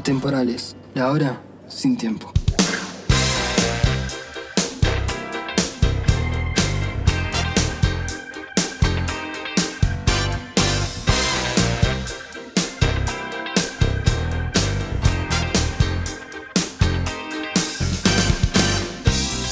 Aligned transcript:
Atemporales, 0.00 0.76
la 0.94 1.10
hora 1.10 1.42
sin 1.68 1.94
tiempo. 1.94 2.32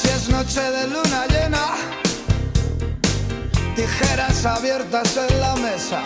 Si 0.00 0.08
es 0.08 0.30
noche 0.30 0.62
de 0.62 0.88
luna 0.88 1.26
llena, 1.26 1.66
tijeras 3.76 4.46
abiertas 4.46 5.14
en 5.14 5.40
la 5.42 5.56
mesa. 5.56 6.00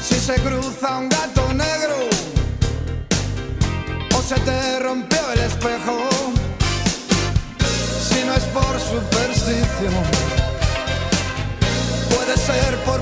Si 0.00 0.14
se 0.14 0.36
cruza 0.36 0.96
un 0.96 1.10
gato 1.10 1.52
negro 1.52 1.75
se 4.26 4.34
te 4.40 4.80
rompió 4.80 5.20
el 5.34 5.40
espejo, 5.40 6.08
si 8.08 8.24
no 8.24 8.34
es 8.34 8.42
por 8.46 8.80
superstición, 8.80 9.94
puede 12.10 12.36
ser 12.36 12.76
por 12.84 13.00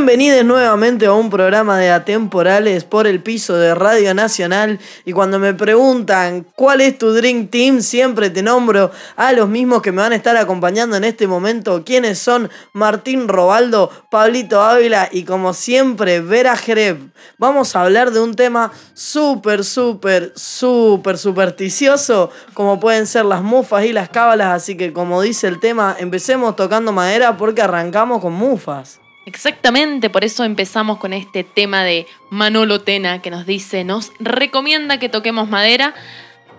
Bienvenidos 0.00 0.46
nuevamente 0.46 1.04
a 1.04 1.12
un 1.12 1.28
programa 1.28 1.76
de 1.76 1.90
Atemporales 1.90 2.84
por 2.84 3.06
el 3.06 3.22
piso 3.22 3.58
de 3.58 3.74
Radio 3.74 4.14
Nacional. 4.14 4.80
Y 5.04 5.12
cuando 5.12 5.38
me 5.38 5.52
preguntan 5.52 6.46
cuál 6.56 6.80
es 6.80 6.96
tu 6.96 7.12
Dream 7.12 7.48
Team, 7.48 7.82
siempre 7.82 8.30
te 8.30 8.42
nombro 8.42 8.90
a 9.16 9.32
los 9.34 9.46
mismos 9.50 9.82
que 9.82 9.92
me 9.92 10.00
van 10.00 10.12
a 10.12 10.16
estar 10.16 10.38
acompañando 10.38 10.96
en 10.96 11.04
este 11.04 11.26
momento. 11.26 11.84
Quienes 11.84 12.18
son 12.18 12.48
Martín 12.72 13.28
Robaldo, 13.28 13.90
Pablito 14.10 14.62
Ávila 14.62 15.10
y 15.12 15.24
como 15.24 15.52
siempre, 15.52 16.22
Vera 16.22 16.56
Jerez. 16.56 16.96
Vamos 17.36 17.76
a 17.76 17.82
hablar 17.82 18.10
de 18.10 18.20
un 18.20 18.34
tema 18.34 18.72
súper, 18.94 19.64
súper, 19.64 20.32
súper 20.34 21.18
supersticioso, 21.18 22.30
como 22.54 22.80
pueden 22.80 23.06
ser 23.06 23.26
las 23.26 23.42
mufas 23.42 23.84
y 23.84 23.92
las 23.92 24.08
cábalas. 24.08 24.62
Así 24.62 24.78
que 24.78 24.94
como 24.94 25.20
dice 25.20 25.46
el 25.46 25.60
tema, 25.60 25.94
empecemos 25.98 26.56
tocando 26.56 26.90
madera 26.90 27.36
porque 27.36 27.60
arrancamos 27.60 28.22
con 28.22 28.32
mufas. 28.32 28.98
Exactamente, 29.26 30.10
por 30.10 30.24
eso 30.24 30.44
empezamos 30.44 30.98
con 30.98 31.12
este 31.12 31.44
tema 31.44 31.84
de 31.84 32.06
Manolo 32.30 32.80
Tena 32.80 33.20
que 33.20 33.30
nos 33.30 33.46
dice, 33.46 33.84
nos 33.84 34.12
recomienda 34.18 34.98
que 34.98 35.08
toquemos 35.08 35.48
madera. 35.48 35.94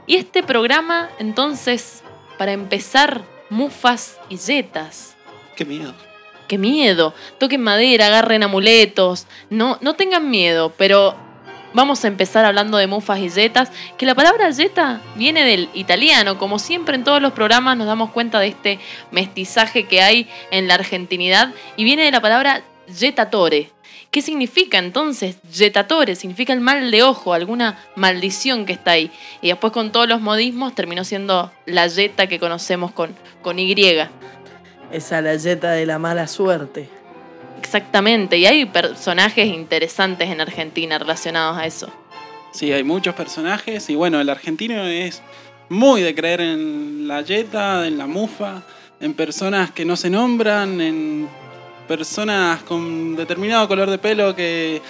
Y 0.07 0.15
este 0.15 0.43
programa, 0.43 1.09
entonces, 1.19 2.03
para 2.37 2.53
empezar, 2.53 3.23
mufas 3.49 4.19
y 4.29 4.37
yetas. 4.37 5.15
Qué 5.55 5.65
miedo. 5.65 5.93
¡Qué 6.47 6.57
miedo! 6.57 7.13
Toquen 7.39 7.61
madera, 7.61 8.07
agarren 8.07 8.43
amuletos. 8.43 9.27
No, 9.49 9.77
no 9.81 9.95
tengan 9.95 10.29
miedo, 10.29 10.73
pero 10.77 11.15
vamos 11.73 12.03
a 12.03 12.07
empezar 12.07 12.45
hablando 12.45 12.77
de 12.77 12.87
mufas 12.87 13.19
y 13.19 13.29
yetas. 13.29 13.71
Que 13.97 14.05
la 14.05 14.15
palabra 14.15 14.49
yeta 14.49 15.01
viene 15.15 15.43
del 15.43 15.69
italiano. 15.73 16.37
Como 16.37 16.59
siempre 16.59 16.95
en 16.95 17.03
todos 17.03 17.21
los 17.21 17.33
programas 17.33 17.77
nos 17.77 17.87
damos 17.87 18.11
cuenta 18.11 18.39
de 18.39 18.47
este 18.47 18.79
mestizaje 19.11 19.87
que 19.87 20.01
hay 20.01 20.29
en 20.51 20.67
la 20.67 20.75
argentinidad. 20.75 21.53
Y 21.77 21.83
viene 21.83 22.03
de 22.03 22.11
la 22.11 22.21
palabra 22.21 22.61
yetatore. 22.87 23.71
¿Qué 24.11 24.21
significa 24.21 24.77
entonces? 24.77 25.37
Yetatore 25.43 26.15
significa 26.15 26.51
el 26.51 26.59
mal 26.59 26.91
de 26.91 27.01
ojo, 27.01 27.33
alguna 27.33 27.79
maldición 27.95 28.65
que 28.65 28.73
está 28.73 28.91
ahí. 28.91 29.09
Y 29.41 29.47
después 29.47 29.71
con 29.71 29.93
todos 29.93 30.07
los 30.07 30.19
modismos 30.19 30.75
terminó 30.75 31.05
siendo 31.05 31.49
la 31.65 31.87
yeta 31.87 32.27
que 32.27 32.37
conocemos 32.37 32.91
con, 32.91 33.15
con 33.41 33.57
Y. 33.57 33.73
Esa 34.91 35.21
la 35.21 35.35
yeta 35.35 35.71
de 35.71 35.85
la 35.85 35.97
mala 35.97 36.27
suerte. 36.27 37.00
Exactamente, 37.61 38.39
y 38.39 38.47
hay 38.47 38.65
personajes 38.65 39.45
interesantes 39.45 40.27
en 40.29 40.41
Argentina 40.41 40.97
relacionados 40.97 41.57
a 41.57 41.67
eso. 41.67 41.91
Sí, 42.51 42.71
hay 42.73 42.83
muchos 42.83 43.13
personajes 43.13 43.87
y 43.91 43.95
bueno, 43.95 44.19
el 44.19 44.29
argentino 44.29 44.83
es 44.83 45.21
muy 45.69 46.01
de 46.01 46.15
creer 46.15 46.41
en 46.41 47.07
la 47.07 47.21
yeta, 47.21 47.85
en 47.85 47.99
la 47.99 48.07
mufa, 48.07 48.63
en 48.99 49.13
personas 49.13 49.69
que 49.69 49.85
no 49.85 49.95
se 49.95 50.09
nombran, 50.09 50.81
en 50.81 51.29
personas 51.87 52.63
con 52.63 53.15
determinado 53.15 53.67
color 53.67 53.91
de 53.91 53.99
pelo 53.99 54.35
que, 54.35 54.81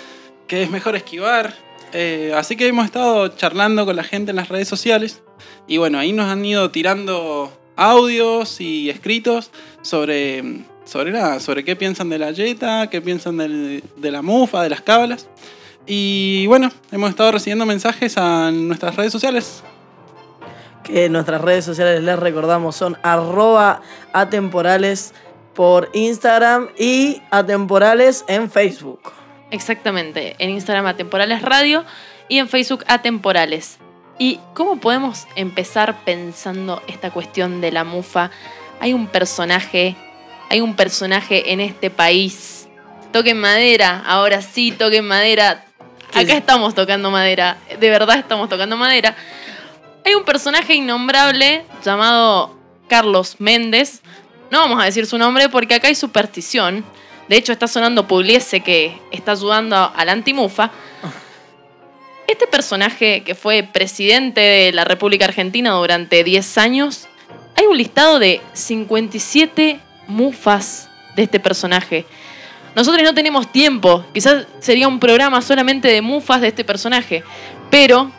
que 0.48 0.64
es 0.64 0.72
mejor 0.72 0.96
esquivar. 0.96 1.54
Eh, 1.92 2.32
así 2.36 2.56
que 2.56 2.68
hemos 2.68 2.86
estado 2.86 3.28
charlando 3.28 3.86
con 3.86 3.98
la 3.98 4.04
gente 4.06 4.32
en 4.32 4.38
las 4.38 4.48
redes 4.48 4.70
sociales 4.70 5.22
y 5.68 5.76
bueno, 5.78 6.00
ahí 6.00 6.14
nos 6.14 6.28
han 6.28 6.44
ido 6.46 6.72
tirando 6.72 7.52
audios 7.76 8.62
y 8.62 8.90
escritos 8.90 9.52
sobre, 9.82 10.64
sobre 10.92 11.12
nada, 11.12 11.40
sobre 11.40 11.64
qué 11.64 11.78
piensan 11.78 12.10
de 12.10 12.20
la 12.20 12.32
yeta, 12.32 12.88
qué 12.90 13.00
piensan 13.02 13.38
del- 13.38 13.82
de 13.96 14.12
la 14.12 14.22
mufa, 14.22 14.62
de 14.62 14.70
las 14.70 14.82
cábalas. 14.82 15.30
Y 15.88 16.46
bueno, 16.48 16.70
hemos 16.92 17.10
estado 17.10 17.32
recibiendo 17.32 17.66
mensajes 17.66 18.18
a 18.18 18.52
nuestras 18.52 18.98
redes 18.98 19.14
sociales. 19.14 19.64
Que 20.84 21.08
nuestras 21.08 21.40
redes 21.40 21.64
sociales 21.64 22.04
les 22.04 22.20
recordamos 22.20 22.76
son 22.76 22.98
arroba 23.04 23.82
atemporales 24.12 25.14
por 25.56 25.90
Instagram 25.94 26.68
y 26.78 27.22
atemporales 27.32 28.26
en 28.28 28.52
Facebook. 28.52 29.00
Exactamente, 29.50 30.36
en 30.40 30.50
Instagram 30.50 30.88
Atemporales 30.88 31.42
Radio 31.42 31.86
y 32.28 32.40
en 32.40 32.50
Facebook 32.50 32.84
Atemporales. 32.88 33.78
¿Y 34.20 34.40
cómo 34.54 34.78
podemos 34.80 35.26
empezar 35.36 36.04
pensando 36.04 36.82
esta 36.88 37.12
cuestión 37.12 37.62
de 37.62 37.72
la 37.72 37.84
mufa? 37.86 38.30
Hay 38.82 38.94
un 38.94 39.08
personaje, 39.08 39.96
hay 40.52 40.60
un 40.60 40.76
personaje 40.76 41.54
en 41.54 41.62
este 41.62 41.90
país. 41.90 42.68
Toquen 43.14 43.40
madera, 43.40 44.04
ahora 44.06 44.42
sí, 44.42 44.74
toquen 44.74 45.08
madera. 45.08 45.64
Acá 46.14 46.34
estamos 46.34 46.76
tocando 46.76 47.10
madera, 47.10 47.58
de 47.80 47.90
verdad 47.90 48.18
estamos 48.18 48.50
tocando 48.50 48.76
madera. 48.76 49.16
Hay 50.06 50.14
un 50.14 50.26
personaje 50.26 50.76
innombrable 50.76 51.64
llamado 51.86 52.54
Carlos 52.90 53.38
Méndez. 53.40 54.02
No 54.50 54.60
vamos 54.60 54.82
a 54.82 54.86
decir 54.86 55.06
su 55.06 55.18
nombre 55.18 55.48
porque 55.48 55.76
acá 55.76 55.88
hay 55.88 55.96
superstición. 55.96 56.84
De 57.30 57.38
hecho, 57.38 57.54
está 57.54 57.70
sonando 57.70 58.06
Pugliese 58.06 58.60
que 58.60 59.00
está 59.12 59.32
ayudando 59.32 59.78
a 59.78 60.04
la 60.04 60.12
antimufa. 60.12 60.70
Este 62.28 62.46
personaje 62.46 63.24
que 63.24 63.36
fue 63.36 63.64
presidente 63.64 64.42
de 64.42 64.74
la 64.74 64.84
República 64.84 65.24
Argentina 65.24 65.72
durante 65.72 66.26
10 66.26 66.58
años, 66.58 67.08
hay 67.56 67.68
un 67.68 67.78
listado 67.78 68.20
de 68.20 68.42
57 68.52 69.80
mufas 70.12 70.90
de 71.16 71.24
este 71.24 71.40
personaje. 71.40 72.06
Nosotros 72.76 73.04
no 73.04 73.14
tenemos 73.14 73.52
tiempo, 73.52 74.06
quizás 74.14 74.48
sería 74.60 74.88
un 74.88 75.00
programa 75.00 75.42
solamente 75.42 75.88
de 75.88 76.02
mufas 76.02 76.42
de 76.42 76.48
este 76.48 76.64
personaje, 76.64 77.24
pero 77.70 78.12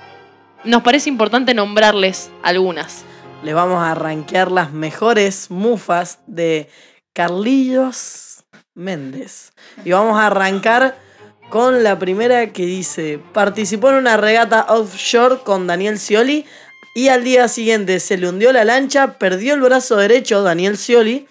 nos 0.65 0.83
parece 0.83 1.09
importante 1.09 1.55
nombrarles 1.55 2.31
algunas. 2.43 3.05
Le 3.43 3.55
vamos 3.55 3.83
a 3.83 3.95
rankear 3.95 4.53
las 4.53 4.73
mejores 4.73 5.51
mufas 5.51 6.19
de 6.27 6.69
Carlillos 7.13 8.45
Méndez. 8.75 9.53
Y 9.85 9.93
vamos 9.93 10.19
a 10.19 10.27
arrancar 10.27 10.97
con 11.49 11.83
la 11.83 11.99
primera 11.99 12.53
que 12.53 12.65
dice, 12.65 13.21
participó 13.33 13.91
en 13.91 13.97
una 13.97 14.17
regata 14.17 14.67
offshore 14.69 15.41
con 15.45 15.67
Daniel 15.67 15.99
Scioli 15.99 16.47
y 16.95 17.09
al 17.09 17.25
día 17.25 17.49
siguiente 17.49 18.01
se 18.01 18.17
le 18.17 18.29
hundió 18.29 18.53
la 18.53 18.65
lancha, 18.65 19.19
perdió 19.19 19.55
el 19.55 19.61
brazo 19.61 19.97
derecho 19.97 20.43
Daniel 20.43 20.79
Scioli 20.79 21.27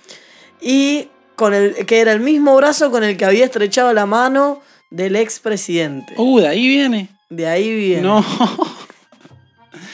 y 0.61 1.07
con 1.35 1.53
el 1.53 1.85
que 1.85 1.99
era 1.99 2.11
el 2.11 2.19
mismo 2.19 2.55
brazo 2.55 2.91
con 2.91 3.03
el 3.03 3.17
que 3.17 3.25
había 3.25 3.45
estrechado 3.45 3.93
la 3.93 4.05
mano 4.05 4.61
del 4.89 5.15
expresidente. 5.15 6.13
Uh, 6.17 6.39
de 6.39 6.47
ahí 6.47 6.67
viene. 6.67 7.09
De 7.29 7.47
ahí 7.47 7.73
viene. 7.75 8.01
No. 8.03 8.23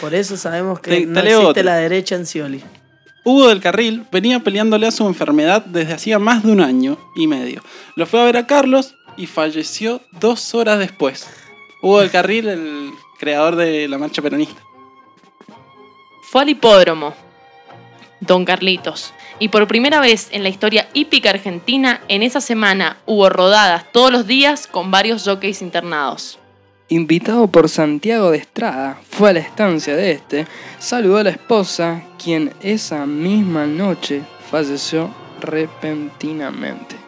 Por 0.02 0.14
eso 0.14 0.38
sabemos 0.38 0.80
que 0.80 0.92
Te- 0.92 1.06
no 1.06 1.22
te 1.22 1.34
existe 1.34 1.64
la 1.64 1.76
derecha 1.78 2.16
en 2.16 2.26
Scioli. 2.26 2.64
Hugo 3.24 3.50
del 3.50 3.60
Carril 3.60 4.06
venía 4.12 4.40
peleándole 4.40 4.88
a 4.88 4.92
su 4.92 5.06
enfermedad 5.06 5.66
desde 5.66 5.94
hacía 5.94 6.18
más 6.20 6.44
de 6.44 6.52
un 6.52 6.62
año 6.62 6.98
y 7.16 7.28
medio. 7.28 7.62
Lo 7.96 8.06
fue 8.06 8.22
a 8.22 8.26
ver 8.26 8.38
a 8.38 8.48
Carlos 8.48 8.96
y 9.18 9.26
falleció 9.28 10.02
dos 10.20 10.54
horas 10.56 10.80
después. 10.80 11.28
Hugo 11.82 12.00
del 12.00 12.10
Carril, 12.12 12.48
el 12.48 12.92
creador 13.20 13.56
de 13.56 13.88
la 13.88 13.98
marcha 13.98 14.22
peronista. 14.22 14.62
Fue 16.32 16.42
al 16.42 16.50
hipódromo, 16.50 17.14
Don 18.20 18.46
Carlitos. 18.46 19.14
Y 19.40 19.50
por 19.50 19.68
primera 19.68 20.00
vez 20.00 20.30
en 20.32 20.44
la 20.44 20.50
historia 20.50 20.88
hípica 20.94 21.30
argentina, 21.30 22.02
en 22.08 22.24
esa 22.24 22.42
semana 22.42 22.98
hubo 23.06 23.30
rodadas 23.30 23.86
todos 23.92 24.12
los 24.12 24.28
días 24.28 24.68
con 24.68 24.92
varios 24.92 25.24
jockeys 25.24 25.62
internados. 25.62 26.40
invitado 26.90 27.48
por 27.48 27.68
Santiago 27.68 28.32
de 28.32 28.38
Estrada, 28.38 29.00
fue 29.10 29.32
a 29.32 29.34
la 29.34 29.40
estancia 29.40 29.96
de 29.96 30.12
este, 30.12 30.48
saludó 30.80 31.18
a 31.18 31.24
la 31.24 31.32
esposa, 31.32 32.04
quien 32.24 32.54
esa 32.62 33.06
misma 33.06 33.66
noche 33.66 34.22
falleció 34.50 35.14
repentinamente. 35.42 37.07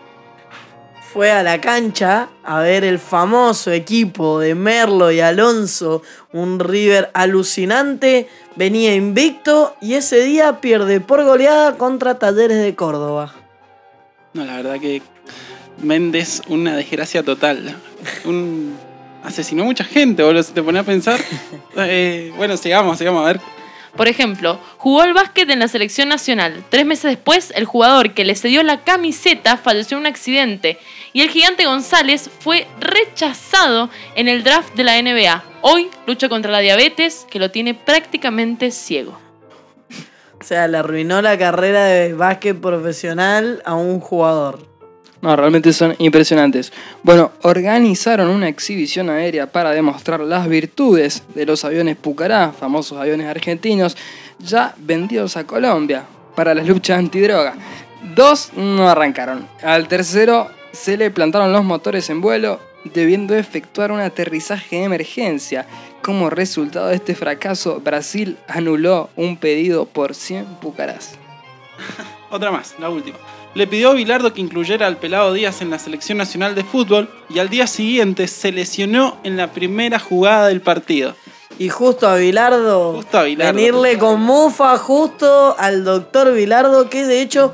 Fue 1.12 1.32
a 1.32 1.42
la 1.42 1.60
cancha 1.60 2.30
a 2.44 2.60
ver 2.60 2.84
el 2.84 3.00
famoso 3.00 3.72
equipo 3.72 4.40
de 4.40 4.54
Merlo 4.54 5.12
y 5.12 5.20
Alonso, 5.20 6.04
un 6.34 6.60
River 6.60 7.10
alucinante, 7.16 8.28
venía 8.56 8.94
invicto 8.94 9.76
y 9.82 9.96
ese 9.96 10.24
día 10.24 10.62
pierde 10.62 11.02
por 11.02 11.24
goleada 11.24 11.78
contra 11.78 12.20
Talleres 12.20 12.62
de 12.62 12.76
Córdoba. 12.76 13.34
No, 14.36 14.46
la 14.46 14.58
verdad 14.58 14.80
que 14.80 15.02
Méndez, 15.82 16.44
una 16.48 16.76
desgracia 16.76 17.24
total. 17.24 17.76
Un... 18.26 18.78
Asesinó 19.24 19.66
mucha 19.66 19.84
gente, 19.84 20.22
boludo, 20.22 20.44
si 20.44 20.54
te 20.54 20.62
pones 20.62 20.82
a 20.82 20.86
pensar. 20.86 21.20
Eh, 21.82 22.34
bueno, 22.36 22.58
sigamos, 22.58 22.98
sigamos 22.98 23.24
a 23.24 23.28
ver. 23.28 23.42
Por 23.96 24.08
ejemplo, 24.08 24.60
jugó 24.78 25.02
al 25.02 25.14
básquet 25.14 25.50
en 25.50 25.60
la 25.60 25.68
selección 25.68 26.10
nacional. 26.10 26.64
Tres 26.70 26.86
meses 26.86 27.12
después, 27.12 27.52
el 27.56 27.66
jugador 27.66 28.14
que 28.14 28.26
le 28.26 28.36
cedió 28.36 28.64
la 28.64 28.84
camiseta 28.84 29.58
falleció 29.58 29.98
en 29.98 30.02
un 30.02 30.08
accidente. 30.08 30.78
Y 31.12 31.22
el 31.22 31.30
gigante 31.30 31.66
González 31.66 32.30
fue 32.40 32.68
rechazado 32.80 33.90
en 34.16 34.28
el 34.28 34.44
draft 34.44 34.76
de 34.76 34.84
la 34.84 35.02
NBA. 35.02 35.44
Hoy 35.62 35.90
lucha 36.06 36.30
contra 36.30 36.52
la 36.52 36.60
diabetes, 36.60 37.26
que 37.30 37.40
lo 37.40 37.52
tiene 37.52 37.74
prácticamente 37.74 38.72
ciego. 38.72 39.20
O 40.40 40.44
sea, 40.44 40.68
le 40.68 40.78
arruinó 40.78 41.22
la 41.22 41.38
carrera 41.38 41.84
de 41.86 42.14
básquet 42.14 42.60
profesional 42.60 43.62
a 43.66 43.74
un 43.74 44.00
jugador. 44.00 44.69
No, 45.21 45.36
realmente 45.36 45.74
son 45.74 45.95
impresionantes. 46.00 46.71
Bueno, 47.04 47.31
organizaron 47.42 48.30
una 48.30 48.48
exhibición 48.48 49.10
aérea 49.10 49.51
para 49.51 49.71
demostrar 49.71 50.21
las 50.21 50.48
virtudes 50.48 51.24
de 51.36 51.45
los 51.45 51.66
aviones 51.66 51.98
Pucará, 51.98 52.54
famosos 52.54 52.98
aviones 52.98 53.27
argentinos, 53.27 53.98
ya 54.39 54.74
vendidos 54.77 55.36
a 55.36 55.45
Colombia 55.45 56.06
para 56.36 56.54
las 56.54 56.66
luchas 56.66 57.00
antidroga. 57.00 57.56
Dos 58.16 58.51
no 58.56 58.88
arrancaron. 58.88 59.45
Al 59.62 59.89
tercero 59.89 60.48
se 60.71 60.95
le 60.95 61.12
plantaron 61.12 61.51
los 61.51 61.66
motores 61.66 62.10
en 62.10 62.21
vuelo, 62.21 62.62
debiendo 62.94 63.36
efectuar 63.36 63.92
un 63.92 64.00
aterrizaje 64.00 64.77
de 64.77 64.83
emergencia. 64.83 65.66
Como 66.01 66.30
resultado 66.30 66.88
de 66.88 66.95
este 66.95 67.13
fracaso, 67.13 67.81
Brasil 67.81 68.38
anuló 68.48 69.10
un 69.18 69.36
pedido 69.36 69.86
por 69.86 70.16
100 70.16 70.45
Pucarás. 70.62 71.18
Otra 72.30 72.51
más, 72.51 72.75
la 72.80 72.89
última. 72.89 73.18
Le 73.56 73.66
pidió 73.66 73.92
a 73.92 73.94
Bilardo 73.94 74.34
que 74.34 74.42
incluyera 74.42 74.86
al 74.86 74.98
pelado 74.98 75.34
Díaz 75.34 75.62
en 75.62 75.72
la 75.72 75.80
selección 75.80 76.18
nacional 76.18 76.56
de 76.56 76.63
fútbol 76.63 77.10
y 77.30 77.40
al 77.40 77.50
día 77.50 77.68
siguiente 77.68 78.28
se 78.28 78.51
lesionó 78.51 79.18
en 79.24 79.38
la 79.38 79.51
primera 79.51 80.00
jugada 80.00 80.48
del 80.48 80.62
partido. 80.62 81.16
Y 81.57 81.69
justo 81.69 82.07
a 82.07 82.16
Bilardo, 82.16 82.94
Justo 82.94 83.18
a 83.18 83.24
Bilardo. 83.24 83.54
venirle 83.54 83.98
con 83.98 84.22
mufa 84.22 84.78
justo 84.78 85.56
al 85.57 85.84
doctor 85.84 86.34
Bilardo, 86.34 86.90
que 86.90 87.06
de 87.06 87.22
hecho 87.22 87.54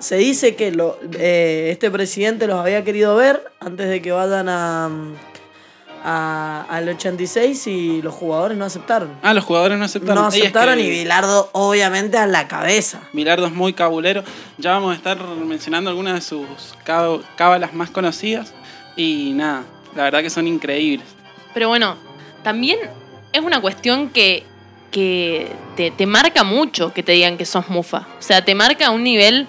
se 0.00 0.16
dice 0.16 0.54
que 0.54 0.70
lo, 0.72 0.98
eh, 1.18 1.68
este 1.72 1.90
presidente 1.90 2.46
los 2.46 2.60
había 2.60 2.84
querido 2.84 3.16
ver 3.16 3.42
antes 3.60 3.88
de 3.88 4.02
que 4.02 4.12
vayan 4.12 4.48
a, 4.48 4.90
a- 6.04 6.64
al 6.68 6.88
86 6.88 7.66
y 7.66 8.02
los 8.02 8.14
jugadores 8.14 8.56
no 8.58 8.64
aceptaron. 8.64 9.10
Ah, 9.22 9.34
los 9.34 9.44
jugadores 9.44 9.78
no 9.78 9.84
aceptaron. 9.84 10.24
No 10.24 10.28
Y 10.28 10.28
es 10.28 10.34
que 10.34 10.40
aceptaron 10.42 10.78
y 10.80 10.88
Bilardo 10.88 11.50
obviamente 11.52 12.16
a 12.18 12.26
la 12.26 12.48
cabeza. 12.48 13.00
Bilardo 13.12 13.46
es 13.46 13.52
muy 13.52 13.72
cabulero. 13.72 14.22
Ya 14.58 14.72
vamos 14.72 14.92
a 14.92 14.96
estar 14.96 15.18
mencionando 15.22 15.90
algunas 15.90 16.14
de 16.14 16.20
sus 16.20 16.46
cab- 16.84 17.22
cábalas 17.36 17.74
más 17.74 17.90
conocidas. 17.90 18.52
Y 18.96 19.32
nada, 19.34 19.62
la 19.94 20.04
verdad 20.04 20.20
que 20.22 20.30
son 20.30 20.46
increíbles. 20.46 21.06
Pero 21.54 21.68
bueno, 21.68 21.96
también 22.42 22.78
es 23.32 23.40
una 23.42 23.60
cuestión 23.60 24.10
que, 24.10 24.44
que 24.90 25.52
te, 25.76 25.90
te 25.90 26.06
marca 26.06 26.44
mucho 26.44 26.92
que 26.92 27.02
te 27.02 27.12
digan 27.12 27.36
que 27.36 27.44
sos 27.44 27.68
mufa. 27.68 28.06
O 28.18 28.22
sea, 28.22 28.44
te 28.44 28.54
marca 28.54 28.86
a 28.86 28.90
un 28.90 29.02
nivel 29.04 29.46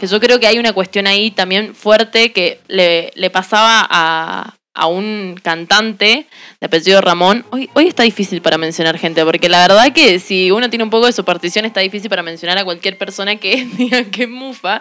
que 0.00 0.06
yo 0.06 0.20
creo 0.20 0.38
que 0.38 0.46
hay 0.46 0.58
una 0.58 0.72
cuestión 0.72 1.06
ahí 1.08 1.30
también 1.32 1.74
fuerte 1.74 2.32
que 2.32 2.60
le, 2.68 3.10
le 3.16 3.30
pasaba 3.30 3.86
a, 3.90 4.54
a 4.78 4.86
un 4.86 5.38
cantante 5.42 6.26
de 6.60 6.64
apellido 6.66 7.00
Ramón. 7.00 7.44
Hoy, 7.50 7.68
hoy 7.74 7.88
está 7.88 8.04
difícil 8.04 8.40
para 8.40 8.58
mencionar 8.58 8.96
gente, 8.96 9.24
porque 9.24 9.48
la 9.48 9.60
verdad 9.66 9.92
que 9.92 10.20
si 10.20 10.50
uno 10.52 10.70
tiene 10.70 10.84
un 10.84 10.90
poco 10.90 11.06
de 11.06 11.12
superstición 11.12 11.64
está 11.64 11.80
difícil 11.80 12.08
para 12.08 12.22
mencionar 12.22 12.56
a 12.58 12.64
cualquier 12.64 12.96
persona 12.96 13.36
que 13.36 13.64
diga 13.76 14.04
que 14.04 14.22
es 14.22 14.28
mufa. 14.28 14.80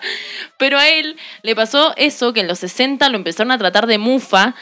Pero 0.58 0.78
a 0.78 0.88
él 0.88 1.18
le 1.42 1.56
pasó 1.56 1.94
eso, 1.98 2.32
que 2.32 2.42
en 2.42 2.48
los 2.48 2.60
60 2.60 3.10
lo 3.10 3.18
empezaron 3.18 3.52
a 3.52 3.58
tratar 3.58 3.88
de 3.88 3.98
mufa 3.98 4.54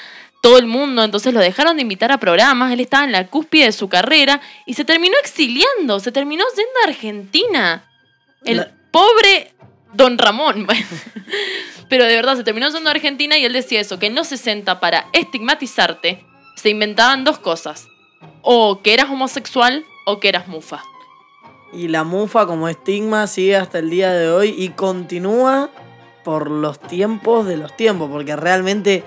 todo 0.42 0.58
el 0.58 0.68
mundo, 0.68 1.04
entonces 1.04 1.34
lo 1.34 1.40
dejaron 1.40 1.76
de 1.76 1.82
invitar 1.82 2.12
a 2.12 2.20
programas, 2.20 2.72
él 2.72 2.80
estaba 2.80 3.04
en 3.04 3.12
la 3.12 3.28
cúspide 3.28 3.66
de 3.66 3.72
su 3.72 3.90
carrera 3.90 4.40
y 4.66 4.76
se 4.76 4.86
terminó 4.86 5.16
exiliando, 5.20 6.00
se 6.00 6.12
terminó 6.12 6.44
yendo 6.56 6.72
a 6.84 6.88
Argentina. 6.88 7.90
El 8.46 8.58
La- 8.58 8.72
pobre 8.92 9.52
Don 9.94 10.18
Ramón. 10.18 10.68
Pero 11.90 12.06
de 12.06 12.16
verdad, 12.16 12.36
se 12.36 12.44
terminó 12.44 12.70
yendo 12.70 12.90
a 12.90 12.94
Argentina 12.94 13.38
y 13.38 13.46
él 13.46 13.54
decía 13.54 13.80
eso, 13.80 14.00
que 14.00 14.08
en 14.08 14.16
los 14.16 14.28
60 14.28 14.80
para 14.80 15.08
estigmatizarte 15.14 16.26
se 16.56 16.70
inventaban 16.70 17.24
dos 17.24 17.40
cosas. 17.40 17.88
O 18.42 18.82
que 18.82 18.94
eras 18.94 19.10
homosexual 19.10 19.86
o 20.06 20.20
que 20.20 20.30
eras 20.30 20.48
mufa. 20.48 20.82
Y 21.74 21.90
la 21.90 22.04
mufa 22.04 22.46
como 22.46 22.70
estigma 22.70 23.28
sigue 23.28 23.58
hasta 23.58 23.80
el 23.80 23.90
día 23.90 24.12
de 24.14 24.30
hoy 24.30 24.56
y 24.58 24.70
continúa 24.70 25.70
por 26.24 26.50
los 26.50 26.80
tiempos 26.80 27.46
de 27.46 27.58
los 27.58 27.76
tiempos, 27.76 28.10
porque 28.10 28.36
realmente, 28.36 29.04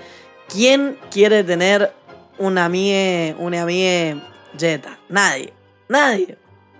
¿quién 0.47 0.97
quiere 1.11 1.43
tener 1.43 1.93
una 2.37 2.65
amiga, 2.65 3.35
una 3.39 3.63
amiga 3.63 4.21
Jetta? 4.57 4.99
Nadie, 5.09 5.53
nadie. 5.89 6.37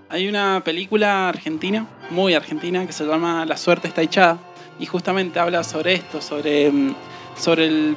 Hay 0.09 0.27
una 0.27 0.61
película 0.63 1.29
argentina, 1.29 1.85
muy 2.09 2.33
argentina, 2.33 2.85
que 2.87 2.93
se 2.93 3.05
llama 3.05 3.45
La 3.45 3.57
suerte 3.57 3.87
está 3.87 4.01
echada. 4.01 4.39
Y 4.79 4.85
justamente 4.85 5.39
habla 5.39 5.63
sobre 5.63 5.93
esto, 5.93 6.21
sobre, 6.21 6.71
mm, 6.71 6.95
sobre 7.37 7.95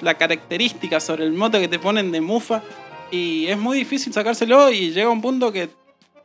la 0.00 0.14
característica, 0.14 1.00
sobre 1.00 1.24
el 1.24 1.32
mote 1.32 1.60
que 1.60 1.68
te 1.68 1.78
ponen 1.78 2.10
de 2.10 2.20
mufa. 2.20 2.62
Y 3.10 3.46
es 3.46 3.58
muy 3.58 3.78
difícil 3.78 4.12
sacárselo 4.12 4.70
y 4.70 4.90
llega 4.90 5.10
un 5.10 5.20
punto 5.20 5.52
que 5.52 5.68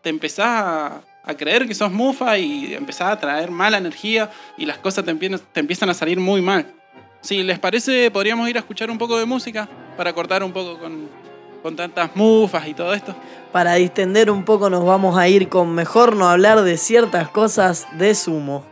te 0.02 0.10
empezás 0.10 0.48
a, 0.48 1.02
creer 1.38 1.68
que 1.68 1.76
sos 1.76 1.92
mufa 1.92 2.38
y 2.38 2.74
empezás 2.74 3.10
a 3.10 3.20
traer 3.20 3.52
mala 3.52 3.78
energía 3.78 4.30
y 4.58 4.66
las 4.66 4.80
cosas 4.80 5.06
te, 5.06 5.14
te 5.14 5.60
empiezan 5.60 5.90
a 5.90 5.94
salir 5.94 6.20
muy 6.20 6.42
mal. 6.42 6.74
Si 7.22 7.44
les 7.44 7.60
parece, 7.60 8.10
podríamos 8.10 8.50
ir 8.50 8.58
a 8.58 8.60
escuchar 8.60 8.90
un 8.90 8.98
poco 8.98 9.18
de 9.18 9.26
música 9.26 9.70
para 9.96 10.12
cortar 10.14 10.44
un 10.44 10.52
poco 10.52 10.80
con, 10.80 11.08
con 11.62 11.76
tantas 11.76 12.16
mufas 12.16 12.68
y 12.68 12.74
todo 12.74 12.94
esto. 12.94 13.16
Para 13.52 13.76
distender 13.76 14.32
un 14.32 14.44
poco 14.44 14.70
nos 14.70 14.84
vamos 14.86 15.18
a 15.18 15.28
ir 15.28 15.50
con 15.50 15.74
mejor 15.74 16.16
no 16.16 16.28
hablar 16.28 16.62
de 16.64 16.78
ciertas 16.78 17.30
cosas 17.30 17.88
de 17.98 18.16
sumo. 18.16 18.71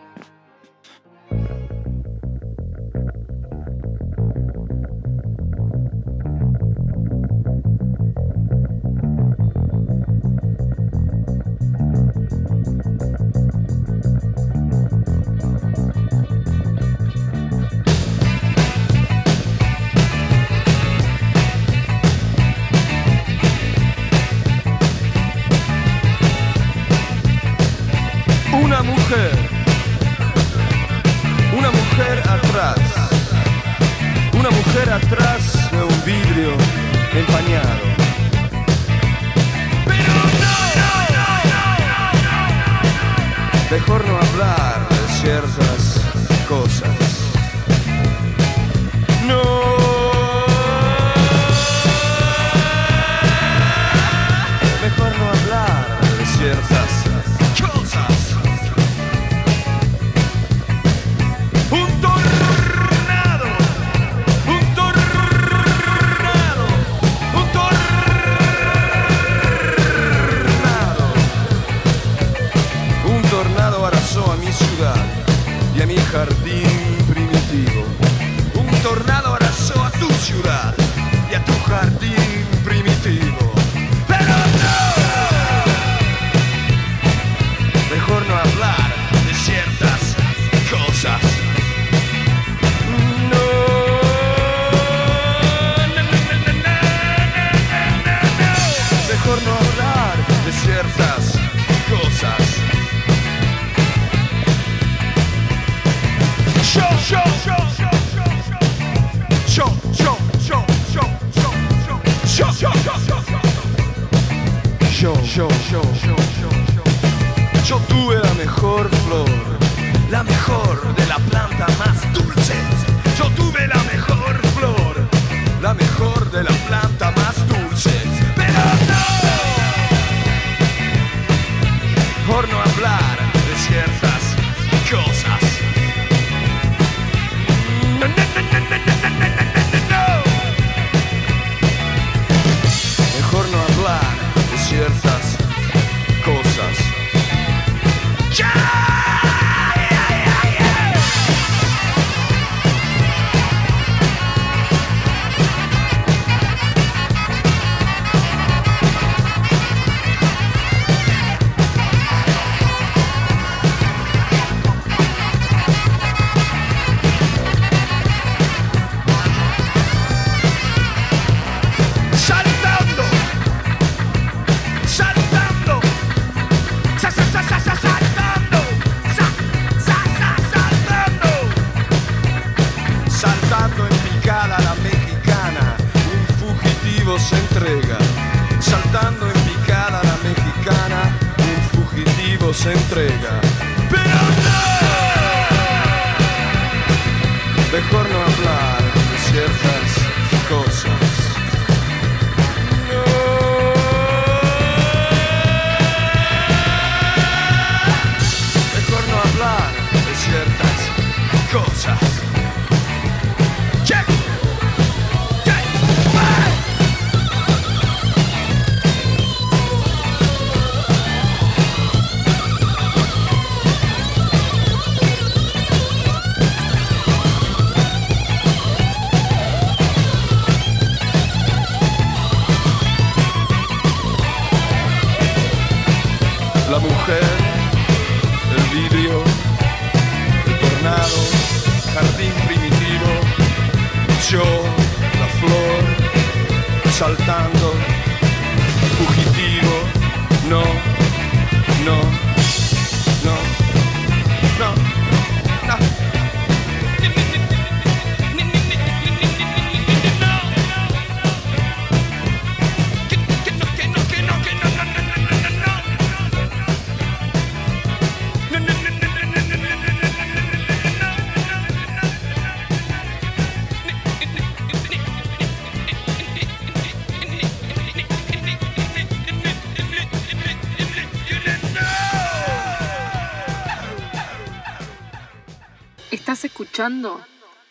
Escuchando 286.80 287.20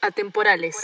Atemporales. 0.03 0.77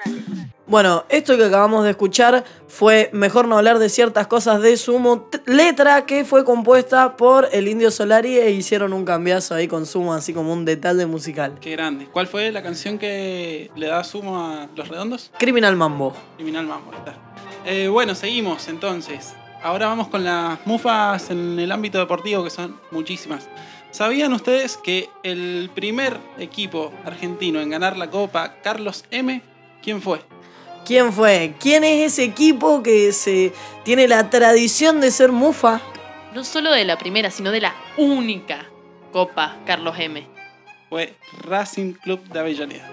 Bueno, 0.67 1.05
esto 1.11 1.37
que 1.37 1.45
acabamos 1.45 1.85
de 1.85 1.91
escuchar 1.91 2.43
fue 2.69 3.11
Mejor 3.13 3.47
no 3.47 3.59
hablar 3.59 3.79
de 3.79 3.91
ciertas 3.91 4.27
cosas 4.29 4.63
de 4.63 4.79
Sumo, 4.79 5.29
letra 5.45 6.07
que 6.07 6.25
fue 6.25 6.43
compuesta 6.43 7.19
por 7.19 7.51
el 7.53 7.69
Indio 7.69 7.91
Solari 7.91 8.39
e 8.39 8.51
hicieron 8.51 8.95
un 8.95 9.05
cambiazo 9.05 9.55
ahí 9.55 9.69
con 9.69 9.85
Sumo, 9.85 10.15
así 10.15 10.33
como 10.33 10.55
un 10.55 10.65
detalle 10.65 11.05
musical. 11.05 11.59
Qué 11.61 11.73
grande. 11.73 12.07
¿Cuál 12.07 12.27
fue 12.27 12.51
la 12.51 12.63
canción 12.63 12.99
que 12.99 13.71
le 13.77 13.89
da 13.89 14.03
sumo 14.03 14.41
a 14.41 14.69
Los 14.75 14.89
Redondos? 14.89 15.31
Criminal 15.39 15.77
Mambo. 15.77 16.17
Criminal 16.37 16.67
Mambo, 16.67 16.93
ahí 16.93 16.99
está. 16.99 17.15
Eh, 17.67 17.89
bueno, 17.89 18.15
seguimos 18.15 18.69
entonces. 18.69 19.35
Ahora 19.63 19.87
vamos 19.89 20.09
con 20.09 20.25
las 20.25 20.67
mufas 20.67 21.31
en 21.31 21.59
el 21.59 21.71
ámbito 21.71 21.99
deportivo, 21.99 22.43
que 22.43 22.51
son 22.51 22.81
muchísimas. 22.91 23.49
¿Sabían 23.95 24.33
ustedes 24.33 24.77
que 24.77 25.09
el 25.23 25.71
primer 25.73 26.19
equipo 26.39 26.93
argentino 27.05 27.61
en 27.61 27.71
ganar 27.71 27.97
la 27.97 28.11
Copa, 28.11 28.57
Carlos 28.61 29.05
M, 29.13 29.41
quién 29.85 30.03
fue? 30.03 30.21
¿Quién 30.85 31.13
fue? 31.13 31.55
¿Quién 31.61 31.85
es 31.85 32.13
ese 32.13 32.25
equipo 32.25 32.83
que 32.83 33.13
se 33.13 33.53
tiene 33.85 34.09
la 34.09 34.31
tradición 34.31 35.01
de 35.01 35.13
ser 35.13 35.31
mufa? 35.31 35.81
No 36.35 36.43
solo 36.43 36.73
de 36.73 36.85
la 36.85 36.99
primera, 36.99 37.31
sino 37.31 37.53
de 37.53 37.61
la 37.61 37.77
única 37.97 38.67
Copa 39.13 39.59
Carlos 39.65 39.95
M. 39.97 40.27
Fue 40.89 41.15
Racing 41.45 41.93
Club 41.93 42.21
de 42.25 42.41
Avellaneda. 42.41 42.91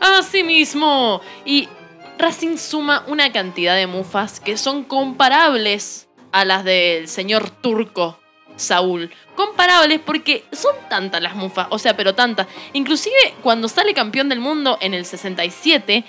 Así 0.00 0.42
mismo. 0.42 1.20
Y 1.44 1.68
Racing 2.16 2.56
suma 2.56 3.04
una 3.06 3.32
cantidad 3.32 3.76
de 3.76 3.86
mufas 3.86 4.40
que 4.40 4.56
son 4.56 4.82
comparables 4.82 6.08
a 6.32 6.46
las 6.46 6.64
del 6.64 7.06
señor 7.06 7.50
turco 7.50 8.18
Saúl. 8.56 9.10
Comparables 9.34 10.00
porque 10.04 10.44
son 10.52 10.74
tantas 10.88 11.22
las 11.22 11.34
mufas, 11.34 11.66
o 11.70 11.78
sea, 11.78 11.96
pero 11.96 12.14
tantas. 12.14 12.46
Inclusive 12.72 13.34
cuando 13.42 13.68
sale 13.68 13.94
campeón 13.94 14.28
del 14.28 14.40
mundo 14.40 14.78
en 14.80 14.94
el 14.94 15.04
67, 15.04 16.04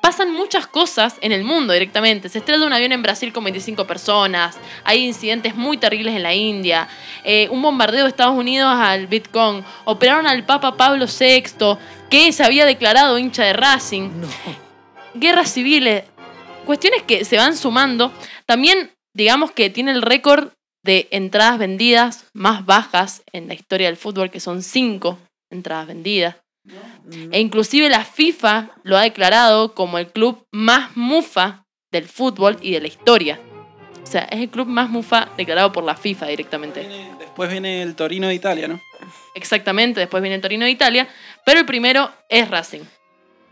pasan 0.00 0.32
muchas 0.32 0.66
cosas 0.66 1.16
en 1.20 1.32
el 1.32 1.44
mundo 1.44 1.72
directamente. 1.72 2.28
Se 2.28 2.38
estrella 2.38 2.66
un 2.66 2.72
avión 2.72 2.92
en 2.92 3.02
Brasil 3.02 3.32
con 3.32 3.44
25 3.44 3.86
personas, 3.86 4.58
hay 4.84 5.06
incidentes 5.06 5.54
muy 5.54 5.76
terribles 5.76 6.14
en 6.16 6.24
la 6.24 6.34
India, 6.34 6.88
eh, 7.24 7.48
un 7.50 7.62
bombardeo 7.62 8.02
de 8.02 8.10
Estados 8.10 8.36
Unidos 8.36 8.74
al 8.76 9.06
Bitcoin, 9.06 9.64
operaron 9.84 10.26
al 10.26 10.44
Papa 10.44 10.76
Pablo 10.76 11.06
VI, 11.06 11.76
que 12.10 12.32
se 12.32 12.44
había 12.44 12.66
declarado 12.66 13.18
hincha 13.18 13.44
de 13.44 13.52
Racing 13.52 14.10
guerras 15.14 15.52
civiles, 15.52 16.04
cuestiones 16.64 17.02
que 17.02 17.24
se 17.24 17.36
van 17.36 17.56
sumando. 17.56 18.12
También, 18.46 18.92
digamos 19.14 19.52
que 19.52 19.70
tiene 19.70 19.92
el 19.92 20.02
récord 20.02 20.50
de 20.82 21.08
entradas 21.10 21.58
vendidas 21.58 22.26
más 22.32 22.64
bajas 22.66 23.22
en 23.32 23.48
la 23.48 23.54
historia 23.54 23.86
del 23.88 23.96
fútbol, 23.96 24.30
que 24.30 24.40
son 24.40 24.62
cinco 24.62 25.18
entradas 25.50 25.86
vendidas. 25.86 26.36
E 27.32 27.40
inclusive 27.40 27.88
la 27.88 28.04
FIFA 28.04 28.70
lo 28.84 28.96
ha 28.96 29.02
declarado 29.02 29.74
como 29.74 29.98
el 29.98 30.06
club 30.12 30.46
más 30.52 30.96
mufa 30.96 31.64
del 31.92 32.04
fútbol 32.08 32.56
y 32.62 32.72
de 32.72 32.80
la 32.80 32.86
historia. 32.86 33.40
O 34.02 34.06
sea, 34.06 34.22
es 34.30 34.40
el 34.40 34.48
club 34.48 34.66
más 34.66 34.88
mufa 34.90 35.28
declarado 35.36 35.72
por 35.72 35.84
la 35.84 35.96
FIFA 35.96 36.26
directamente. 36.26 36.80
Viene- 36.80 37.10
después 37.18 37.50
viene 37.50 37.82
el 37.82 37.94
Torino 37.94 38.28
de 38.28 38.34
Italia, 38.34 38.68
¿no? 38.68 38.80
Exactamente, 39.34 40.00
después 40.00 40.22
viene 40.22 40.36
el 40.36 40.42
Torino 40.42 40.64
de 40.64 40.70
Italia, 40.70 41.08
pero 41.44 41.60
el 41.60 41.66
primero 41.66 42.10
es 42.28 42.48
Racing. 42.50 42.82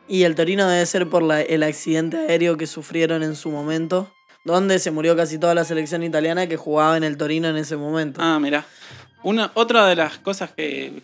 Y 0.08 0.24
el 0.24 0.34
Torino 0.34 0.66
debe 0.68 0.84
ser 0.86 1.08
por 1.08 1.22
la- 1.22 1.40
el 1.42 1.62
accidente 1.62 2.16
aéreo 2.16 2.56
que 2.56 2.66
sufrieron 2.66 3.22
en 3.22 3.36
su 3.36 3.50
momento, 3.50 4.12
donde 4.44 4.78
se 4.78 4.90
murió 4.90 5.16
casi 5.16 5.38
toda 5.38 5.54
la 5.54 5.64
selección 5.64 6.02
italiana 6.02 6.46
que 6.46 6.56
jugaba 6.56 6.96
en 6.96 7.04
el 7.04 7.16
Torino 7.16 7.48
en 7.48 7.56
ese 7.56 7.76
momento. 7.76 8.20
Ah, 8.22 8.38
mira. 8.40 8.64
Una, 9.22 9.50
otra 9.54 9.86
de 9.86 9.96
las 9.96 10.18
cosas 10.18 10.50
que 10.52 11.02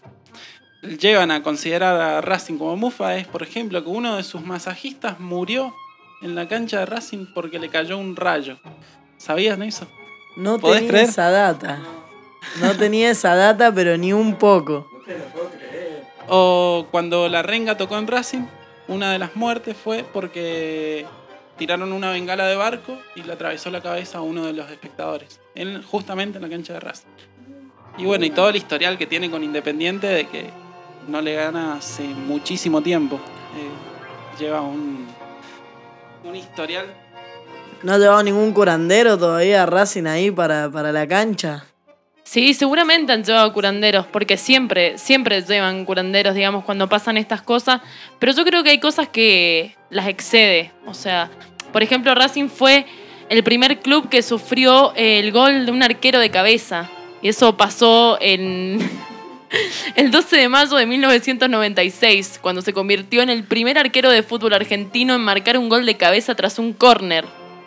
llevan 1.00 1.30
a 1.30 1.42
considerar 1.42 2.00
a 2.00 2.20
Racing 2.20 2.56
como 2.58 2.76
mufa 2.76 3.16
es, 3.16 3.26
por 3.26 3.42
ejemplo, 3.42 3.82
que 3.82 3.90
uno 3.90 4.16
de 4.16 4.22
sus 4.22 4.42
masajistas 4.42 5.20
murió 5.20 5.74
en 6.22 6.34
la 6.34 6.48
cancha 6.48 6.80
de 6.80 6.86
Racing 6.86 7.26
porque 7.34 7.58
le 7.58 7.68
cayó 7.68 7.98
un 7.98 8.16
rayo. 8.16 8.58
¿Sabías 9.18 9.58
eso? 9.60 9.86
No 10.36 10.58
¿Podés 10.58 10.76
tenía 10.78 10.90
creer? 10.90 11.08
esa 11.08 11.30
data. 11.30 11.80
No 12.60 12.74
tenía 12.76 13.10
esa 13.10 13.34
data, 13.34 13.72
pero 13.72 13.96
ni 13.98 14.12
un 14.12 14.36
poco. 14.36 14.88
O 16.28 16.86
cuando 16.90 17.28
la 17.28 17.42
renga 17.42 17.76
tocó 17.76 17.98
en 17.98 18.06
Racing, 18.06 18.44
una 18.88 19.12
de 19.12 19.18
las 19.18 19.36
muertes 19.36 19.76
fue 19.76 20.04
porque 20.12 21.06
tiraron 21.56 21.92
una 21.92 22.10
bengala 22.10 22.46
de 22.46 22.56
barco 22.56 22.98
y 23.14 23.22
le 23.22 23.32
atravesó 23.32 23.70
la 23.70 23.80
cabeza 23.82 24.18
a 24.18 24.20
uno 24.22 24.44
de 24.44 24.52
los 24.52 24.70
espectadores, 24.70 25.40
en- 25.54 25.82
justamente 25.82 26.38
en 26.38 26.42
la 26.42 26.48
cancha 26.50 26.75
de 26.75 26.80
Racing. 26.80 27.08
Y 27.98 28.04
bueno, 28.04 28.25
y 28.26 28.30
todo 28.30 28.50
el 28.50 28.56
historial 28.56 28.98
que 28.98 29.06
tiene 29.06 29.30
con 29.30 29.42
Independiente 29.42 30.06
de 30.06 30.26
que 30.28 30.50
no 31.08 31.20
le 31.20 31.34
gana 31.34 31.75
hace 31.76 32.02
muchísimo 32.04 32.82
tiempo. 32.82 33.16
Eh, 33.16 34.38
lleva 34.38 34.60
un, 34.60 35.06
un 36.25 36.36
historial. 36.36 36.86
¿No 37.82 37.92
ha 37.94 37.98
llevado 37.98 38.22
ningún 38.22 38.52
curandero 38.52 39.16
todavía 39.16 39.62
a 39.62 39.66
Racing 39.66 40.04
ahí 40.06 40.30
para, 40.30 40.70
para 40.70 40.92
la 40.92 41.06
cancha? 41.06 41.64
Sí, 42.26 42.54
seguramente 42.54 43.12
han 43.12 43.23
llevado 43.23 43.52
curanderos, 43.52 44.04
porque 44.04 44.37
siempre, 44.37 44.99
siempre 44.99 45.42
llevan 45.42 45.85
curanderos, 45.85 46.35
digamos, 46.35 46.64
cuando 46.64 46.88
pasan 46.88 47.16
estas 47.16 47.40
cosas. 47.40 47.80
Pero 48.18 48.33
yo 48.33 48.45
creo 48.45 48.64
que 48.64 48.71
hay 48.71 48.80
cosas 48.80 49.09
que 49.09 49.76
las 49.90 50.09
excede. 50.09 50.73
O 50.87 50.92
sea, 50.92 51.30
por 51.73 51.85
ejemplo, 51.85 52.12
Racing 52.16 52.49
fue 52.49 52.85
el 53.28 53.45
primer 53.45 53.78
club 53.78 54.09
que 54.09 54.23
sufrió 54.23 54.92
el 54.97 55.30
gol 55.30 55.66
de 55.66 55.71
un 55.71 55.85
arquero 55.85 56.18
de 56.18 56.30
cabeza. 56.30 56.90
Y 57.23 57.28
eso 57.28 57.56
pasó 57.56 58.18
en 58.21 58.80
el 59.95 60.11
12 60.11 60.37
de 60.37 60.49
mayo 60.49 60.75
de 60.75 60.85
1996, 60.85 62.40
cuando 62.42 62.61
se 62.61 62.73
convirtió 62.73 63.23
en 63.23 63.30
el 63.30 63.45
primer 63.45 63.78
arquero 63.78 64.11
de 64.11 64.25
fútbol 64.25 64.52
argentino 64.54 65.14
en 65.14 65.21
marcar 65.21 65.59
un 65.59 65.68
gol 65.68 65.87
de 65.87 65.97
cabeza 65.97 66.35
tras 66.35 66.59
un 66.59 66.73
córner. 66.73 67.25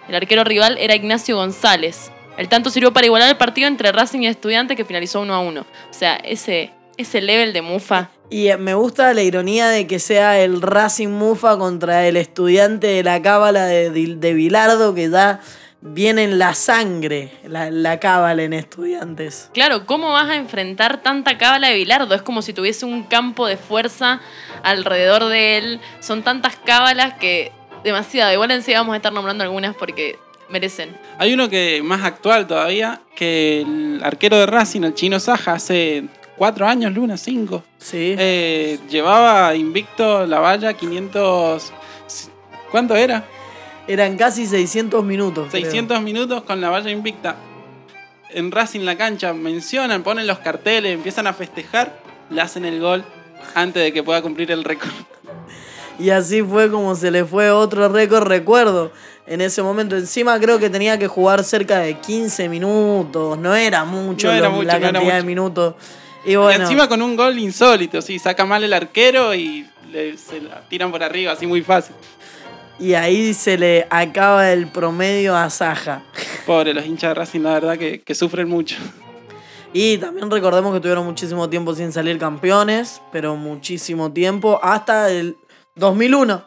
El 0.10 0.16
arquero 0.16 0.44
rival 0.44 0.78
era 0.78 0.96
Ignacio 0.96 1.38
González. 1.38 2.12
El 2.40 2.48
tanto 2.48 2.70
sirvió 2.70 2.94
para 2.94 3.06
igualar 3.06 3.28
el 3.28 3.36
partido 3.36 3.68
entre 3.68 3.92
Racing 3.92 4.22
y 4.22 4.28
Estudiantes 4.28 4.78
que 4.78 4.86
finalizó 4.86 5.20
1 5.20 5.34
a 5.34 5.42
1. 5.42 5.60
O 5.60 5.66
sea, 5.90 6.16
ese, 6.16 6.72
ese 6.96 7.20
level 7.20 7.52
de 7.52 7.62
mufa. 7.62 8.12
Y 8.30 8.48
eh, 8.48 8.56
me 8.56 8.76
gusta 8.76 9.14
la 9.14 9.24
ironía 9.24 9.68
de 9.68 9.88
que 9.88 10.00
sea 10.00 10.40
el 10.40 10.62
Racing 10.62 11.10
Mufa 11.10 11.58
contra 11.58 12.08
el 12.08 12.16
estudiante 12.16 12.88
de 12.88 13.04
la 13.04 13.22
cábala 13.22 13.66
de, 13.66 13.90
de 13.92 14.34
Bilardo, 14.34 14.96
que 14.96 15.10
ya 15.10 15.42
viene 15.82 16.24
en 16.24 16.40
la 16.40 16.54
sangre 16.54 17.34
la, 17.44 17.72
la 17.72 18.00
cábala 18.00 18.42
en 18.44 18.54
estudiantes. 18.54 19.50
Claro, 19.54 19.86
¿cómo 19.86 20.14
vas 20.14 20.30
a 20.30 20.38
enfrentar 20.38 21.04
tanta 21.04 21.38
cábala 21.38 21.68
de 21.68 21.76
Bilardo? 21.76 22.16
Es 22.16 22.22
como 22.22 22.42
si 22.42 22.54
tuviese 22.54 22.86
un 22.86 23.04
campo 23.04 23.48
de 23.48 23.58
fuerza 23.58 24.22
alrededor 24.64 25.26
de 25.26 25.58
él. 25.58 25.82
Son 26.00 26.24
tantas 26.24 26.56
cábalas 26.56 27.16
que 27.16 27.52
demasiado. 27.84 28.32
Igual 28.32 28.52
enseguida 28.52 28.80
vamos 28.80 28.94
a 28.94 28.98
estar 28.98 29.12
nombrando 29.12 29.44
algunas 29.44 29.76
porque 29.76 30.18
merecen. 30.50 30.96
Hay 31.18 31.34
uno 31.34 31.50
que 31.50 31.82
más 31.84 32.04
actual 32.04 32.48
todavía, 32.48 33.02
que 33.16 33.62
el 33.62 34.02
arquero 34.04 34.38
de 34.38 34.46
Racing, 34.46 34.82
el 34.84 34.94
chino 34.94 35.20
Saja, 35.20 35.54
hace 35.54 36.06
cuatro 36.36 36.68
años, 36.68 36.94
Luna, 36.94 37.18
cinco. 37.18 37.64
Sí. 37.78 38.16
Eh, 38.18 38.80
llevaba 38.90 39.56
invicto 39.56 40.26
la 40.26 40.40
valla 40.40 40.74
500... 40.74 41.74
¿Cuánto 42.72 42.96
era? 42.96 43.26
Eran 43.88 44.16
casi 44.16 44.46
600 44.46 45.04
minutos. 45.04 45.48
creo. 45.50 45.64
600 45.64 46.02
minutos 46.02 46.44
con 46.44 46.62
la 46.62 46.70
valla 46.70 46.92
invicta. 46.92 47.36
En 48.30 48.52
Racing 48.52 48.82
la 48.82 48.96
cancha 48.96 49.34
mencionan, 49.34 50.04
ponen 50.04 50.28
los 50.28 50.38
carteles, 50.40 50.94
empiezan 50.94 51.26
a 51.26 51.34
festejar, 51.34 52.00
le 52.30 52.42
hacen 52.42 52.64
el 52.66 52.80
gol 52.80 53.04
antes 53.56 53.82
de 53.82 53.92
que 53.92 54.04
pueda 54.04 54.22
cumplir 54.22 54.52
el 54.52 54.64
récord. 54.64 54.92
Y 56.00 56.12
así 56.12 56.42
fue 56.42 56.72
como 56.72 56.96
se 56.96 57.12
le 57.12 57.26
fue 57.26 57.52
otro 57.52 57.90
récord, 57.90 58.26
recuerdo. 58.26 58.92
En 59.30 59.42
ese 59.42 59.62
momento, 59.62 59.96
encima 59.96 60.40
creo 60.40 60.58
que 60.60 60.70
tenía 60.70 60.98
que 60.98 61.08
jugar 61.08 61.44
cerca 61.44 61.78
de 61.80 61.94
15 62.00 62.50
minutos. 62.50 63.38
No 63.38 63.56
era 63.56 63.86
mucho, 63.86 64.28
No 64.28 64.34
era 64.34 64.48
lo- 64.50 64.56
mucho, 64.56 64.68
la 64.68 64.80
no 64.80 64.92
cantidad 64.92 65.16
de 65.18 65.24
minutos. 65.24 65.76
Y 66.26 66.34
encima 66.34 66.90
con 66.90 67.02
un 67.02 67.16
gol 67.16 67.38
insólito, 67.40 68.02
sí, 68.02 68.18
saca 68.20 68.44
mal 68.46 68.64
el 68.64 68.74
arquero 68.74 69.34
y 69.36 69.70
le- 69.92 70.18
se 70.18 70.42
la 70.42 70.62
tiran 70.68 70.92
por 70.92 71.02
arriba, 71.04 71.32
así 71.34 71.46
muy 71.48 71.62
fácil. 71.62 71.96
y 72.80 72.94
ahí 72.94 73.34
se 73.34 73.58
le 73.58 73.86
acaba 73.90 74.52
el 74.52 74.68
promedio 74.72 75.36
a 75.36 75.50
Saja. 75.50 76.02
Pobre, 76.48 76.74
los 76.74 76.86
hinchas 76.86 77.10
de 77.12 77.14
Racing, 77.14 77.42
la 77.42 77.54
verdad 77.54 77.78
que, 77.78 78.02
que 78.02 78.16
sufren 78.16 78.48
mucho. 78.50 78.78
Y 79.74 79.98
también 80.00 80.32
recordemos 80.32 80.74
que 80.74 80.80
tuvieron 80.80 81.06
muchísimo 81.06 81.48
tiempo 81.50 81.76
sin 81.76 81.92
salir 81.92 82.18
campeones, 82.18 83.02
pero 83.12 83.36
muchísimo 83.36 84.12
tiempo, 84.12 84.60
hasta 84.64 85.12
el 85.12 85.36
2001. 85.76 86.44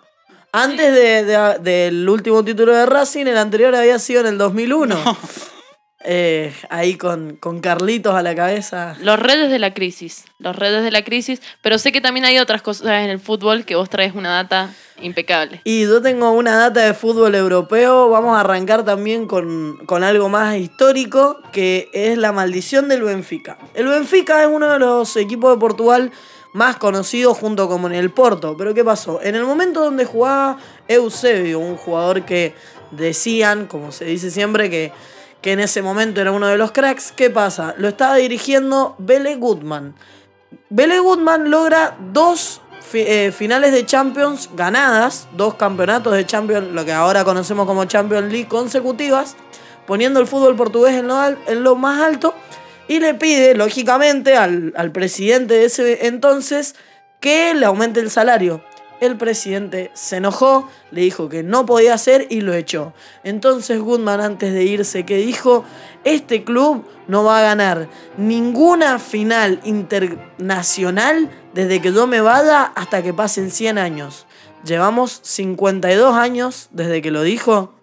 Antes 0.53 0.95
de- 0.95 1.25
de- 1.25 1.59
del 1.61 2.09
último 2.09 2.45
título 2.45 2.75
de 2.75 2.85
Racing, 2.87 3.27
el 3.27 3.39
anterior 3.39 3.75
había 3.75 3.99
sido 3.99 4.21
en 4.21 4.27
el 4.27 4.39
2001. 4.39 4.97
Eh, 6.05 6.53
ahí 6.69 6.97
con, 6.97 7.37
con 7.37 7.61
Carlitos 7.61 8.13
a 8.17 8.23
la 8.23 8.35
cabeza. 8.35 8.97
Los 9.01 9.21
redes 9.21 9.51
de 9.53 9.61
la 9.61 9.73
crisis. 9.73 10.25
Los 10.41 10.57
redes 10.57 10.83
de 10.83 10.91
la 10.91 11.05
crisis. 11.05 11.41
Pero 11.63 11.79
sé 11.79 11.93
que 11.93 12.01
también 12.01 12.25
hay 12.27 12.39
otras 12.41 12.61
cosas 12.61 12.87
en 12.89 13.09
el 13.11 13.21
fútbol 13.21 13.65
que 13.65 13.77
vos 13.77 13.89
traes 13.89 14.13
una 14.17 14.31
data 14.35 14.71
impecable. 15.01 15.61
Y 15.63 15.83
yo 15.83 16.03
tengo 16.03 16.33
una 16.33 16.57
data 16.57 16.81
de 16.85 16.93
fútbol 16.95 17.37
europeo. 17.37 18.09
Vamos 18.11 18.37
a 18.37 18.41
arrancar 18.41 18.85
también 18.85 19.27
con, 19.29 19.79
con 19.87 20.03
algo 20.03 20.29
más 20.29 20.57
histórico, 20.57 21.41
que 21.53 21.89
es 21.93 22.19
la 22.19 22.33
maldición 22.33 22.89
del 22.89 23.03
Benfica. 23.05 23.57
El 23.75 23.87
Benfica 23.87 24.43
es 24.43 24.49
uno 24.53 24.73
de 24.73 24.81
los 24.81 25.17
equipos 25.17 25.55
de 25.55 25.61
Portugal 25.61 26.11
más 26.53 26.77
conocidos 26.77 27.39
junto 27.39 27.69
con 27.69 27.93
el 27.93 28.11
Porto. 28.11 28.57
Pero 28.57 28.75
¿qué 28.75 28.85
pasó? 28.85 29.21
En 29.23 29.35
el 29.35 29.45
momento 29.45 29.83
donde 29.83 30.05
jugaba 30.05 30.59
Eusebio, 30.89 31.59
un 31.59 31.77
jugador 31.77 32.25
que 32.25 32.55
decían, 32.91 33.67
como 33.67 33.93
se 33.93 34.05
dice 34.05 34.31
siempre, 34.31 34.71
que, 34.71 34.93
que 35.41 35.53
en 35.53 35.61
ese 35.61 35.83
momento 35.83 36.21
era 36.21 36.33
uno 36.33 36.47
de 36.47 36.59
los 36.59 36.73
cracks, 36.73 37.13
¿qué 37.13 37.31
pasa? 37.31 37.75
Lo 37.79 37.89
estaba 37.89 38.17
dirigiendo 38.17 38.95
Bele 38.99 39.37
Goodman. 39.37 39.95
Bele 40.69 40.99
Goodman 40.99 41.51
logra 41.51 41.97
dos 42.13 42.61
eh, 42.95 43.33
finales 43.33 43.73
de 43.73 43.87
Champions 43.87 44.51
ganadas, 44.55 45.29
dos 45.37 45.55
campeonatos 45.55 46.13
de 46.13 46.27
Champions, 46.27 46.69
lo 46.73 46.85
que 46.85 46.93
ahora 46.93 47.25
conocemos 47.25 47.67
como 47.67 47.87
Champions 47.87 48.31
League 48.31 48.49
consecutivas, 48.49 49.37
poniendo 49.87 50.21
el 50.21 50.27
fútbol 50.27 50.57
portugués 50.57 50.95
en 50.95 51.09
lo, 51.09 51.25
en 51.25 51.63
lo 51.63 51.77
más 51.77 52.03
alto 52.03 52.35
y 52.89 53.01
le 53.01 53.15
pide, 53.15 53.55
lógicamente, 53.55 54.37
al, 54.37 54.73
al 54.77 54.93
presidente 54.93 55.55
de 55.55 55.65
ese 55.67 56.07
entonces 56.07 56.75
que 57.21 57.55
le 57.55 57.67
aumente 57.67 58.01
el 58.01 58.11
salario. 58.11 58.63
El 59.01 59.17
presidente 59.17 59.91
se 59.95 60.19
enojó, 60.19 60.69
le 60.93 61.01
dijo 61.01 61.29
que 61.29 61.43
no 61.43 61.67
podía 61.67 61.95
hacer 61.95 62.29
y 62.31 62.41
lo 62.41 62.55
echó. 62.55 62.93
Entonces 63.25 63.81
Goodman 63.81 64.21
antes 64.21 64.53
de 64.53 64.63
irse 64.63 65.05
que 65.05 65.17
dijo, 65.17 65.65
este 66.05 66.45
club 66.45 66.85
no 67.09 67.25
va 67.25 67.41
a 67.41 67.43
ganar 67.43 67.89
ninguna 68.17 69.01
final 69.01 69.61
internacional 69.65 71.31
desde 71.53 71.81
que 71.81 71.93
yo 71.93 72.07
me 72.07 72.21
vaya 72.21 72.73
hasta 72.77 73.03
que 73.03 73.13
pasen 73.13 73.51
100 73.51 73.79
años. 73.79 74.27
Llevamos 74.65 75.21
52 75.25 76.15
años 76.15 76.69
desde 76.71 77.03
que 77.03 77.11
lo 77.11 77.23
dijo, 77.23 77.75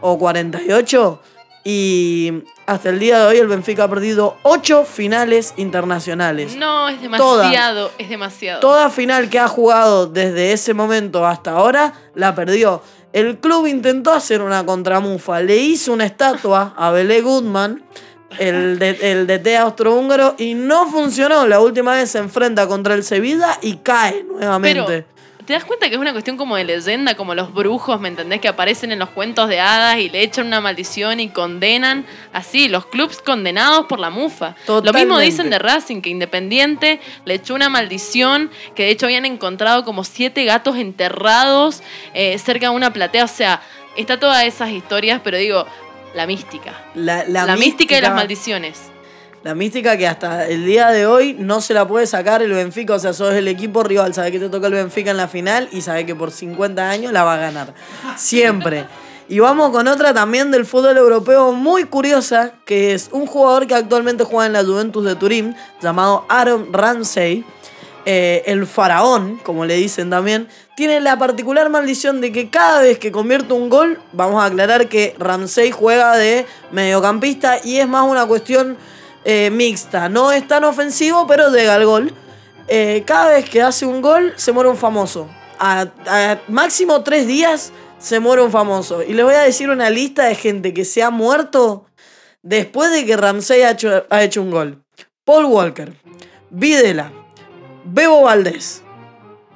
o 0.00 0.18
48, 0.18 1.20
y 1.64 2.32
hasta 2.66 2.90
el 2.90 2.98
día 2.98 3.20
de 3.20 3.26
hoy 3.26 3.36
el 3.38 3.46
Benfica 3.46 3.84
ha 3.84 3.88
perdido 3.88 4.36
8 4.42 4.84
finales 4.84 5.54
internacionales. 5.56 6.56
No, 6.56 6.88
es 6.88 7.00
demasiado, 7.00 7.90
es 7.98 8.08
demasiado. 8.08 8.60
Toda 8.60 8.90
final 8.90 9.28
que 9.28 9.38
ha 9.38 9.48
jugado 9.48 10.06
desde 10.06 10.52
ese 10.52 10.74
momento 10.74 11.26
hasta 11.26 11.52
ahora 11.52 11.92
la 12.14 12.34
perdió. 12.34 12.82
El 13.12 13.38
club 13.38 13.66
intentó 13.66 14.12
hacer 14.12 14.40
una 14.40 14.64
contramufa, 14.64 15.40
le 15.40 15.56
hizo 15.58 15.92
una 15.92 16.06
estatua 16.06 16.74
a 16.76 16.90
Belé 16.90 17.20
Goodman, 17.20 17.84
el, 18.38 18.78
de, 18.78 19.12
el 19.12 19.26
DT 19.26 19.56
austrohúngaro, 19.58 20.34
y 20.38 20.54
no 20.54 20.90
funcionó. 20.90 21.46
La 21.46 21.60
última 21.60 21.94
vez 21.94 22.10
se 22.10 22.18
enfrenta 22.18 22.66
contra 22.66 22.94
el 22.94 23.04
Sevilla 23.04 23.58
y 23.60 23.76
cae 23.76 24.24
nuevamente. 24.24 24.82
Pero, 24.86 25.21
¿te 25.52 25.56
das 25.56 25.66
cuenta 25.66 25.90
que 25.90 25.96
es 25.96 26.00
una 26.00 26.12
cuestión 26.12 26.38
como 26.38 26.56
de 26.56 26.64
leyenda, 26.64 27.14
como 27.14 27.34
los 27.34 27.52
brujos, 27.52 28.00
¿me 28.00 28.08
entendés? 28.08 28.40
Que 28.40 28.48
aparecen 28.48 28.90
en 28.90 28.98
los 28.98 29.10
cuentos 29.10 29.50
de 29.50 29.60
hadas 29.60 29.98
y 29.98 30.08
le 30.08 30.22
echan 30.22 30.46
una 30.46 30.62
maldición 30.62 31.20
y 31.20 31.28
condenan. 31.28 32.06
Así, 32.32 32.70
los 32.70 32.86
clubs 32.86 33.20
condenados 33.20 33.84
por 33.84 34.00
la 34.00 34.08
mufa. 34.08 34.56
Lo 34.66 34.76
mismo 34.76 34.82
Totalmente. 34.86 35.24
dicen 35.26 35.50
de 35.50 35.58
Racing, 35.58 36.00
que 36.00 36.08
Independiente 36.08 37.00
le 37.26 37.34
echó 37.34 37.54
una 37.54 37.68
maldición, 37.68 38.50
que 38.74 38.84
de 38.84 38.92
hecho 38.92 39.04
habían 39.04 39.26
encontrado 39.26 39.84
como 39.84 40.04
siete 40.04 40.46
gatos 40.46 40.78
enterrados 40.78 41.82
eh, 42.14 42.38
cerca 42.38 42.70
de 42.70 42.74
una 42.74 42.90
platea. 42.94 43.24
O 43.24 43.28
sea, 43.28 43.60
está 43.94 44.18
todas 44.18 44.44
esas 44.44 44.70
historias, 44.70 45.20
pero 45.22 45.36
digo, 45.36 45.66
la 46.14 46.26
mística. 46.26 46.82
La, 46.94 47.24
La, 47.24 47.56
mística 47.56 47.94
de 47.96 48.00
las 48.00 48.14
maldiciones. 48.14 48.91
La 49.42 49.56
mística 49.56 49.96
que 49.96 50.06
hasta 50.06 50.46
el 50.46 50.64
día 50.64 50.90
de 50.90 51.04
hoy 51.04 51.34
no 51.36 51.60
se 51.60 51.74
la 51.74 51.88
puede 51.88 52.06
sacar 52.06 52.42
el 52.42 52.52
Benfica. 52.52 52.94
O 52.94 52.98
sea, 53.00 53.12
sos 53.12 53.34
el 53.34 53.48
equipo 53.48 53.82
rival, 53.82 54.14
sabe 54.14 54.30
que 54.30 54.38
te 54.38 54.48
toca 54.48 54.68
el 54.68 54.74
Benfica 54.74 55.10
en 55.10 55.16
la 55.16 55.26
final 55.26 55.68
y 55.72 55.80
sabe 55.80 56.06
que 56.06 56.14
por 56.14 56.30
50 56.30 56.88
años 56.88 57.12
la 57.12 57.24
va 57.24 57.34
a 57.34 57.38
ganar. 57.38 57.74
Siempre. 58.16 58.86
Y 59.28 59.40
vamos 59.40 59.70
con 59.70 59.88
otra 59.88 60.14
también 60.14 60.52
del 60.52 60.64
fútbol 60.64 60.96
europeo 60.96 61.52
muy 61.52 61.84
curiosa, 61.84 62.52
que 62.64 62.94
es 62.94 63.08
un 63.10 63.26
jugador 63.26 63.66
que 63.66 63.74
actualmente 63.74 64.22
juega 64.22 64.46
en 64.46 64.52
la 64.52 64.62
Juventus 64.62 65.04
de 65.04 65.16
Turín, 65.16 65.56
llamado 65.80 66.24
Aaron 66.28 66.72
Ramsey. 66.72 67.44
eh, 68.04 68.42
el 68.46 68.66
faraón, 68.66 69.38
como 69.44 69.64
le 69.64 69.74
dicen 69.74 70.10
también, 70.10 70.48
tiene 70.76 71.00
la 71.00 71.18
particular 71.18 71.70
maldición 71.70 72.20
de 72.20 72.32
que 72.32 72.50
cada 72.50 72.82
vez 72.82 72.98
que 72.98 73.12
convierte 73.12 73.54
un 73.54 73.68
gol, 73.68 74.00
vamos 74.12 74.42
a 74.42 74.46
aclarar 74.46 74.88
que 74.88 75.14
Ramsey 75.18 75.70
juega 75.70 76.16
de 76.16 76.44
mediocampista 76.72 77.58
y 77.64 77.78
es 77.78 77.86
más 77.86 78.04
una 78.04 78.26
cuestión 78.26 78.76
eh, 79.24 79.50
mixta. 79.50 80.08
No 80.08 80.32
es 80.32 80.46
tan 80.46 80.64
ofensivo, 80.64 81.26
pero 81.26 81.50
llega 81.50 81.74
al 81.74 81.86
gol. 81.86 82.14
Eh, 82.68 83.02
cada 83.06 83.32
vez 83.32 83.48
que 83.48 83.62
hace 83.62 83.86
un 83.86 84.00
gol, 84.00 84.32
se 84.36 84.52
muere 84.52 84.70
un 84.70 84.76
famoso. 84.76 85.28
A, 85.58 85.86
máximo 86.48 87.02
tres 87.02 87.26
días 87.26 87.72
se 87.98 88.20
muere 88.20 88.42
un 88.42 88.50
famoso. 88.50 89.02
Y 89.02 89.12
les 89.12 89.24
voy 89.24 89.34
a 89.34 89.42
decir 89.42 89.70
una 89.70 89.90
lista 89.90 90.24
de 90.24 90.34
gente 90.34 90.74
que 90.74 90.84
se 90.84 91.02
ha 91.02 91.10
muerto 91.10 91.86
después 92.42 92.90
de 92.90 93.06
que 93.06 93.16
Ramsey 93.16 93.62
ha 93.62 93.70
hecho, 93.70 94.04
ha 94.10 94.22
hecho 94.22 94.42
un 94.42 94.50
gol. 94.50 94.82
Paul 95.24 95.44
Walker, 95.44 95.92
Videla, 96.50 97.12
Bebo 97.84 98.22
Valdés, 98.22 98.82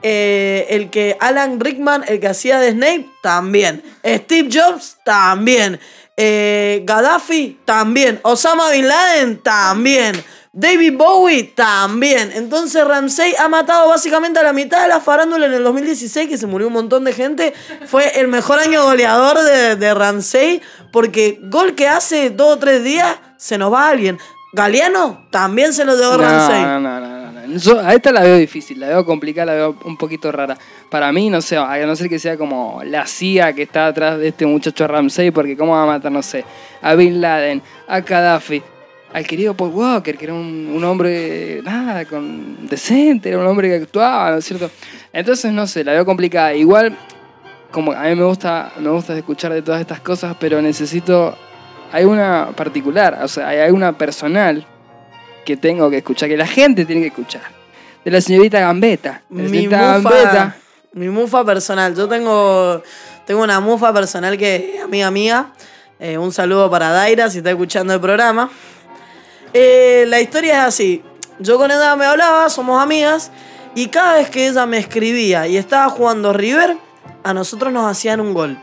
eh, 0.03 0.67
el 0.71 0.91
que 0.91 1.17
Alan 1.19 1.59
Rickman, 1.59 2.05
el 2.07 2.21
que 2.21 2.29
hacía 2.29 2.61
de 2.61 2.71
Snape, 2.71 3.09
también. 3.23 3.83
Steve 4.05 4.49
Jobs, 4.53 4.99
también. 5.05 5.81
Eh, 6.17 6.83
Gaddafi, 6.85 7.61
también. 7.65 8.21
Osama 8.23 8.71
Bin 8.71 8.89
Laden, 8.89 9.39
también. 9.43 10.25
David 10.53 10.95
Bowie, 10.97 11.53
también. 11.55 12.33
Entonces 12.35 12.83
Ramsey 12.87 13.35
ha 13.39 13.47
matado 13.49 13.89
básicamente 13.89 14.41
a 14.41 14.43
la 14.43 14.55
mitad 14.55 14.83
de 14.83 14.89
la 14.89 15.01
farándula 15.01 15.45
en 15.45 15.53
el 15.53 15.63
2016, 15.63 16.31
que 16.31 16.39
se 16.39 16.47
murió 16.47 16.69
un 16.69 16.73
montón 16.73 17.05
de 17.05 17.13
gente. 17.13 17.53
Fue 17.87 18.19
el 18.19 18.29
mejor 18.29 18.59
año 18.59 18.83
goleador 18.85 19.39
de, 19.39 19.77
de 19.77 19.93
Ramsey, 19.93 20.63
porque 20.93 21.39
gol 21.43 21.75
que 21.75 21.89
hace 21.89 22.31
dos 22.31 22.55
o 22.55 22.59
tres 22.59 22.83
días, 22.83 23.17
se 23.37 23.59
nos 23.59 23.71
va 23.71 23.89
alguien. 23.89 24.19
Galeano, 24.55 25.27
también 25.31 25.75
se 25.75 25.85
lo 25.85 25.95
dio 25.99 26.17
Ramsey. 26.17 26.63
No, 26.63 26.81
no, 26.81 27.01
no, 27.01 27.09
no. 27.09 27.16
A 27.83 27.95
esta 27.95 28.13
la 28.13 28.21
veo 28.21 28.37
difícil, 28.37 28.81
la 28.81 28.89
veo 28.89 29.05
complicada, 29.05 29.47
la 29.47 29.55
veo 29.55 29.77
un 29.85 29.97
poquito 29.97 30.33
rara. 30.33 30.57
Para 30.91 31.13
mí, 31.13 31.31
no 31.31 31.41
sé, 31.41 31.57
a 31.57 31.87
no 31.87 31.97
ser 31.97 32.09
que 32.09 32.19
sea 32.19 32.37
como 32.37 32.83
la 32.85 33.07
CIA 33.07 33.53
que 33.53 33.63
está 33.63 33.87
atrás 33.87 34.19
de 34.19 34.29
este 34.29 34.47
muchacho 34.47 34.87
Ramsey, 34.87 35.31
porque 35.31 35.57
cómo 35.57 35.73
va 35.73 35.85
a 35.85 35.87
matar, 35.87 36.13
no 36.13 36.23
sé, 36.23 36.45
a 36.83 36.95
Bin 36.95 37.21
Laden, 37.21 37.63
a 37.89 38.01
Gaddafi, 38.01 38.63
al 39.13 39.27
querido 39.27 39.55
Paul 39.55 39.71
Walker, 39.71 40.17
que 40.17 40.25
era 40.25 40.35
un, 40.35 40.73
un 40.75 40.85
hombre, 40.85 41.61
nada, 41.63 42.05
con 42.05 42.67
decente, 42.69 43.29
era 43.29 43.39
un 43.39 43.47
hombre 43.47 43.69
que 43.69 43.77
actuaba, 43.77 44.33
¿no 44.33 44.39
es 44.39 44.45
cierto? 44.45 44.71
Entonces, 45.13 45.53
no 45.53 45.67
sé, 45.67 45.85
la 45.85 45.93
veo 45.93 46.05
complicada. 46.05 46.55
Igual, 46.55 46.97
como 47.71 47.93
a 47.93 48.03
mí 48.03 48.15
me 48.15 48.25
gusta, 48.25 48.73
me 48.79 48.91
gusta 48.91 49.17
escuchar 49.17 49.53
de 49.53 49.63
todas 49.63 49.81
estas 49.81 50.01
cosas, 50.01 50.37
pero 50.39 50.61
necesito 50.61 51.37
hay 51.93 52.05
una 52.05 52.49
particular, 52.55 53.21
o 53.23 53.29
sea, 53.29 53.49
hay 53.49 53.71
una 53.71 53.97
personal 53.97 54.67
que 55.47 55.57
tengo 55.57 55.89
que 55.89 55.99
escuchar, 55.99 56.29
que 56.29 56.37
la 56.37 56.47
gente 56.47 56.85
tiene 56.85 57.01
que 57.03 57.09
escuchar. 57.09 57.43
De 58.05 58.11
la 58.11 58.21
señorita 58.21 58.61
Gambetta. 58.61 59.23
La 59.31 59.43
Mi 59.43 59.49
señorita 59.49 59.77
mufa, 59.79 60.11
Gambetta. 60.11 60.57
mi 60.93 61.09
mufa 61.09 61.45
personal. 61.45 61.95
Yo 61.95 62.07
tengo, 62.09 62.83
tengo 63.25 63.43
una 63.43 63.61
mufa 63.61 63.93
personal 63.95 64.37
que 64.37 64.77
es 64.77 64.83
amiga 64.83 65.11
mía. 65.11 65.53
Eh, 65.99 66.19
un 66.19 66.33
saludo 66.33 66.71
para 66.71 66.91
Daira 66.91 67.31
si 67.31 67.39
está 67.39 67.51
escuchando 67.51 67.95
el 67.95 68.01
programa. 68.01 68.51
Eh, 69.55 70.05
la 70.09 70.21
historia 70.21 70.53
es 70.55 70.59
así. 70.69 71.03
Yo 71.39 71.57
con 71.59 71.71
ella 71.71 71.97
me 71.97 72.05
hablaba, 72.05 72.51
somos 72.51 72.83
amigas. 72.83 73.31
Y 73.75 73.87
cada 73.89 74.15
vez 74.15 74.31
que 74.31 74.49
ella 74.49 74.67
me 74.67 74.79
escribía 74.79 75.47
y 75.47 75.57
estaba 75.57 75.89
jugando 75.89 76.33
River, 76.33 76.77
a 77.23 77.33
nosotros 77.35 77.73
nos 77.73 77.91
hacían 77.91 78.21
un 78.21 78.35
gol. 78.35 78.59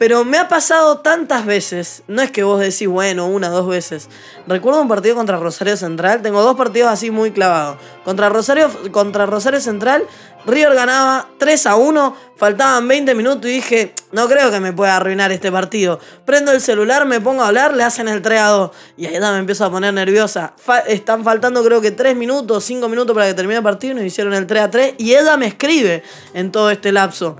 Pero 0.00 0.24
me 0.24 0.38
ha 0.38 0.48
pasado 0.48 1.00
tantas 1.00 1.44
veces, 1.44 2.04
no 2.08 2.22
es 2.22 2.30
que 2.30 2.42
vos 2.42 2.58
decís, 2.58 2.88
bueno, 2.88 3.26
una, 3.26 3.50
dos 3.50 3.68
veces. 3.68 4.08
Recuerdo 4.46 4.80
un 4.80 4.88
partido 4.88 5.14
contra 5.14 5.36
Rosario 5.36 5.76
Central, 5.76 6.22
tengo 6.22 6.40
dos 6.40 6.56
partidos 6.56 6.90
así 6.90 7.10
muy 7.10 7.32
clavados. 7.32 7.76
Contra 8.02 8.30
Rosario, 8.30 8.70
contra 8.92 9.26
Rosario 9.26 9.60
Central, 9.60 10.04
River 10.46 10.74
ganaba 10.74 11.28
3 11.36 11.66
a 11.66 11.76
1, 11.76 12.16
faltaban 12.34 12.88
20 12.88 13.14
minutos 13.14 13.44
y 13.50 13.56
dije, 13.56 13.94
no 14.12 14.26
creo 14.26 14.50
que 14.50 14.58
me 14.58 14.72
pueda 14.72 14.96
arruinar 14.96 15.32
este 15.32 15.52
partido. 15.52 16.00
Prendo 16.24 16.50
el 16.50 16.62
celular, 16.62 17.04
me 17.04 17.20
pongo 17.20 17.42
a 17.42 17.48
hablar, 17.48 17.74
le 17.74 17.82
hacen 17.82 18.08
el 18.08 18.22
3 18.22 18.40
a 18.40 18.46
2. 18.46 18.70
Y 18.96 19.04
ahí 19.04 19.20
me 19.20 19.36
empiezo 19.36 19.66
a 19.66 19.70
poner 19.70 19.92
nerviosa. 19.92 20.54
Están 20.88 21.24
faltando 21.24 21.62
creo 21.62 21.82
que 21.82 21.90
3 21.90 22.16
minutos, 22.16 22.64
5 22.64 22.88
minutos 22.88 23.12
para 23.12 23.26
que 23.26 23.34
termine 23.34 23.58
el 23.58 23.62
partido 23.62 23.92
y 23.92 23.96
nos 23.96 24.04
hicieron 24.04 24.32
el 24.32 24.46
3 24.46 24.62
a 24.62 24.70
3. 24.70 24.94
Y 24.96 25.12
ella 25.12 25.36
me 25.36 25.46
escribe 25.46 26.02
en 26.32 26.50
todo 26.50 26.70
este 26.70 26.90
lapso. 26.90 27.36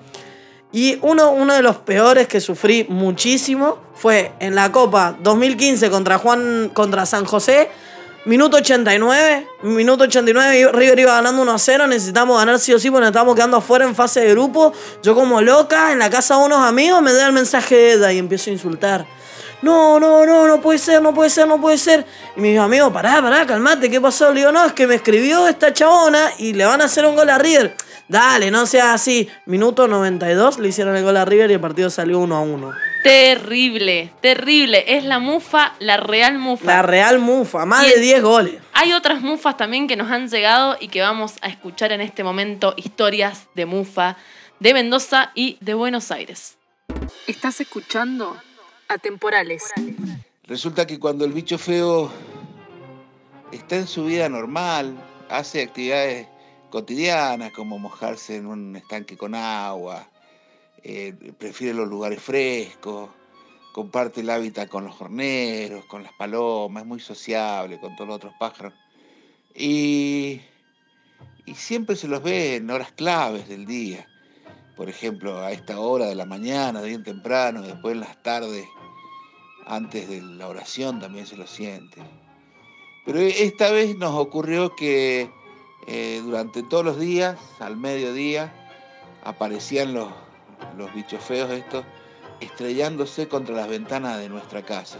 Y 0.72 0.98
uno, 1.02 1.32
uno 1.32 1.54
de 1.54 1.62
los 1.62 1.76
peores 1.78 2.28
que 2.28 2.40
sufrí 2.40 2.86
muchísimo 2.88 3.78
fue 3.94 4.32
en 4.38 4.54
la 4.54 4.70
Copa 4.70 5.16
2015 5.20 5.90
contra 5.90 6.18
Juan 6.18 6.70
contra 6.72 7.06
San 7.06 7.24
José. 7.24 7.70
Minuto 8.26 8.58
89, 8.58 9.46
minuto 9.62 10.04
89, 10.04 10.58
y 10.58 10.66
River 10.66 10.98
iba 10.98 11.14
ganando 11.14 11.40
1 11.40 11.52
a 11.52 11.58
0, 11.58 11.86
necesitamos 11.86 12.38
ganar 12.38 12.58
sí 12.58 12.70
o 12.74 12.78
sí 12.78 12.90
porque 12.90 13.00
nos 13.00 13.08
estábamos 13.08 13.34
quedando 13.34 13.56
afuera 13.56 13.86
en 13.86 13.94
fase 13.94 14.20
de 14.20 14.30
grupo. 14.32 14.74
Yo 15.02 15.14
como 15.14 15.40
loca, 15.40 15.90
en 15.90 15.98
la 15.98 16.10
casa 16.10 16.36
de 16.36 16.44
unos 16.44 16.60
amigos, 16.60 17.00
me 17.00 17.14
da 17.14 17.26
el 17.26 17.32
mensaje 17.32 17.74
de 17.74 17.92
Eda 17.92 18.12
y 18.12 18.18
empiezo 18.18 18.50
a 18.50 18.52
insultar. 18.52 19.06
No, 19.62 19.98
no, 19.98 20.26
no, 20.26 20.46
no 20.46 20.60
puede 20.60 20.78
ser, 20.78 21.00
no 21.00 21.14
puede 21.14 21.30
ser, 21.30 21.48
no 21.48 21.60
puede 21.60 21.78
ser. 21.78 22.04
Y 22.36 22.40
mis 22.40 22.58
amigos, 22.58 22.92
pará, 22.92 23.22
pará, 23.22 23.46
calmate, 23.46 23.90
¿qué 23.90 24.00
pasó? 24.02 24.32
Le 24.32 24.40
digo, 24.40 24.52
no, 24.52 24.66
es 24.66 24.74
que 24.74 24.86
me 24.86 24.96
escribió 24.96 25.48
esta 25.48 25.72
chabona 25.72 26.30
y 26.36 26.52
le 26.52 26.66
van 26.66 26.82
a 26.82 26.84
hacer 26.84 27.06
un 27.06 27.16
gol 27.16 27.30
a 27.30 27.38
River. 27.38 27.74
Dale, 28.10 28.50
no 28.50 28.66
sea 28.66 28.92
así. 28.92 29.28
Minuto 29.46 29.86
92 29.86 30.58
le 30.58 30.68
hicieron 30.68 30.96
el 30.96 31.04
gol 31.04 31.16
a 31.16 31.24
River 31.24 31.48
y 31.50 31.54
el 31.54 31.60
partido 31.60 31.90
salió 31.90 32.18
1 32.18 32.36
a 32.36 32.40
1. 32.40 32.72
Terrible, 33.04 34.12
terrible. 34.20 34.84
Es 34.96 35.04
la 35.04 35.20
mufa, 35.20 35.74
la 35.78 35.96
real 35.96 36.36
mufa. 36.38 36.64
La 36.66 36.82
Real 36.82 37.20
Mufa, 37.20 37.64
más 37.64 37.84
Y 37.84 37.88
de 37.90 37.94
el- 37.94 38.00
10 38.02 38.22
goles. 38.22 38.54
Hay 38.72 38.92
otras 38.94 39.22
mufas 39.22 39.56
también 39.56 39.86
que 39.86 39.94
nos 39.96 40.10
han 40.10 40.28
llegado 40.28 40.76
y 40.80 40.88
que 40.88 41.00
vamos 41.00 41.34
a 41.40 41.48
escuchar 41.48 41.92
en 41.92 42.00
este 42.00 42.24
momento. 42.24 42.74
Historias 42.76 43.46
de 43.54 43.64
mufa 43.66 44.16
de 44.58 44.74
Mendoza 44.74 45.30
y 45.36 45.56
de 45.60 45.74
Buenos 45.74 46.10
Aires. 46.10 46.58
Estás 47.28 47.60
escuchando 47.60 48.36
Atemporales. 48.88 49.62
Resulta 50.48 50.84
que 50.84 50.98
cuando 50.98 51.24
el 51.24 51.32
bicho 51.32 51.58
feo 51.58 52.10
está 53.52 53.76
en 53.76 53.86
su 53.86 54.04
vida 54.06 54.28
normal, 54.28 54.94
hace 55.28 55.62
actividades 55.62 56.26
cotidianas 56.70 57.52
como 57.52 57.78
mojarse 57.78 58.36
en 58.36 58.46
un 58.46 58.76
estanque 58.76 59.16
con 59.16 59.34
agua, 59.34 60.08
eh, 60.82 61.14
prefiere 61.38 61.74
los 61.74 61.88
lugares 61.88 62.22
frescos, 62.22 63.10
comparte 63.72 64.20
el 64.20 64.30
hábitat 64.30 64.68
con 64.68 64.84
los 64.84 65.00
horneros, 65.00 65.84
con 65.86 66.02
las 66.02 66.12
palomas, 66.14 66.82
es 66.82 66.88
muy 66.88 67.00
sociable 67.00 67.78
con 67.78 67.94
todos 67.96 68.08
los 68.08 68.16
otros 68.16 68.34
pájaros. 68.38 68.72
Y, 69.54 70.40
y 71.44 71.54
siempre 71.54 71.96
se 71.96 72.08
los 72.08 72.22
ve 72.22 72.56
en 72.56 72.70
horas 72.70 72.92
claves 72.92 73.48
del 73.48 73.66
día. 73.66 74.06
Por 74.76 74.88
ejemplo, 74.88 75.38
a 75.40 75.52
esta 75.52 75.78
hora 75.78 76.06
de 76.06 76.14
la 76.14 76.24
mañana, 76.24 76.80
bien 76.80 77.04
temprano, 77.04 77.60
después 77.60 77.94
en 77.94 78.00
las 78.00 78.22
tardes 78.22 78.66
antes 79.66 80.08
de 80.08 80.22
la 80.22 80.48
oración 80.48 81.00
también 81.00 81.26
se 81.26 81.36
lo 81.36 81.46
siente. 81.46 82.02
Pero 83.04 83.18
esta 83.18 83.70
vez 83.70 83.96
nos 83.96 84.14
ocurrió 84.14 84.74
que 84.74 85.30
eh, 85.86 86.20
durante 86.24 86.62
todos 86.62 86.84
los 86.84 86.98
días, 86.98 87.38
al 87.58 87.76
mediodía, 87.76 88.52
aparecían 89.24 89.94
los, 89.94 90.10
los 90.76 90.92
bichos 90.94 91.22
feos 91.22 91.50
estos 91.50 91.84
estrellándose 92.40 93.28
contra 93.28 93.54
las 93.54 93.68
ventanas 93.68 94.18
de 94.18 94.28
nuestra 94.28 94.62
casa. 94.62 94.98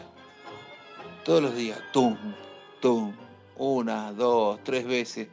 Todos 1.25 1.43
los 1.43 1.55
días, 1.55 1.79
tum, 1.93 2.16
tum, 2.81 3.14
una, 3.57 4.12
dos, 4.12 4.59
tres 4.64 4.87
veces. 4.87 5.29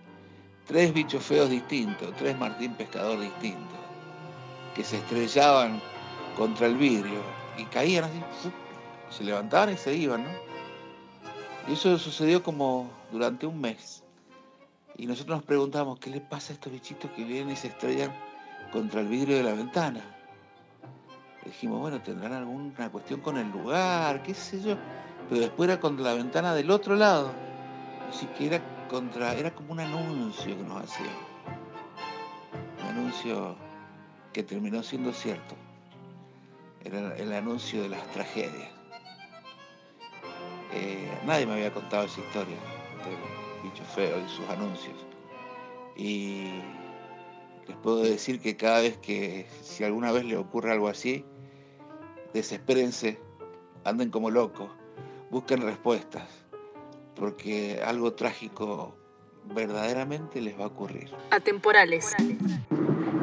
Tres 0.65 0.93
bichos 0.93 1.23
feos 1.23 1.49
distintos, 1.49 2.13
tres 2.17 2.37
Martín 2.37 2.73
Pescador 2.73 3.21
distintos, 3.21 3.79
que 4.75 4.83
se 4.83 4.97
estrellaban 4.97 5.81
contra 6.35 6.67
el 6.67 6.75
vidrio 6.75 7.21
y 7.57 7.63
caían 7.65 8.03
así, 8.03 8.21
se 9.09 9.23
levantaban 9.23 9.73
y 9.73 9.77
se 9.77 9.95
iban, 9.95 10.25
¿no? 10.25 10.29
Y 11.69 11.73
eso 11.73 11.97
sucedió 11.97 12.43
como 12.43 12.89
durante 13.13 13.45
un 13.45 13.61
mes. 13.61 14.03
Y 14.97 15.05
nosotros 15.05 15.37
nos 15.37 15.45
preguntamos, 15.45 15.99
¿qué 15.99 16.09
le 16.09 16.21
pasa 16.21 16.51
a 16.51 16.55
estos 16.55 16.73
bichitos 16.73 17.11
que 17.11 17.23
vienen 17.23 17.51
y 17.51 17.55
se 17.55 17.67
estrellan 17.67 18.11
contra 18.71 19.01
el 19.01 19.07
vidrio 19.07 19.37
de 19.37 19.43
la 19.43 19.53
ventana? 19.53 20.01
Dijimos, 21.45 21.79
bueno, 21.79 22.01
tendrán 22.01 22.33
alguna 22.33 22.91
cuestión 22.91 23.21
con 23.21 23.37
el 23.37 23.49
lugar, 23.51 24.23
qué 24.23 24.33
sé 24.33 24.59
yo. 24.59 24.75
Pero 25.29 25.41
después 25.41 25.69
era 25.69 25.79
contra 25.79 26.05
la 26.05 26.13
ventana 26.15 26.55
del 26.55 26.71
otro 26.71 26.95
lado. 26.95 27.31
Así 28.09 28.25
que 28.37 28.47
era 28.47 28.87
contra, 28.87 29.33
era 29.35 29.53
como 29.53 29.73
un 29.73 29.79
anuncio 29.79 30.57
que 30.57 30.63
nos 30.63 30.83
hacían. 30.83 31.15
Un 32.81 32.87
anuncio 32.87 33.55
que 34.33 34.41
terminó 34.41 34.81
siendo 34.81 35.13
cierto. 35.13 35.55
Era 36.83 37.15
el 37.17 37.31
anuncio 37.33 37.83
de 37.83 37.89
las 37.89 38.05
tragedias. 38.11 38.71
Eh, 40.73 41.19
nadie 41.25 41.45
me 41.45 41.53
había 41.53 41.71
contado 41.71 42.05
esa 42.05 42.19
historia 42.19 42.57
bicho 43.69 43.83
feo 43.83 44.17
y 44.19 44.29
sus 44.29 44.47
anuncios. 44.49 44.95
Y 45.95 46.61
les 47.67 47.75
puedo 47.77 48.03
decir 48.03 48.39
que 48.39 48.55
cada 48.55 48.81
vez 48.81 48.97
que, 48.97 49.47
si 49.61 49.83
alguna 49.83 50.11
vez 50.11 50.25
le 50.25 50.37
ocurre 50.37 50.71
algo 50.71 50.87
así, 50.87 51.25
desespérense, 52.33 53.19
anden 53.83 54.09
como 54.09 54.29
locos, 54.29 54.69
busquen 55.29 55.61
respuestas, 55.61 56.27
porque 57.15 57.81
algo 57.85 58.13
trágico 58.13 58.95
verdaderamente 59.53 60.41
les 60.41 60.59
va 60.59 60.65
a 60.65 60.67
ocurrir. 60.67 61.11
Atemporales. 61.31 62.15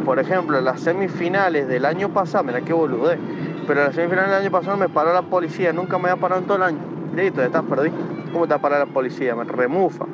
Por 0.04 0.18
ejemplo, 0.18 0.61
las 0.61 0.80
semifinales 0.80 1.66
del 1.68 1.85
año 1.85 2.12
pasado, 2.12 2.44
mira 2.44 2.61
qué 2.61 2.72
boludez, 2.72 3.18
pero 3.66 3.80
en 3.80 3.87
las 3.87 3.94
semifinales 3.94 4.30
del 4.30 4.40
año 4.42 4.50
pasado 4.50 4.76
me 4.76 4.88
paró 4.88 5.14
la 5.14 5.22
policía, 5.22 5.72
nunca 5.72 5.98
me 5.98 6.11
había 6.11 6.20
parado 6.20 6.40
en 6.40 6.46
todo 6.46 6.57
el 6.59 6.62
año. 6.64 6.80
Listo, 7.14 7.40
ya 7.40 7.46
estás 7.46 7.64
perdido. 7.64 7.96
¿Cómo 8.33 8.46
te 8.46 8.50
va 8.50 8.57
a 8.57 8.61
parar 8.61 8.87
la 8.87 8.92
policía? 8.92 9.37
Me 9.37 9.44
remufa. 9.44 10.07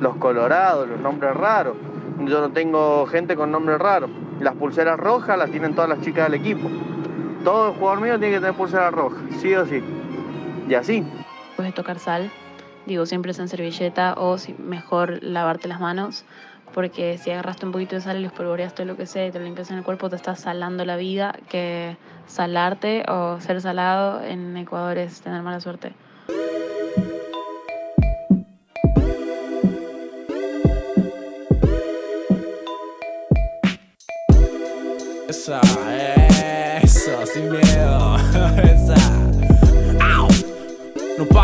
Los 0.00 0.16
colorados, 0.16 0.88
los 0.88 1.00
nombres 1.00 1.34
raros. 1.34 1.76
Yo 2.20 2.40
no 2.40 2.50
tengo 2.50 3.06
gente 3.06 3.36
con 3.36 3.50
nombres 3.50 3.78
raros. 3.78 4.10
Las 4.40 4.54
pulseras 4.54 4.98
rojas 4.98 5.38
las 5.38 5.50
tienen 5.50 5.74
todas 5.74 5.90
las 5.90 6.00
chicas 6.00 6.30
del 6.30 6.40
equipo. 6.40 6.68
Todo 7.44 7.72
jugador 7.72 8.00
mío 8.00 8.18
tiene 8.18 8.34
que 8.34 8.40
tener 8.40 8.54
pulsera 8.54 8.90
roja, 8.90 9.16
sí 9.38 9.54
o 9.54 9.64
sí. 9.66 9.82
Y 10.68 10.74
así. 10.74 11.04
Puedes 11.56 11.74
tocar 11.74 11.98
sal, 11.98 12.30
digo, 12.86 13.06
siempre 13.06 13.32
es 13.32 13.38
en 13.38 13.48
servilleta 13.48 14.14
o 14.16 14.38
si, 14.38 14.54
mejor 14.54 15.22
lavarte 15.22 15.66
las 15.66 15.80
manos, 15.80 16.24
porque 16.74 17.18
si 17.18 17.30
agarraste 17.30 17.66
un 17.66 17.72
poquito 17.72 17.96
de 17.96 18.02
sal 18.02 18.18
y 18.18 18.20
lo 18.20 18.26
espolvoreaste 18.28 18.84
lo 18.84 18.96
que 18.96 19.06
sea 19.06 19.26
y 19.26 19.30
te 19.30 19.38
lo 19.38 19.44
limpias 19.44 19.70
en 19.70 19.78
el 19.78 19.84
cuerpo, 19.84 20.10
te 20.10 20.16
estás 20.16 20.40
salando 20.40 20.84
la 20.84 20.96
vida, 20.96 21.34
que 21.48 21.96
salarte 22.26 23.04
o 23.08 23.40
ser 23.40 23.60
salado 23.60 24.22
en 24.22 24.56
Ecuador 24.56 24.98
es 24.98 25.20
tener 25.20 25.42
mala 25.42 25.60
suerte. 25.60 25.94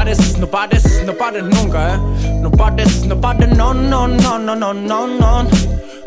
Pares, 0.05 0.39
no 0.39 0.47
pares, 0.47 1.03
no 1.07 1.15
pares 1.15 1.45
nunca, 1.45 1.95
eh. 1.95 1.99
No 2.43 2.51
pares, 2.51 3.07
no 3.07 3.19
pares, 3.19 3.49
no, 3.57 3.73
no, 3.73 4.07
no, 4.07 4.39
no, 4.39 4.55
no, 4.55 4.75
no, 4.75 5.07
no. 5.07 5.49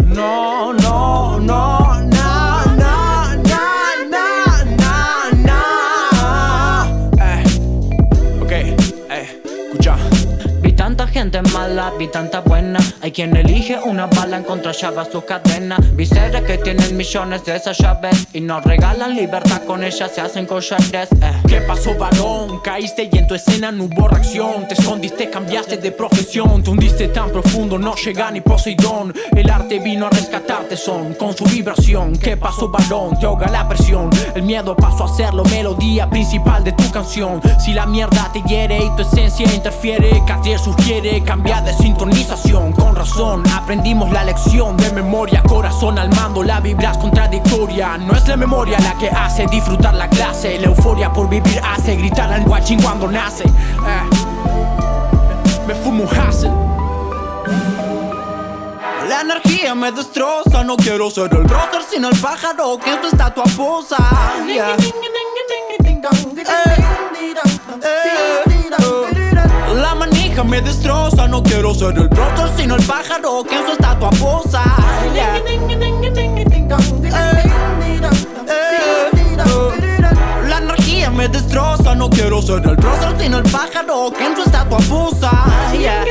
No, 0.05 0.73
no, 0.73 1.39
no, 1.39 1.39
no, 1.39 2.65
no, 2.77 2.93
no, 3.43 3.63
no, 4.11 4.25
no, 5.47 5.59
no. 6.13 7.23
Eh. 7.23 7.43
Ok, 8.39 8.51
eh, 8.51 9.41
escucha. 9.71 9.95
Vi 10.61 10.73
tanta 10.73 11.07
gente 11.07 11.39
mala, 11.67 11.91
vi 11.97 12.07
tanta 12.07 12.39
buena. 12.41 12.79
Hay 13.01 13.11
quien 13.11 13.35
elige 13.35 13.77
una 13.83 14.05
bala 14.07 14.37
en 14.37 14.43
contra 14.43 14.71
llave 14.71 15.01
a 15.01 15.05
su 15.05 15.23
cadena. 15.25 15.77
Vi 15.93 16.05
seres 16.05 16.43
que 16.43 16.57
tienen 16.57 16.95
millones 16.95 17.43
de 17.45 17.55
esas 17.55 17.77
llaves 17.77 18.27
y 18.33 18.39
nos 18.41 18.63
regalan 18.63 19.15
libertad 19.15 19.63
con 19.63 19.83
ellas, 19.83 20.11
se 20.13 20.21
hacen 20.21 20.45
collares. 20.45 21.09
Eh. 21.21 21.41
¿Qué 21.47 21.61
pasó, 21.61 21.95
balón? 21.95 22.59
Caíste 22.61 23.09
y 23.11 23.17
en 23.17 23.27
tu 23.27 23.35
escena 23.35 23.71
no 23.71 23.85
hubo 23.85 24.07
reacción. 24.07 24.67
Te 24.67 24.75
escondiste, 24.75 25.29
cambiaste 25.29 25.77
de 25.77 25.91
profesión. 25.91 26.63
Te 26.63 26.69
hundiste 26.69 27.09
tan 27.09 27.31
profundo, 27.31 27.77
no 27.77 27.95
llega 27.95 28.31
ni 28.31 28.41
Poseidón. 28.41 29.13
El 29.35 29.49
arte 29.49 29.79
vino 29.79 30.07
a 30.07 30.09
rescatarte, 30.09 30.77
son 30.77 31.15
con 31.15 31.35
su 31.35 31.43
vibración. 31.45 32.17
¿Qué 32.17 32.37
pasó, 32.37 32.69
balón? 32.69 33.19
Te 33.19 33.25
ahoga 33.25 33.47
la 33.47 33.67
presión. 33.67 34.09
El 34.35 34.43
miedo 34.43 34.75
pasó 34.75 35.05
a 35.05 35.15
ser 35.15 35.33
la 35.33 35.43
melodía 35.43 36.09
principal 36.09 36.63
de 36.63 36.71
tu 36.71 36.89
canción. 36.91 37.41
Si 37.59 37.73
la 37.73 37.85
mierda 37.85 38.29
te 38.31 38.41
hiere 38.43 38.77
y 38.77 38.95
tu 38.95 39.01
esencia 39.01 39.45
interfiere, 39.53 40.21
Cartier 40.25 40.59
sugiere 40.59 41.21
cambiar 41.23 41.56
de 41.61 41.73
sintonización. 41.73 42.73
Con 42.73 42.95
razón, 42.95 43.43
aprendimos 43.51 44.11
la 44.11 44.23
lección 44.23 44.77
de 44.77 44.91
memoria. 44.91 45.43
Corazón 45.43 45.97
al 45.97 46.09
mando, 46.09 46.43
la 46.43 46.59
vibras 46.59 46.97
contradictoria. 46.97 47.97
No 47.97 48.13
es 48.13 48.27
la 48.27 48.37
memoria 48.37 48.79
la 48.79 48.97
que 48.97 49.09
hace 49.09 49.45
disfrutar 49.47 49.93
la 49.93 50.09
clase. 50.09 50.59
La 50.59 50.67
euforia 50.67 51.11
por 51.11 51.29
vivir 51.29 51.61
hace 51.63 51.95
gritar 51.95 52.31
al 52.31 52.43
guachín 52.43 52.81
cuando 52.81 53.09
nace. 53.09 53.43
Eh. 53.43 54.09
Me 55.67 55.75
fumo 55.75 56.03
un 56.03 56.09
hassel. 56.17 56.51
La 59.07 59.21
energía 59.21 59.73
me 59.73 59.91
destroza, 59.91 60.63
no 60.63 60.75
quiero 60.75 61.09
ser 61.09 61.33
el 61.33 61.47
roster 61.47 61.81
sino 61.89 62.09
el 62.09 62.17
pájaro 62.19 62.77
que 62.77 62.91
en 62.93 63.01
tu 63.01 63.07
estatua. 63.07 63.45
Yeah. 64.45 64.75
La 67.81 68.06
manija 70.37 70.43
me 70.43 70.61
destroza, 70.61 71.27
no 71.27 71.41
quiero 71.41 71.73
ser 71.73 71.97
el 71.97 72.09
roster 72.09 72.49
sino 72.57 72.75
el 72.75 72.83
pájaro 72.83 73.43
que 73.43 73.55
en 73.55 73.65
su 73.65 73.71
estatua 73.73 74.09
posa. 74.11 74.63
La 80.47 80.57
energía 80.57 81.09
me 81.11 81.27
destroza, 81.27 81.95
no 81.95 82.09
quiero 82.09 82.41
ser 82.41 82.57
el 82.57 82.77
roster 82.77 83.15
sino 83.19 83.37
el 83.37 83.49
pájaro 83.49 84.11
que 84.11 84.25
en 84.25 84.35
su 84.35 84.43
estatua 84.43 84.79
posa. 84.89 85.31
Yeah. 85.73 86.05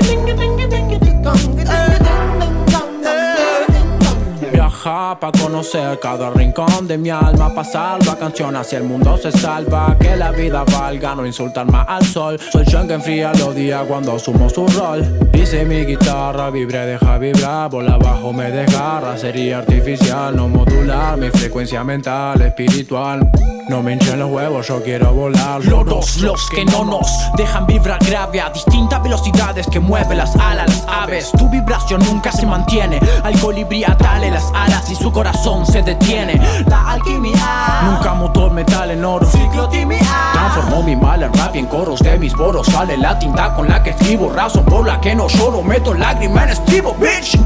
Viaja 4.87 5.18
pa' 5.18 5.33
conocer 5.33 5.99
cada 5.99 6.31
rincón 6.31 6.87
de 6.87 6.96
mi 6.96 7.11
alma. 7.11 7.53
Pasar 7.53 8.07
la 8.07 8.14
canción 8.14 8.55
hacia 8.55 8.79
el 8.79 8.85
mundo 8.85 9.16
se 9.16 9.33
salva 9.33 9.96
Que 9.99 10.14
la 10.14 10.31
vida 10.31 10.62
valga, 10.62 11.12
no 11.16 11.27
insultar 11.27 11.66
más 11.66 11.88
al 11.88 12.05
sol. 12.05 12.38
Soy 12.53 12.64
yo 12.66 12.87
que 12.87 12.94
enfría 12.94 13.33
los 13.35 13.53
días 13.57 13.85
cuando 13.88 14.14
asumo 14.14 14.49
su 14.49 14.64
rol. 14.68 15.18
Dice 15.33 15.64
mi 15.64 15.85
guitarra, 15.85 16.51
vibre, 16.51 16.87
deja 16.87 17.18
vibrar 17.18 17.68
Por 17.68 17.88
abajo 17.88 18.33
me 18.33 18.49
desgarra, 18.53 19.18
sería 19.18 19.59
artificial 19.59 20.37
No 20.37 20.49
modular 20.49 21.16
mi 21.16 21.31
frecuencia 21.31 21.83
mental, 21.83 22.40
espiritual. 22.42 23.29
No 23.68 23.83
me 23.83 23.94
hinchen 23.94 24.20
los 24.20 24.31
huevos, 24.31 24.68
yo 24.68 24.81
quiero 24.85 25.12
volar. 25.12 25.64
Loros, 25.64 26.18
los 26.18 26.49
que 26.51 26.64
no 26.64 26.85
nos 26.85 27.09
dejan 27.37 27.66
vibrar 27.66 27.99
grave 28.07 28.40
A 28.40 28.51
distintas 28.51 29.03
velocidades 29.03 29.66
que 29.66 29.81
mueven 29.81 30.18
las 30.18 30.37
alas 30.37 30.68
las 30.68 30.87
aves. 30.88 31.33
Tu 31.37 31.49
vibración 31.49 32.01
nunca 32.05 32.31
se 32.31 32.46
mantiene 32.46 33.01
Al 33.25 33.37
colibrí 33.40 33.83
atale 33.83 34.31
las 34.31 34.49
alas 34.55 34.76
y 34.89 34.95
su 34.95 35.11
corazón 35.11 35.67
se 35.67 35.83
detiene. 35.83 36.41
La 36.67 36.93
alquimia. 36.93 37.83
Nunca 37.85 38.15
motor 38.15 38.53
metal 38.53 38.91
en 38.91 39.05
oro. 39.05 39.27
Ciclotimia. 39.27 39.99
Transformó 40.33 40.83
mi 40.83 40.97
mal 40.97 41.23
en 41.23 41.33
rap 41.33 41.55
y 41.57 41.61
en 41.61 41.67
coros. 41.67 42.01
De 42.01 42.19
mis 42.19 42.33
poros 42.35 42.67
Sale 42.67 42.97
la 42.97 43.19
tinta 43.19 43.55
con 43.55 43.69
la 43.69 43.83
que 43.83 43.91
escribo. 43.91 44.31
Razón 44.33 44.65
por 44.65 44.87
la 44.87 45.01
que 45.01 45.15
no 45.15 45.29
lloro. 45.29 45.62
Meto 45.62 45.95
lágrima 45.95 46.45
en 46.45 46.51
estribo, 46.51 46.95
bitch. 46.95 47.39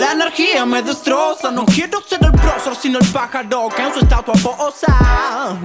La 0.00 0.12
energía 0.12 0.66
me 0.66 0.82
destroza, 0.82 1.50
no 1.50 1.64
quiero 1.64 2.02
ser 2.02 2.22
el 2.22 2.32
prócer 2.32 2.74
sino 2.78 2.98
el 2.98 3.06
pájaro 3.06 3.68
que 3.74 3.82
en 3.82 3.94
su 3.94 4.00
estatua 4.00 4.34
posa. 4.34 4.94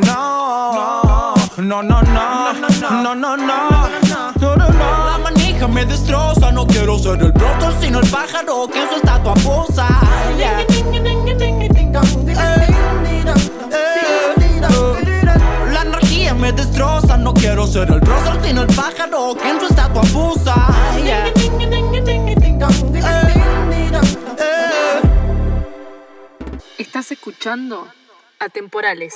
No, 0.06 1.34
no, 1.58 1.84
no, 1.84 2.02
no, 2.02 2.02
no, 2.02 2.54
no, 2.54 3.16
no, 3.16 3.16
no, 3.16 3.38
no, 3.38 3.38
no. 3.38 4.22
La 4.40 5.18
me 5.68 5.86
destroza, 5.86 6.52
no 6.52 6.66
quiero 6.66 6.98
ser 6.98 7.22
el 7.22 7.34
prócer 7.34 7.74
sino 7.80 8.00
el 8.00 8.10
pájaro 8.10 8.68
que 8.68 8.82
en 8.82 8.90
su 8.90 8.96
estatua 8.96 9.34
posa. 9.36 9.88
Yeah. 10.38 10.66
La 15.72 15.82
energía 15.84 16.34
me 16.34 16.52
destroza, 16.52 17.18
no 17.18 17.34
quiero 17.34 17.68
ser 17.68 17.92
el 17.92 18.00
prócer 18.02 18.40
sino 18.44 18.62
el 18.64 18.76
pájaro 18.76 19.36
que 19.36 19.50
en 19.50 19.60
su 19.60 19.68
estatua. 19.68 20.02
Yeah. 21.04 21.32
Estás 26.78 27.12
escuchando 27.12 27.88
Atemporales. 28.40 29.14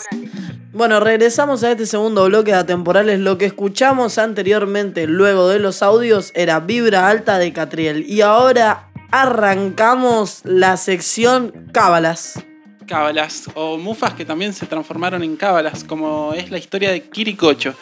Bueno, 0.75 0.99
regresamos 0.99 1.63
a 1.63 1.71
este 1.71 1.85
segundo 1.85 2.25
bloque 2.25 2.51
de 2.51 2.57
Atemporales. 2.57 3.17
Lo 3.21 3.37
que 3.37 3.45
escuchamos 3.45 4.17
anteriormente, 4.17 5.07
luego 5.07 5.47
de 5.47 5.57
los 5.57 5.81
audios, 5.81 6.33
era 6.35 6.59
Vibra 6.59 7.07
Alta 7.07 7.37
de 7.37 7.53
Catriel. 7.53 8.03
Y 8.09 8.19
ahora 8.19 8.89
arrancamos 9.09 10.41
la 10.43 10.75
sección 10.75 11.69
Cábalas. 11.71 12.43
Cábalas, 12.85 13.49
o 13.53 13.77
mufas 13.77 14.15
que 14.15 14.25
también 14.25 14.51
se 14.51 14.65
transformaron 14.65 15.23
en 15.23 15.37
cábalas, 15.37 15.85
como 15.85 16.33
es 16.33 16.51
la 16.51 16.57
historia 16.57 16.91
de 16.91 17.03
Quiricocho. 17.03 17.73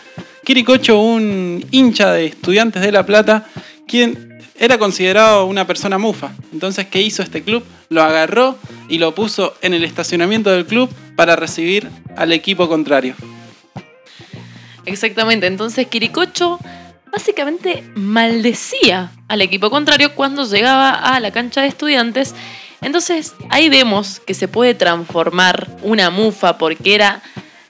Quiricocho, 0.45 0.99
un 0.99 1.65
hincha 1.71 2.11
de 2.11 2.27
estudiantes 2.27 2.83
de 2.83 2.91
La 2.91 3.07
Plata, 3.07 3.47
quien 3.87 4.32
era 4.55 4.77
considerado 4.77 5.45
una 5.45 5.65
persona 5.65 5.97
mufa. 5.97 6.31
Entonces, 6.51 6.87
¿qué 6.87 7.01
hizo 7.01 7.23
este 7.23 7.43
club? 7.43 7.63
Lo 7.89 8.03
agarró 8.03 8.57
y 8.89 8.97
lo 8.97 9.15
puso 9.15 9.55
en 9.61 9.73
el 9.73 9.83
estacionamiento 9.83 10.51
del 10.51 10.65
club 10.65 10.89
para 11.15 11.35
recibir 11.35 11.89
al 12.15 12.31
equipo 12.31 12.67
contrario. 12.67 13.15
Exactamente, 14.85 15.47
entonces 15.47 15.87
Quiricocho 15.87 16.59
básicamente 17.11 17.83
maldecía 17.95 19.11
al 19.27 19.41
equipo 19.41 19.69
contrario 19.69 20.15
cuando 20.15 20.45
llegaba 20.45 20.89
a 20.89 21.19
la 21.19 21.31
cancha 21.31 21.61
de 21.61 21.67
estudiantes. 21.67 22.35
Entonces 22.81 23.33
ahí 23.49 23.69
vemos 23.69 24.19
que 24.19 24.33
se 24.33 24.47
puede 24.47 24.73
transformar 24.73 25.69
una 25.83 26.09
mufa 26.09 26.57
porque 26.57 26.95
era 26.95 27.21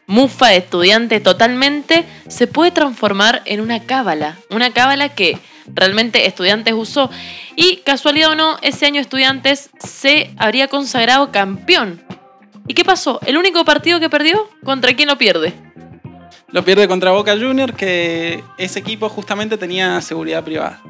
mufa 0.07 0.53
estudiante 0.53 1.19
totalmente, 1.19 2.05
se 2.27 2.47
puede 2.47 2.71
transformar 2.71 3.41
en 3.45 3.61
una 3.61 3.81
cábala. 3.81 4.37
Una 4.49 4.71
cábala 4.71 5.09
que 5.09 5.37
realmente 5.67 6.25
estudiantes 6.25 6.73
usó. 6.73 7.09
Y 7.55 7.77
casualidad 7.77 8.31
o 8.31 8.35
no, 8.35 8.57
ese 8.61 8.85
año 8.85 9.01
estudiantes 9.01 9.69
se 9.79 10.33
habría 10.37 10.67
consagrado 10.67 11.31
campeón. 11.31 12.03
¿Y 12.67 12.73
qué 12.73 12.85
pasó? 12.85 13.19
El 13.25 13.37
único 13.37 13.65
partido 13.65 13.99
que 13.99 14.09
perdió, 14.09 14.49
¿contra 14.63 14.95
quién 14.95 15.09
lo 15.09 15.17
pierde? 15.17 15.53
Lo 16.47 16.63
pierde 16.63 16.87
contra 16.87 17.11
Boca 17.11 17.35
Juniors, 17.37 17.75
que 17.75 18.43
ese 18.57 18.79
equipo 18.79 19.09
justamente 19.09 19.57
tenía 19.57 19.99
seguridad 20.01 20.43
privada. 20.43 20.81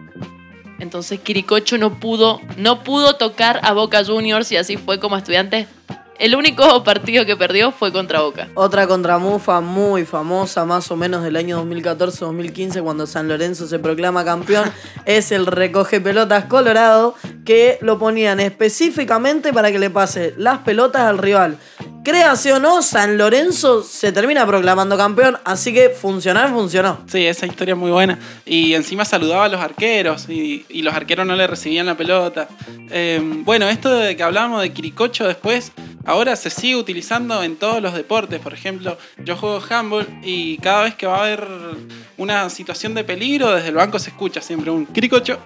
Entonces 0.79 1.19
Quiricocho 1.21 1.77
no 1.77 1.99
pudo, 1.99 2.41
no 2.57 2.83
pudo 2.83 3.15
tocar 3.15 3.61
a 3.63 3.71
Boca 3.71 4.03
Juniors 4.03 4.51
y 4.51 4.57
así 4.57 4.75
fue 4.75 4.99
como 4.99 5.15
estudiante. 5.15 5.67
El 6.19 6.35
único 6.35 6.83
partido 6.83 7.25
que 7.25 7.35
perdió 7.35 7.71
fue 7.71 7.91
contra 7.91 8.21
Boca. 8.21 8.47
Otra 8.53 8.85
contramufa 8.85 9.61
muy 9.61 10.05
famosa, 10.05 10.63
más 10.63 10.91
o 10.91 10.95
menos 10.95 11.23
del 11.23 11.35
año 11.35 11.65
2014-2015, 11.65 12.83
cuando 12.83 13.07
San 13.07 13.27
Lorenzo 13.27 13.67
se 13.67 13.79
proclama 13.79 14.23
campeón, 14.23 14.71
es 15.05 15.31
el 15.31 15.47
recoge 15.47 15.99
pelotas 15.99 16.45
colorado, 16.45 17.15
que 17.45 17.79
lo 17.81 17.97
ponían 17.97 18.39
específicamente 18.39 19.51
para 19.51 19.71
que 19.71 19.79
le 19.79 19.89
pase 19.89 20.33
las 20.37 20.59
pelotas 20.59 21.01
al 21.01 21.17
rival. 21.17 21.57
Créase 22.03 22.51
o 22.51 22.59
no, 22.59 22.81
San 22.81 23.17
Lorenzo 23.17 23.81
se 23.81 24.11
termina 24.11 24.45
proclamando 24.45 24.97
campeón, 24.97 25.37
así 25.45 25.73
que 25.73 25.89
funcionar 25.89 26.49
funcionó. 26.49 26.99
Sí, 27.07 27.25
esa 27.25 27.45
historia 27.45 27.75
es 27.75 27.77
muy 27.77 27.91
buena. 27.91 28.19
Y 28.45 28.73
encima 28.73 29.05
saludaba 29.05 29.45
a 29.45 29.47
los 29.47 29.61
arqueros 29.61 30.27
y, 30.27 30.65
y 30.67 30.81
los 30.81 30.93
arqueros 30.93 31.25
no 31.25 31.33
le 31.37 31.47
recibían 31.47 31.85
la 31.85 31.95
pelota. 31.95 32.49
Eh, 32.91 33.21
bueno, 33.23 33.69
esto 33.69 33.89
de 33.97 34.17
que 34.17 34.23
hablábamos 34.23 34.61
de 34.61 34.73
Quiricocho 34.73 35.25
después, 35.25 35.71
ahora 36.05 36.35
se 36.35 36.49
sigue 36.49 36.75
utilizando 36.75 37.41
en 37.41 37.55
todos 37.55 37.81
los 37.81 37.93
deportes. 37.93 38.41
Por 38.41 38.53
ejemplo, 38.53 38.97
yo 39.23 39.37
juego 39.37 39.61
handball 39.69 40.05
y 40.23 40.57
cada 40.57 40.83
vez 40.83 40.95
que 40.95 41.07
va 41.07 41.19
a 41.19 41.21
haber 41.21 41.47
una 42.17 42.49
situación 42.49 42.93
de 42.95 43.05
peligro, 43.05 43.53
desde 43.55 43.69
el 43.69 43.75
banco 43.75 43.97
se 43.97 44.09
escucha 44.09 44.41
siempre 44.41 44.71
un 44.71 44.85
Quiricocho 44.87 45.39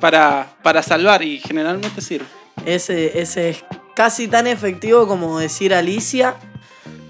para, 0.00 0.56
para 0.64 0.82
salvar 0.82 1.22
y 1.22 1.38
generalmente 1.38 2.00
sirve. 2.00 2.26
Ese, 2.64 3.20
ese 3.20 3.50
es 3.50 3.64
casi 3.96 4.28
tan 4.28 4.46
efectivo 4.46 5.08
como 5.08 5.40
decir 5.40 5.74
Alicia 5.74 6.36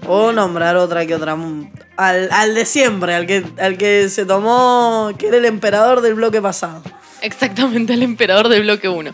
o 0.07 0.31
nombrar 0.31 0.77
otra 0.77 1.05
que 1.05 1.13
otra. 1.13 1.37
Al, 1.97 2.29
al 2.31 2.55
de 2.55 2.65
siempre, 2.65 3.13
al 3.13 3.27
que, 3.27 3.43
al 3.59 3.77
que 3.77 4.09
se 4.09 4.25
tomó, 4.25 5.11
que 5.19 5.27
era 5.27 5.37
el 5.37 5.45
emperador 5.45 6.01
del 6.01 6.15
bloque 6.15 6.41
pasado. 6.41 6.81
Exactamente, 7.21 7.93
el 7.93 8.03
emperador 8.03 8.47
del 8.47 8.61
bloque 8.61 8.87
1. 8.87 9.11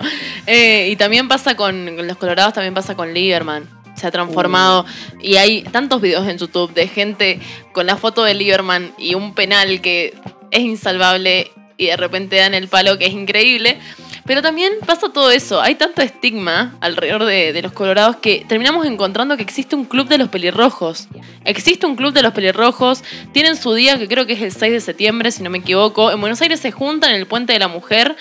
y 0.48 0.96
también 0.98 1.28
pasa 1.28 1.56
con, 1.56 1.96
con 1.96 2.08
los 2.08 2.18
colorados, 2.18 2.54
también 2.54 2.74
pasa 2.74 2.96
con 2.96 3.14
Lieberman. 3.14 3.68
Se 3.96 4.08
ha 4.08 4.12
transformado 4.12 4.86
y 5.22 5.36
hay 5.38 5.64
tantos 5.64 6.02
videos 6.02 6.28
en 6.28 6.38
YouTube 6.38 6.74
de 6.74 6.88
gente 6.88 7.40
con 7.72 7.86
la 7.86 7.96
foto 7.96 8.24
de 8.24 8.34
Lieberman 8.34 8.94
y 8.98 9.16
un 9.16 9.34
penal 9.34 9.82
que 9.82 10.14
es 10.52 10.62
insalvable 10.62 11.52
y 11.78 11.88
de 11.88 11.98
repente 11.98 12.36
dan 12.36 12.54
el 12.54 12.68
palo 12.68 12.98
que 12.98 13.06
es 13.06 13.14
increíble. 13.14 13.80
Pero 14.26 14.42
también 14.42 14.74
pasa 14.86 15.10
todo 15.10 15.32
eso. 15.32 15.62
Hay 15.62 15.76
tanto 15.76 16.02
estigma 16.02 16.76
alrededor 16.80 17.26
de, 17.26 17.52
de, 17.52 17.62
los 17.62 17.74
colorados 17.74 18.16
que 18.18 18.46
terminamos 18.48 18.86
encontrando 18.86 19.36
que 19.36 19.44
existe 19.44 19.76
un 19.76 19.86
club 19.86 20.08
de 20.08 20.18
los 20.18 20.30
pelirrojos. 20.30 21.08
Existe 21.44 21.86
un 21.86 21.96
club 21.96 22.14
de 22.14 22.22
los 22.22 22.34
pelirrojos. 22.34 23.04
Tienen 23.34 23.58
su 23.58 23.74
día, 23.74 23.98
que 23.98 24.08
creo 24.08 24.26
que 24.26 24.34
es 24.34 24.42
el 24.42 24.52
6 24.52 24.72
de 24.72 24.80
septiembre, 24.80 25.32
si 25.32 25.44
no 25.44 25.50
me 25.50 25.58
equivoco. 25.58 26.10
En 26.10 26.22
Buenos 26.22 26.42
Aires 26.42 26.60
se 26.62 26.72
juntan 26.72 27.12
en 27.12 27.18
el 27.18 27.28
Puente 27.28 27.52
de 27.52 27.60
la 27.60 27.68
Mujer. 27.68 28.16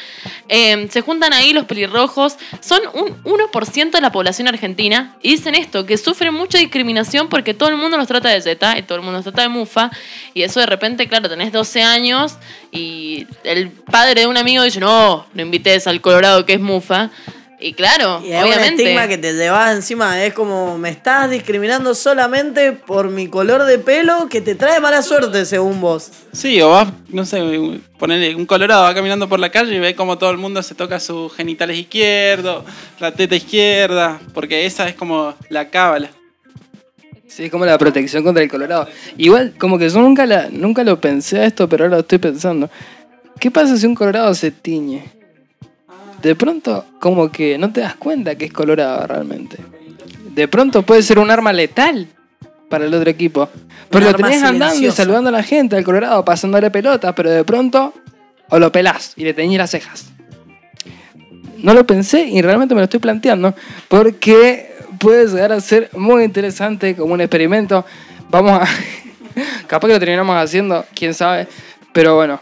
Eh, 0.49 0.89
se 0.91 1.03
juntan 1.03 1.33
ahí 1.33 1.53
los 1.53 1.67
pelirrojos. 1.67 2.37
Son 2.61 2.81
un 2.95 3.23
1% 3.23 3.91
de 3.91 4.01
la 4.01 4.11
población 4.11 4.49
argentina. 4.49 5.17
Y 5.23 5.31
dicen 5.31 5.55
esto, 5.55 5.87
que 5.87 5.97
sufren 5.99 6.35
mucha 6.35 6.59
discriminación 6.59 7.29
porque 7.29 7.55
todo 7.55 7.69
el 7.69 7.77
mundo 7.77 7.97
los 7.97 8.09
trata 8.09 8.29
de 8.29 8.41
zeta 8.43 8.77
y 8.77 8.83
todo 8.83 8.97
el 8.97 9.03
mundo 9.03 9.19
los 9.19 9.25
trata 9.25 9.43
de 9.43 9.49
mufa. 9.49 9.91
Y 10.35 10.43
eso 10.43 10.59
de 10.59 10.67
repente, 10.67 11.07
claro, 11.07 11.29
tenés 11.29 11.53
12 11.53 11.83
años 11.83 12.39
y 12.73 13.27
el 13.45 13.71
padre 13.71 14.23
de 14.23 14.27
un 14.27 14.39
amigo 14.39 14.65
dice, 14.65 14.81
no, 14.81 15.27
no 15.35 15.43
invites 15.43 15.87
al 15.87 16.01
Colorado 16.01 16.47
que 16.47 16.55
es 16.55 16.61
mufa. 16.61 17.11
Y 17.61 17.75
claro, 17.75 18.21
y 18.25 18.33
es 18.33 18.43
obviamente. 18.43 18.83
un 18.83 18.89
estigma 18.89 19.07
que 19.07 19.19
te 19.19 19.35
llevas 19.35 19.77
encima. 19.77 20.25
Es 20.25 20.35
como 20.35 20.79
me 20.79 20.89
estás 20.89 21.31
discriminando 21.31 21.95
solamente 21.95 22.73
por 22.73 23.09
mi 23.09 23.29
color 23.29 23.65
de 23.65 23.79
pelo 23.79 24.27
que 24.29 24.41
te 24.41 24.57
trae 24.57 24.81
mala 24.81 25.01
suerte, 25.03 25.45
según 25.45 25.81
vos. 25.81 26.11
Sí, 26.33 26.61
o 26.61 26.71
vas, 26.71 26.89
no 27.09 27.25
sé, 27.25 27.41
ponerle 27.99 28.35
un 28.35 28.47
colorado, 28.47 28.83
va 28.83 28.95
caminando 28.95 29.29
por 29.29 29.39
la 29.39 29.51
calle 29.51 29.77
y 29.77 29.79
ve 29.79 29.95
como 29.95 30.19
todo 30.19 30.31
el 30.31 30.39
mundo 30.39 30.61
se 30.63 30.75
toca 30.75 30.99
sus 30.99 31.33
genitales 31.35 31.79
izquierdos, 31.79 32.65
la 32.99 33.13
teta 33.13 33.37
izquierda, 33.37 34.19
porque 34.35 34.67
esa 34.67 34.89
es 34.89 34.97
como 34.97 35.35
la 35.49 35.69
cábala. 35.71 36.11
Sí, 37.35 37.45
es 37.45 37.51
como 37.51 37.65
la 37.65 37.79
protección 37.79 38.23
contra 38.23 38.43
el 38.43 38.51
colorado. 38.51 38.87
Igual, 39.17 39.55
como 39.57 39.79
que 39.79 39.89
yo 39.89 40.03
nunca, 40.03 40.27
la, 40.27 40.51
nunca 40.51 40.85
lo 40.85 41.01
pensé 41.01 41.39
a 41.39 41.47
esto, 41.47 41.67
pero 41.67 41.85
ahora 41.85 41.97
lo 41.97 42.01
estoy 42.03 42.19
pensando. 42.19 42.69
¿Qué 43.41 43.51
pasa 43.51 43.75
si 43.79 43.87
un 43.87 43.95
colorado 43.95 44.35
se 44.35 44.51
tiñe? 44.51 45.03
De 46.21 46.37
pronto, 46.37 46.85
como 47.01 47.33
que 47.33 47.57
no 47.57 47.73
te 47.73 47.81
das 47.81 47.95
cuenta 47.95 48.35
que 48.35 48.45
es 48.45 48.53
colorado 48.53 49.07
realmente. 49.07 49.57
De 50.35 50.47
pronto 50.47 50.83
puede 50.83 51.03
ser 51.03 51.19
un 51.19 51.31
arma 51.31 51.55
letal 51.55 52.07
para 52.69 52.85
el 52.85 52.93
otro 52.93 53.09
equipo. 53.09 53.49
Pero 53.89 54.11
lo 54.11 54.15
tenés 54.15 54.43
andando 54.43 54.87
y 54.87 54.91
saludando 54.91 55.31
a 55.31 55.33
la 55.33 55.43
gente, 55.43 55.75
al 55.75 55.85
colorado, 55.85 56.23
pasándole 56.27 56.71
pelotas, 56.71 57.15
pero 57.15 57.31
de 57.31 57.45
pronto 57.45 57.95
o 58.51 58.59
lo 58.59 58.71
pelás 58.71 59.15
y 59.17 59.25
le 59.25 59.33
teñís 59.33 59.57
las 59.57 59.71
cejas. 59.71 60.05
No 61.57 61.73
lo 61.73 61.87
pensé 61.87 62.27
y 62.27 62.43
realmente 62.43 62.75
me 62.75 62.83
lo 62.83 62.85
estoy 62.85 63.01
planteando 63.01 63.55
porque 63.89 64.72
puede 65.03 65.27
llegar 65.27 65.53
a 65.53 65.61
ser 65.61 65.91
muy 65.93 66.23
interesante 66.23 66.95
como 66.95 67.15
un 67.15 67.21
experimento. 67.21 67.85
Vamos 68.31 68.63
a... 68.63 68.67
Capaz 69.67 69.89
que 69.89 69.95
lo 69.95 69.99
terminamos 69.99 70.37
haciendo, 70.37 70.85
quién 70.95 71.13
sabe. 71.13 71.49
Pero 71.93 72.15
bueno, 72.15 72.41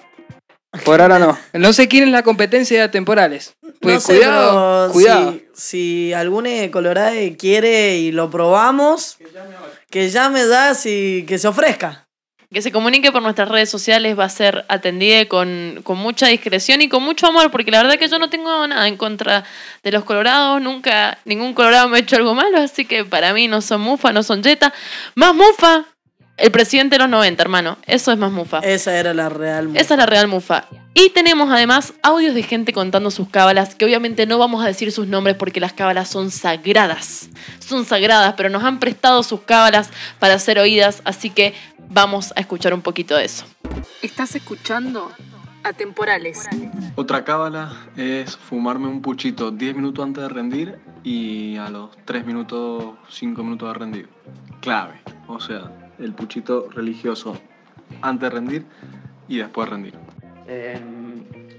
por 0.85 1.01
ahora 1.01 1.18
no. 1.18 1.38
No 1.55 1.73
sé 1.73 1.88
quién 1.88 2.05
es 2.05 2.11
la 2.11 2.23
competencia 2.23 2.83
de 2.83 2.88
temporales. 2.88 3.55
Pues 3.81 3.94
no 3.94 4.01
sé, 4.01 4.16
cuidado, 4.16 4.92
cuidado. 4.92 5.33
Si, 5.33 5.46
si 5.55 6.12
algún 6.12 6.46
colorado 6.70 7.16
quiere 7.38 7.96
y 7.96 8.12
lo 8.12 8.31
probamos, 8.31 9.16
que 9.88 10.11
llame 10.11 10.44
das 10.46 10.85
y 10.85 11.25
que 11.27 11.38
se 11.38 11.49
ofrezca. 11.49 12.07
Que 12.52 12.62
se 12.62 12.72
comunique 12.72 13.12
por 13.12 13.22
nuestras 13.22 13.48
redes 13.48 13.70
sociales 13.70 14.18
va 14.18 14.24
a 14.24 14.28
ser 14.28 14.64
atendida 14.68 15.26
con, 15.26 15.80
con 15.84 15.98
mucha 15.98 16.26
discreción 16.26 16.82
y 16.82 16.88
con 16.88 17.00
mucho 17.00 17.28
amor, 17.28 17.52
porque 17.52 17.70
la 17.70 17.80
verdad 17.80 17.96
que 17.96 18.08
yo 18.08 18.18
no 18.18 18.28
tengo 18.28 18.66
nada 18.66 18.88
en 18.88 18.96
contra 18.96 19.44
de 19.84 19.92
los 19.92 20.02
colorados, 20.02 20.60
nunca 20.60 21.18
ningún 21.24 21.54
colorado 21.54 21.88
me 21.88 21.98
ha 21.98 22.00
hecho 22.00 22.16
algo 22.16 22.34
malo, 22.34 22.58
así 22.58 22.84
que 22.84 23.04
para 23.04 23.32
mí 23.32 23.46
no 23.46 23.60
son 23.60 23.82
mufa, 23.82 24.12
no 24.12 24.24
son 24.24 24.42
jeta. 24.42 24.74
Más 25.14 25.32
mufa, 25.32 25.84
el 26.40 26.50
presidente 26.50 26.96
de 26.96 27.00
los 27.00 27.08
90, 27.10 27.42
hermano. 27.42 27.78
Eso 27.86 28.10
es 28.10 28.18
más 28.18 28.32
mufa. 28.32 28.58
Esa 28.60 28.98
era 28.98 29.14
la 29.14 29.28
real 29.28 29.68
mufa. 29.68 29.80
Esa 29.80 29.94
es 29.94 29.98
la 29.98 30.06
real 30.06 30.26
mufa. 30.26 30.66
Y 30.92 31.10
tenemos 31.10 31.50
además 31.52 31.92
audios 32.02 32.34
de 32.34 32.42
gente 32.42 32.72
contando 32.72 33.12
sus 33.12 33.28
cábalas, 33.28 33.76
que 33.76 33.84
obviamente 33.84 34.26
no 34.26 34.38
vamos 34.38 34.64
a 34.64 34.66
decir 34.66 34.90
sus 34.90 35.06
nombres 35.06 35.36
porque 35.36 35.60
las 35.60 35.72
cábalas 35.72 36.08
son 36.08 36.30
sagradas. 36.30 37.28
Son 37.60 37.84
sagradas, 37.84 38.34
pero 38.36 38.48
nos 38.48 38.64
han 38.64 38.80
prestado 38.80 39.22
sus 39.22 39.42
cábalas 39.42 39.90
para 40.18 40.38
ser 40.38 40.58
oídas, 40.58 41.02
así 41.04 41.30
que 41.30 41.54
vamos 41.90 42.33
a 42.37 42.40
escuchar 42.40 42.72
un 42.72 42.81
poquito 42.81 43.16
de 43.16 43.24
eso. 43.24 43.44
Estás 44.00 44.35
escuchando 44.35 45.11
Atemporales. 45.62 46.48
Otra 46.96 47.24
cábala 47.24 47.72
es 47.96 48.37
fumarme 48.37 48.87
un 48.87 49.03
puchito 49.03 49.50
10 49.50 49.76
minutos 49.76 50.03
antes 50.03 50.22
de 50.22 50.29
rendir 50.31 50.79
y 51.05 51.59
a 51.59 51.68
los 51.68 51.90
3 52.07 52.24
minutos, 52.24 52.94
5 53.11 53.42
minutos 53.42 53.68
de 53.68 53.79
rendir. 53.79 54.09
Clave. 54.61 55.00
O 55.26 55.38
sea, 55.38 55.70
el 55.98 56.14
puchito 56.14 56.68
religioso 56.70 57.37
antes 58.01 58.30
de 58.30 58.34
rendir 58.34 58.66
y 59.28 59.38
después 59.38 59.66
de 59.68 59.70
rendir. 59.70 59.95
Eh, 60.47 60.80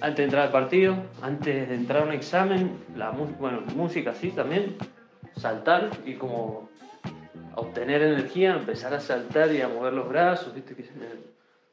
antes 0.01 0.17
de 0.17 0.23
entrar 0.23 0.47
al 0.47 0.51
partido, 0.51 0.95
antes 1.21 1.69
de 1.69 1.75
entrar 1.75 2.01
a 2.01 2.05
un 2.05 2.11
examen, 2.11 2.77
la 2.95 3.11
bueno, 3.11 3.61
música 3.75 4.15
sí 4.15 4.29
también, 4.29 4.77
saltar 5.38 5.91
y 6.05 6.15
como 6.15 6.70
obtener 7.55 8.01
energía, 8.01 8.55
empezar 8.55 8.93
a 8.93 8.99
saltar 8.99 9.51
y 9.53 9.61
a 9.61 9.67
mover 9.67 9.93
los 9.93 10.07
brazos, 10.07 10.53
¿viste? 10.53 10.75
Que 10.75 10.85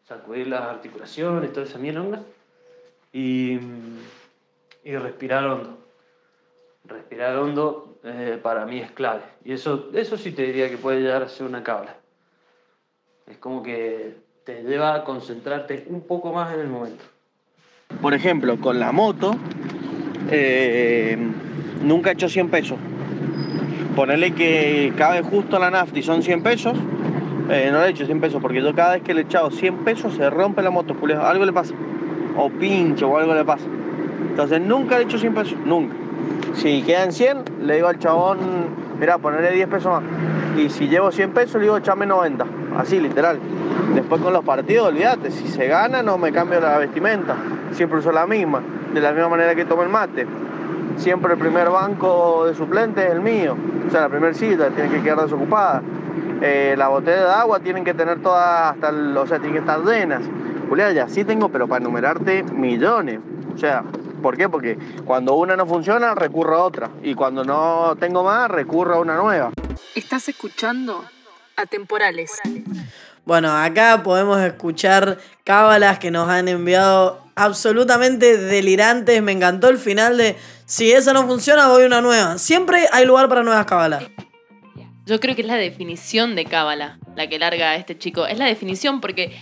sacudir 0.07 0.49
las 0.49 0.63
articulaciones, 0.63 1.53
toda 1.53 1.67
esa 1.67 1.79
mierda. 1.79 2.23
Y, 3.13 3.59
y 4.85 4.97
respirar 4.97 5.45
hondo. 5.47 5.79
Respirar 6.85 7.37
hondo 7.37 7.99
eh, 8.05 8.39
para 8.43 8.65
mí 8.67 8.81
es 8.81 8.91
clave. 8.91 9.23
Y 9.45 9.53
eso, 9.53 9.91
eso 9.93 10.17
sí 10.17 10.33
te 10.33 10.43
diría 10.43 10.71
que 10.71 10.79
puede 10.79 11.01
llegar 11.01 11.23
a 11.23 11.29
ser 11.29 11.47
una 11.47 11.63
cabla. 11.63 11.97
Es 13.27 13.37
como 13.39 13.63
que 13.63 14.17
te 14.45 14.63
lleva 14.63 14.95
a 14.95 15.05
concentrarte 15.05 15.85
un 15.89 16.03
poco 16.03 16.33
más 16.33 16.55
en 16.55 16.61
el 16.61 16.69
momento. 16.69 17.05
Por 18.01 18.15
ejemplo, 18.15 18.59
con 18.61 18.79
la 18.79 18.93
moto, 18.93 19.35
eh, 20.31 21.19
nunca 21.83 22.11
he 22.11 22.13
hecho 22.15 22.29
100 22.29 22.51
pesos. 22.51 22.79
Ponerle 23.99 24.31
que 24.31 24.93
cabe 24.97 25.23
justo 25.23 25.59
la 25.59 25.73
nafta 25.73 25.99
y 25.99 26.05
son 26.05 26.23
100 26.23 26.45
pesos, 26.45 26.79
eh, 27.51 27.69
no 27.73 27.81
le 27.81 27.89
he 27.89 27.91
hecho 27.91 28.07
100 28.07 28.21
pesos 28.21 28.41
porque 28.41 28.63
yo 28.63 28.73
cada 28.73 28.93
vez 28.93 29.03
que 29.03 29.13
le 29.13 29.23
he 29.23 29.25
echado 29.25 29.51
100 29.51 29.79
pesos 29.79 30.15
se 30.15 30.31
rompe 30.31 30.63
la 30.63 30.71
moto, 30.71 30.95
Julio, 31.01 31.21
algo 31.27 31.45
le 31.45 31.53
pasa. 31.53 31.75
O 32.37 32.49
pincho 32.49 33.09
o 33.09 33.19
algo 33.19 33.35
le 33.35 33.45
pasa. 33.45 33.65
Entonces 34.31 34.61
nunca 34.61 34.99
le 34.99 35.03
he 35.03 35.05
hecho 35.07 35.19
100 35.19 35.35
pesos, 35.35 35.59
nunca. 35.65 35.97
Si 36.55 36.83
quedan 36.83 37.11
100, 37.11 37.39
le 37.63 37.75
digo 37.75 37.89
al 37.89 37.99
chabón, 37.99 38.39
mira, 39.01 39.19
ponerle 39.19 39.51
10 39.51 39.67
pesos 39.67 39.91
más. 39.91 40.05
Y 40.57 40.71
si 40.71 40.87
llevo 40.87 41.11
100 41.11 41.33
pesos, 41.33 41.57
le 41.57 41.63
digo, 41.63 41.77
echame 41.79 42.07
90. 42.07 42.47
Así, 42.77 43.01
literal. 43.01 43.41
Después 43.97 44.23
con 44.23 44.33
los 44.33 44.45
partidos, 44.45 44.91
olvídate, 44.91 45.33
si 45.33 45.49
se 45.49 45.67
gana 45.67 46.05
no 46.05 46.19
me 46.19 46.31
cambio 46.31 46.61
la 46.61 46.79
vestimenta. 46.79 47.35
Siempre 47.73 47.99
uso 47.99 48.13
la 48.13 48.29
misma, 48.29 48.63
de 48.95 49.01
la 49.01 49.11
misma 49.11 49.31
manera 49.31 49.57
que 49.57 49.65
tomo 49.65 49.83
el 49.83 49.89
mate. 49.89 50.25
Siempre 50.99 51.33
el 51.35 51.39
primer 51.39 51.71
banco 51.71 52.45
de 52.47 52.55
suplente 52.55 53.05
es 53.07 53.13
el 53.13 53.21
mío. 53.21 53.57
O 53.87 53.91
sea, 53.91 54.03
la 54.03 54.09
primera 54.09 54.35
cita 54.35 54.69
tiene 54.71 54.91
que 54.91 55.03
quedar 55.03 55.21
desocupada. 55.23 55.83
eh, 56.41 56.77
las 56.79 56.89
botellas 56.89 57.25
de 57.25 57.31
agua 57.33 57.59
tienen 57.59 57.83
que 57.85 57.95
tener 57.95 58.23
todas, 58.23 58.73
hasta 58.73 58.91
el- 58.91 59.17
o 59.17 59.27
sea, 59.27 59.39
tienen 59.41 59.55
que 59.55 59.59
estar 59.59 59.81
llenas. 59.85 60.23
Julián, 60.69 60.95
ya 60.95 61.09
sí 61.09 61.25
tengo, 61.25 61.49
pero 61.49 61.67
para 61.67 61.81
enumerarte 61.81 62.45
millones. 62.45 63.19
O 63.53 63.59
sea, 63.59 63.83
¿por 64.23 64.37
qué? 64.37 64.49
Porque 64.49 64.79
cuando 65.05 65.35
una 65.35 65.57
no 65.57 65.67
funciona, 65.67 66.15
recurro 66.15 66.57
a 66.57 66.63
otra. 66.63 66.91
Y 67.03 67.15
cuando 67.17 67.43
no 67.43 67.97
tengo 67.99 68.23
más, 68.23 68.49
recurro 68.49 68.95
a 68.95 69.01
una 69.01 69.17
nueva. 69.17 69.51
Estás 69.97 70.29
escuchando 70.29 71.05
Atemporales. 71.57 72.31
Bueno, 73.25 73.51
acá 73.57 74.03
podemos 74.05 74.39
escuchar 74.41 75.19
cábalas 75.43 75.99
que 75.99 76.13
nos 76.13 76.29
han 76.29 76.47
enviado 76.47 77.19
absolutamente 77.39 78.37
delirantes. 78.37 79.23
Me 79.23 79.33
encantó 79.33 79.69
el 79.69 79.79
final 79.79 80.19
de 80.19 80.37
si 80.67 80.93
esa 80.93 81.13
no 81.13 81.27
funciona, 81.27 81.69
voy 81.69 81.85
a 81.85 81.87
una 81.87 82.01
nueva. 82.01 82.39
Siempre 82.39 82.87
hay 82.93 83.07
lugar 83.07 83.29
para 83.29 83.43
nuevas 83.43 83.67
cábalas. 83.67 84.05
Yo 85.07 85.21
creo 85.21 85.35
que 85.35 85.41
es 85.41 85.49
la 85.49 85.57
definición 85.57 86.37
de 86.37 86.45
cábala 86.45 86.99
la 87.19 87.29
que 87.29 87.39
larga 87.39 87.75
este 87.77 87.99
chico. 87.99 88.27
Es 88.27 88.39
la 88.39 88.47
definición 88.47 89.01
porque 89.01 89.37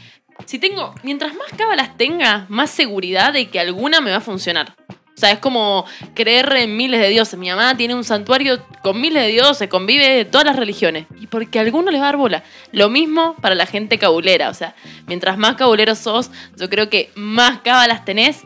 si 0.47 0.59
tengo, 0.59 0.95
mientras 1.03 1.35
más 1.35 1.49
cábalas 1.57 1.97
tenga, 1.97 2.47
más 2.49 2.71
seguridad 2.71 3.33
de 3.33 3.49
que 3.49 3.61
alguna 3.61 4.01
me 4.01 4.11
va 4.11 4.19
a 4.19 4.21
funcionar. 4.21 4.75
O 5.17 5.19
sea, 5.19 5.31
es 5.31 5.39
como 5.39 5.87
creer 6.15 6.55
en 6.57 6.77
miles 6.77 7.01
de 7.01 7.09
dioses. 7.09 7.39
Mi 7.39 7.49
mamá 7.49 7.75
tiene 7.75 7.95
un 7.95 8.05
santuario 8.05 8.63
con 8.83 9.01
miles 9.01 9.23
de 9.23 9.31
dioses, 9.31 9.67
convive 9.67 10.07
de 10.07 10.25
todas 10.27 10.47
las 10.47 10.57
religiones. 10.57 11.07
Y 11.19 11.27
porque 11.27 11.59
a 11.59 11.63
alguno 11.63 11.91
les 11.91 12.03
va 12.03 12.05
a 12.05 12.09
dar 12.09 12.19
bola. 12.19 12.45
Lo 12.71 12.91
mismo 12.91 13.35
para 13.41 13.55
la 13.55 13.65
gente 13.65 13.97
cabulera. 13.97 14.51
O 14.51 14.55
sea, 14.55 14.75
mientras 15.07 15.39
más 15.39 15.55
cabuleros 15.55 15.99
sos, 15.99 16.31
yo 16.59 16.69
creo 16.69 16.91
que 16.91 17.11
más 17.15 17.61
cábalas 17.61 18.05
tenés. 18.05 18.43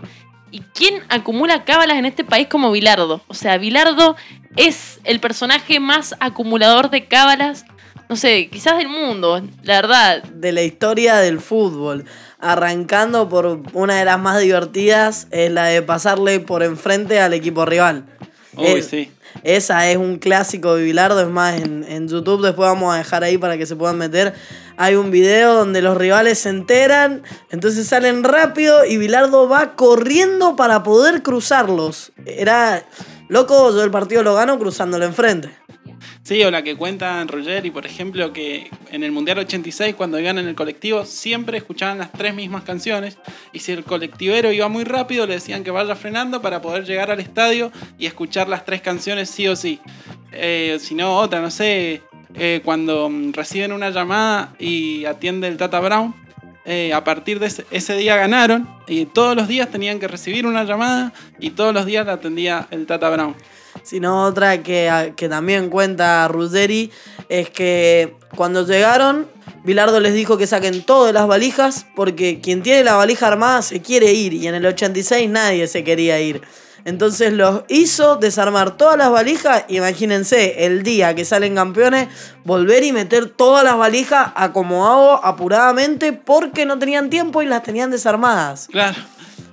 ¿Y 0.52 0.60
quién 0.60 1.02
acumula 1.08 1.64
cábalas 1.64 1.98
en 1.98 2.06
este 2.06 2.22
país 2.22 2.46
como 2.46 2.70
Bilardo? 2.70 3.20
O 3.26 3.34
sea, 3.34 3.58
Bilardo 3.58 4.14
es 4.54 5.00
el 5.02 5.18
personaje 5.18 5.80
más 5.80 6.14
acumulador 6.20 6.90
de 6.90 7.06
cábalas, 7.06 7.64
no 8.10 8.16
sé, 8.16 8.48
quizás 8.50 8.76
del 8.76 8.88
mundo, 8.88 9.40
la 9.62 9.76
verdad. 9.80 10.22
De 10.24 10.52
la 10.52 10.62
historia 10.62 11.16
del 11.16 11.40
fútbol. 11.40 12.04
Arrancando 12.40 13.28
por 13.28 13.62
una 13.72 13.98
de 14.00 14.04
las 14.04 14.18
más 14.18 14.40
divertidas, 14.40 15.28
es 15.30 15.50
la 15.52 15.66
de 15.66 15.80
pasarle 15.82 16.40
por 16.40 16.62
enfrente 16.62 17.20
al 17.20 17.32
equipo 17.34 17.64
rival. 17.64 18.04
Uy, 18.56 18.66
Es- 18.66 18.86
sí. 18.86 19.10
Esa 19.44 19.88
es 19.88 19.96
un 19.96 20.18
clásico 20.18 20.74
de 20.74 20.82
Bilardo, 20.82 21.20
es 21.20 21.28
más, 21.28 21.60
en, 21.60 21.84
en 21.88 22.08
YouTube 22.08 22.42
después 22.44 22.68
vamos 22.68 22.92
a 22.92 22.98
dejar 22.98 23.22
ahí 23.22 23.38
para 23.38 23.56
que 23.56 23.64
se 23.64 23.76
puedan 23.76 23.96
meter. 23.96 24.34
Hay 24.76 24.96
un 24.96 25.12
video 25.12 25.54
donde 25.54 25.80
los 25.82 25.96
rivales 25.96 26.40
se 26.40 26.48
enteran, 26.48 27.22
entonces 27.52 27.86
salen 27.86 28.24
rápido 28.24 28.84
y 28.84 28.96
Bilardo 28.96 29.48
va 29.48 29.76
corriendo 29.76 30.56
para 30.56 30.82
poder 30.82 31.22
cruzarlos. 31.22 32.10
Era 32.26 32.82
loco, 33.28 33.70
yo 33.72 33.84
el 33.84 33.92
partido 33.92 34.24
lo 34.24 34.34
gano 34.34 34.58
cruzándolo 34.58 35.04
enfrente. 35.04 35.50
Sí, 36.22 36.42
o 36.44 36.50
la 36.50 36.62
que 36.62 36.76
cuenta 36.76 37.22
Ruggeri, 37.24 37.70
por 37.70 37.86
ejemplo, 37.86 38.32
que 38.32 38.70
en 38.90 39.02
el 39.02 39.12
Mundial 39.12 39.38
86, 39.38 39.94
cuando 39.94 40.18
iban 40.18 40.38
en 40.38 40.48
el 40.48 40.54
colectivo, 40.54 41.04
siempre 41.04 41.58
escuchaban 41.58 41.98
las 41.98 42.12
tres 42.12 42.34
mismas 42.34 42.64
canciones. 42.64 43.18
Y 43.52 43.60
si 43.60 43.72
el 43.72 43.84
colectivero 43.84 44.52
iba 44.52 44.68
muy 44.68 44.84
rápido, 44.84 45.26
le 45.26 45.34
decían 45.34 45.64
que 45.64 45.70
vaya 45.70 45.94
frenando 45.96 46.40
para 46.42 46.60
poder 46.60 46.84
llegar 46.84 47.10
al 47.10 47.20
estadio 47.20 47.72
y 47.98 48.06
escuchar 48.06 48.48
las 48.48 48.64
tres 48.64 48.80
canciones 48.80 49.30
sí 49.30 49.48
o 49.48 49.56
sí. 49.56 49.80
Eh, 50.32 50.78
si 50.80 50.94
no, 50.94 51.16
otra, 51.16 51.40
no 51.40 51.50
sé, 51.50 52.02
eh, 52.34 52.60
cuando 52.64 53.08
mm, 53.08 53.32
reciben 53.32 53.72
una 53.72 53.90
llamada 53.90 54.54
y 54.58 55.04
atiende 55.04 55.48
el 55.48 55.56
Tata 55.56 55.80
Brown. 55.80 56.14
eh, 56.66 56.92
a 56.92 57.02
partir 57.02 57.40
de 57.40 57.46
ese, 57.46 57.64
ese 57.70 57.96
día 57.96 58.16
ganaron 58.16 58.68
y 58.86 59.06
todos 59.06 59.34
los 59.34 59.48
días 59.48 59.70
tenían 59.70 59.98
que 59.98 60.06
recibir 60.06 60.46
una 60.46 60.62
llamada 60.64 61.12
y 61.40 61.50
todos 61.50 61.72
los 61.74 61.86
días 61.86 62.06
la 62.06 62.12
atendía 62.14 62.68
el 62.70 62.86
Tata 62.86 63.08
Brown. 63.10 63.34
Sino 63.90 64.22
otra 64.22 64.62
que, 64.62 65.14
que 65.16 65.28
también 65.28 65.68
cuenta 65.68 66.28
Ruggeri 66.28 66.92
es 67.28 67.50
que 67.50 68.14
cuando 68.36 68.64
llegaron, 68.64 69.26
Bilardo 69.64 69.98
les 69.98 70.14
dijo 70.14 70.38
que 70.38 70.46
saquen 70.46 70.84
todas 70.84 71.12
las 71.12 71.26
valijas 71.26 71.86
porque 71.96 72.40
quien 72.40 72.62
tiene 72.62 72.84
la 72.84 72.94
valija 72.94 73.26
armada 73.26 73.62
se 73.62 73.82
quiere 73.82 74.12
ir 74.12 74.32
y 74.32 74.46
en 74.46 74.54
el 74.54 74.64
86 74.64 75.28
nadie 75.28 75.66
se 75.66 75.82
quería 75.82 76.20
ir. 76.20 76.40
Entonces 76.84 77.32
los 77.32 77.64
hizo 77.66 78.14
desarmar 78.14 78.76
todas 78.76 78.96
las 78.96 79.10
valijas. 79.10 79.64
Imagínense, 79.66 80.66
el 80.66 80.84
día 80.84 81.16
que 81.16 81.24
salen 81.24 81.56
campeones, 81.56 82.06
volver 82.44 82.84
y 82.84 82.92
meter 82.92 83.26
todas 83.26 83.64
las 83.64 83.76
valijas 83.76 84.30
acomodado 84.36 85.24
apuradamente 85.24 86.12
porque 86.12 86.64
no 86.64 86.78
tenían 86.78 87.10
tiempo 87.10 87.42
y 87.42 87.46
las 87.46 87.64
tenían 87.64 87.90
desarmadas. 87.90 88.68
Claro. 88.70 88.96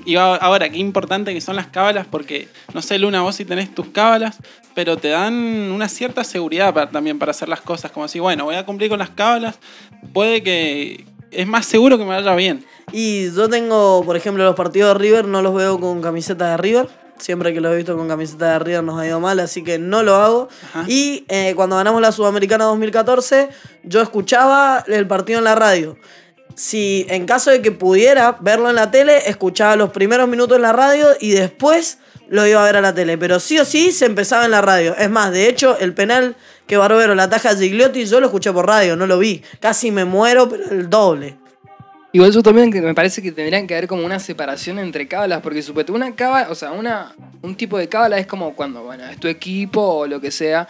Y 0.07 0.15
ahora, 0.15 0.69
qué 0.69 0.77
importante 0.77 1.33
que 1.33 1.41
son 1.41 1.55
las 1.57 1.67
cábalas, 1.67 2.07
porque 2.09 2.47
no 2.73 2.81
sé, 2.81 2.97
Luna, 2.97 3.21
vos 3.21 3.35
si 3.35 3.43
tenés 3.45 3.75
tus 3.75 3.87
cábalas, 3.89 4.37
pero 4.73 4.95
te 4.97 5.09
dan 5.09 5.33
una 5.35 5.89
cierta 5.89 6.23
seguridad 6.23 6.73
para- 6.73 6.89
también 6.89 7.19
para 7.19 7.31
hacer 7.31 7.49
las 7.49 7.59
cosas. 7.61 7.91
Como 7.91 8.05
así, 8.05 8.19
bueno, 8.19 8.45
voy 8.45 8.55
a 8.55 8.65
cumplir 8.65 8.89
con 8.89 8.99
las 8.99 9.09
cábalas, 9.09 9.59
puede 10.13 10.41
que. 10.43 11.05
Es 11.29 11.45
más 11.45 11.65
seguro 11.65 11.97
que 11.97 12.05
me 12.05 12.11
vaya 12.11 12.33
bien. 12.35 12.65
Y 12.93 13.29
yo 13.31 13.49
tengo, 13.49 14.01
por 14.05 14.15
ejemplo, 14.15 14.45
los 14.45 14.55
partidos 14.55 14.93
de 14.93 14.99
River, 14.99 15.25
no 15.27 15.41
los 15.41 15.53
veo 15.53 15.77
con 15.77 16.01
camiseta 16.01 16.51
de 16.51 16.57
River. 16.57 16.87
Siempre 17.17 17.53
que 17.53 17.59
los 17.59 17.73
he 17.73 17.75
visto 17.75 17.97
con 17.97 18.07
camiseta 18.07 18.53
de 18.53 18.59
River 18.59 18.83
nos 18.85 18.97
ha 18.97 19.05
ido 19.05 19.19
mal, 19.19 19.39
así 19.41 19.61
que 19.63 19.77
no 19.77 20.03
lo 20.03 20.15
hago. 20.15 20.47
Y 20.87 21.25
eh, 21.27 21.51
cuando 21.55 21.75
ganamos 21.75 21.99
la 22.01 22.13
Sudamericana 22.13 22.63
2014, 22.65 23.49
yo 23.83 24.01
escuchaba 24.01 24.85
el 24.87 25.05
partido 25.05 25.39
en 25.39 25.45
la 25.45 25.55
radio. 25.55 25.97
Si 26.57 27.05
en 27.09 27.27
caso 27.27 27.51
de 27.51 27.61
que 27.61 27.71
pudiera 27.71 28.35
verlo 28.41 28.71
en 28.71 28.75
la 28.77 28.89
tele, 28.89 29.29
escuchaba 29.29 29.75
los 29.75 29.91
primeros 29.91 30.27
minutos 30.27 30.55
en 30.55 30.63
la 30.63 30.73
radio 30.73 31.09
y 31.19 31.29
después 31.29 31.99
lo 32.29 32.47
iba 32.47 32.59
a 32.59 32.65
ver 32.65 32.77
a 32.77 32.81
la 32.81 32.95
tele. 32.95 33.15
Pero 33.15 33.39
sí 33.39 33.59
o 33.59 33.63
sí 33.63 33.91
se 33.91 34.07
empezaba 34.07 34.43
en 34.43 34.49
la 34.49 34.61
radio. 34.61 34.95
Es 34.97 35.07
más, 35.07 35.31
de 35.31 35.49
hecho, 35.49 35.77
el 35.77 35.93
penal 35.93 36.35
que 36.65 36.75
Barbero 36.75 37.13
la 37.13 37.29
taja 37.29 37.55
Gigliotti, 37.55 38.05
yo 38.05 38.19
lo 38.19 38.25
escuché 38.25 38.51
por 38.51 38.65
radio, 38.65 38.95
no 38.95 39.05
lo 39.05 39.19
vi. 39.19 39.43
Casi 39.59 39.91
me 39.91 40.03
muero, 40.03 40.49
pero 40.49 40.63
el 40.71 40.89
doble. 40.89 41.37
Igual 42.11 42.31
yo 42.31 42.41
también 42.41 42.71
me 42.71 42.95
parece 42.95 43.21
que 43.21 43.31
tendrían 43.31 43.67
que 43.67 43.75
haber 43.75 43.87
como 43.87 44.03
una 44.03 44.17
separación 44.17 44.79
entre 44.79 45.07
cábalas, 45.07 45.41
porque 45.41 45.61
suponete 45.61 45.91
una 45.91 46.15
cábala, 46.15 46.49
o 46.49 46.55
sea, 46.55 46.71
una, 46.71 47.13
un 47.43 47.55
tipo 47.55 47.77
de 47.77 47.87
cábala 47.87 48.17
es 48.17 48.25
como 48.25 48.55
cuando, 48.55 48.81
bueno, 48.81 49.05
es 49.05 49.19
tu 49.19 49.27
equipo 49.27 49.81
o 49.81 50.07
lo 50.07 50.19
que 50.19 50.31
sea, 50.31 50.67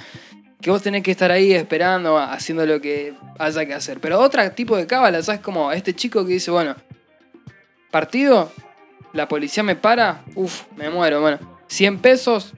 que 0.61 0.71
vos 0.71 0.81
tenés 0.81 1.03
que 1.03 1.11
estar 1.11 1.31
ahí 1.31 1.53
esperando, 1.53 2.17
haciendo 2.17 2.65
lo 2.65 2.81
que 2.81 3.13
haya 3.37 3.65
que 3.65 3.73
hacer. 3.73 3.99
Pero 3.99 4.19
otro 4.19 4.49
tipo 4.51 4.75
de 4.75 4.87
cábala, 4.87 5.21
¿sabes? 5.21 5.41
Como 5.41 5.71
este 5.71 5.93
chico 5.93 6.25
que 6.25 6.33
dice, 6.33 6.51
bueno, 6.51 6.75
partido, 7.91 8.51
la 9.13 9.27
policía 9.27 9.63
me 9.63 9.75
para, 9.75 10.23
uff, 10.35 10.63
me 10.75 10.89
muero, 10.89 11.21
bueno, 11.21 11.39
100 11.67 11.99
pesos, 11.99 12.53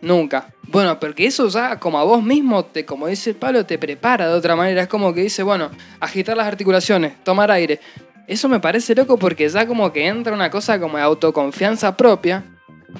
nunca. 0.00 0.52
Bueno, 0.68 0.98
porque 0.98 1.26
eso 1.26 1.48
ya 1.48 1.78
como 1.78 1.98
a 1.98 2.04
vos 2.04 2.22
mismo, 2.22 2.64
te, 2.64 2.84
como 2.84 3.06
dice 3.06 3.30
el 3.30 3.36
palo, 3.36 3.66
te 3.66 3.78
prepara 3.78 4.28
de 4.28 4.34
otra 4.34 4.56
manera. 4.56 4.82
Es 4.82 4.88
como 4.88 5.12
que 5.12 5.22
dice, 5.22 5.42
bueno, 5.42 5.70
agitar 6.00 6.36
las 6.36 6.46
articulaciones, 6.46 7.22
tomar 7.22 7.50
aire. 7.50 7.80
Eso 8.26 8.48
me 8.48 8.60
parece 8.60 8.94
loco 8.94 9.18
porque 9.18 9.48
ya 9.48 9.66
como 9.66 9.92
que 9.92 10.06
entra 10.06 10.32
una 10.32 10.50
cosa 10.50 10.80
como 10.80 10.96
de 10.96 11.02
autoconfianza 11.02 11.96
propia. 11.96 12.44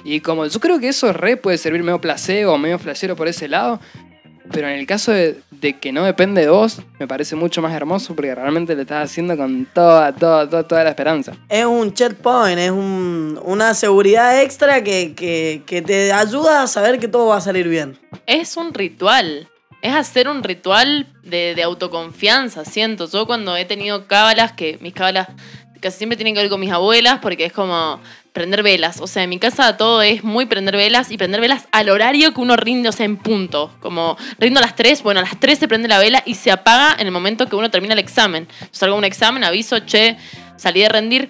Y 0.03 0.19
como 0.19 0.45
yo 0.45 0.59
creo 0.59 0.79
que 0.79 0.89
eso 0.89 1.13
re 1.13 1.37
puede 1.37 1.57
servir 1.57 1.81
medio 1.81 2.01
placebo, 2.01 2.57
medio 2.57 2.77
flashero 2.77 3.15
por 3.15 3.27
ese 3.27 3.47
lado. 3.47 3.79
Pero 4.51 4.67
en 4.69 4.75
el 4.79 4.85
caso 4.87 5.11
de, 5.11 5.39
de 5.51 5.79
que 5.79 5.91
no 5.91 6.03
depende 6.03 6.41
de 6.41 6.49
vos, 6.49 6.81
me 6.99 7.07
parece 7.07 7.35
mucho 7.35 7.61
más 7.61 7.73
hermoso 7.73 8.15
porque 8.15 8.33
realmente 8.35 8.75
le 8.75 8.83
estás 8.83 9.09
haciendo 9.09 9.35
con 9.35 9.65
toda, 9.73 10.13
toda, 10.13 10.49
toda, 10.49 10.63
toda 10.67 10.83
la 10.83 10.89
esperanza. 10.91 11.33
Es 11.49 11.65
un 11.65 11.93
checkpoint, 11.93 12.59
es 12.59 12.71
un- 12.71 13.39
una 13.43 13.73
seguridad 13.73 14.41
extra 14.41 14.83
que, 14.83 15.13
que- 15.15 15.63
que 15.65 15.81
te 15.81 16.11
ayuda 16.13 16.63
a 16.63 16.67
saber 16.67 16.99
que 16.99 17.07
todo 17.07 17.27
va 17.27 17.37
a 17.37 17.41
salir 17.41 17.67
bien. 17.67 17.97
Es 18.27 18.55
un 18.57 18.73
ritual. 18.73 19.47
Es 19.81 19.93
hacer 19.93 20.27
un 20.27 20.41
ritual 20.43 21.07
de, 21.23 21.53
de 21.55 21.61
autoconfianza, 21.61 22.65
siento. 22.65 23.07
Yo 23.09 23.27
cuando 23.27 23.55
he 23.55 23.65
tenido 23.65 24.07
cábalas, 24.07 24.51
que 24.53 24.77
mis 24.81 24.93
cábalas 24.93 25.27
casi 25.85 25.99
siempre 25.99 26.17
tienen 26.17 26.33
que 26.33 26.41
ver 26.41 26.49
con 26.49 26.59
mis 26.59 26.71
abuelas, 26.71 27.19
porque 27.21 27.45
es 27.45 27.53
como 27.53 27.99
prender 28.33 28.63
velas. 28.63 28.99
O 29.01 29.07
sea, 29.07 29.21
en 29.21 29.29
mi 29.29 29.37
casa 29.37 29.77
todo 29.77 30.01
es 30.01 30.23
muy 30.23 30.47
prender 30.47 30.75
velas 30.75 31.11
y 31.11 31.17
prender 31.17 31.39
velas 31.39 31.67
al 31.71 31.89
horario 31.89 32.33
que 32.33 32.41
uno 32.41 32.55
rinde, 32.55 32.89
o 32.89 32.91
sea, 32.91 33.05
en 33.05 33.17
punto. 33.17 33.71
Como 33.81 34.17
rindo 34.39 34.59
a 34.59 34.63
las 34.63 34.75
3, 34.75 35.03
bueno, 35.03 35.19
a 35.19 35.23
las 35.23 35.39
3 35.39 35.59
se 35.59 35.67
prende 35.67 35.87
la 35.87 35.99
vela 35.99 36.23
y 36.25 36.33
se 36.33 36.49
apaga 36.49 36.95
en 36.97 37.05
el 37.05 37.11
momento 37.13 37.47
que 37.47 37.55
uno 37.55 37.69
termina 37.69 37.93
el 37.93 37.99
examen. 37.99 38.47
Salgo 38.71 38.95
a 38.95 38.97
un 38.97 39.05
examen, 39.05 39.43
aviso, 39.43 39.77
che, 39.79 40.17
salí 40.57 40.81
de 40.81 40.89
rendir. 40.89 41.29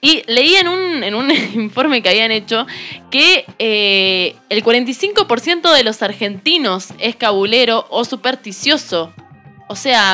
Y 0.00 0.24
leí 0.26 0.56
en 0.56 0.66
un, 0.66 1.04
en 1.04 1.14
un 1.14 1.30
informe 1.54 2.02
que 2.02 2.08
habían 2.08 2.32
hecho 2.32 2.66
que 3.12 3.46
eh, 3.60 4.34
el 4.48 4.64
45% 4.64 5.72
de 5.72 5.84
los 5.84 6.02
argentinos 6.02 6.88
es 6.98 7.14
cabulero 7.14 7.86
o 7.88 8.04
supersticioso. 8.04 9.12
O 9.68 9.76
sea, 9.76 10.12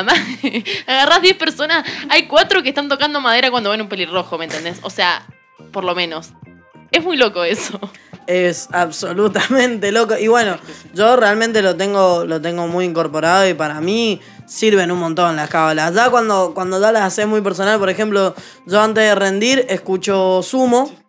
agarrás 0.87 1.23
10 1.23 1.37
personas, 1.37 1.85
hay 2.09 2.27
4 2.27 2.63
que 2.63 2.71
están 2.71 2.89
tocando 2.89 3.21
madera 3.21 3.51
cuando 3.51 3.71
ven 3.71 3.83
un 3.83 3.89
pelirrojo, 3.89 4.39
¿me 4.39 4.45
entendés? 4.45 4.79
O 4.83 4.91
sea, 4.91 5.27
por 5.73 5.85
lo 5.85 5.95
menos. 5.95 6.31
Es 6.91 7.03
muy 7.03 7.17
loco 7.17 7.43
eso. 7.45 7.81
Es 8.27 8.69
absolutamente 8.73 9.91
loco. 9.93 10.17
Y 10.19 10.29
bueno, 10.29 10.59
yo 10.95 11.17
realmente 11.17 11.63
lo 11.63 11.77
tengo, 11.77 12.25
lo 12.25 12.41
tengo 12.41 12.69
muy 12.69 12.85
incorporado 12.85 13.49
y 13.49 13.55
para 13.55 13.81
mí 13.81 14.21
sirven 14.47 14.91
un 14.93 15.01
montón 15.01 15.35
las 15.37 15.49
cábalas. 15.49 15.95
Ya 15.95 16.11
cuando, 16.11 16.53
cuando 16.55 16.81
ya 16.81 16.93
las 16.93 17.03
haces 17.03 17.27
muy 17.27 17.41
personal, 17.41 17.79
por 17.79 17.91
ejemplo, 17.91 18.35
yo 18.67 18.81
antes 18.81 19.05
de 19.05 19.15
rendir 19.15 19.67
escucho 19.69 20.43
sumo 20.43 21.02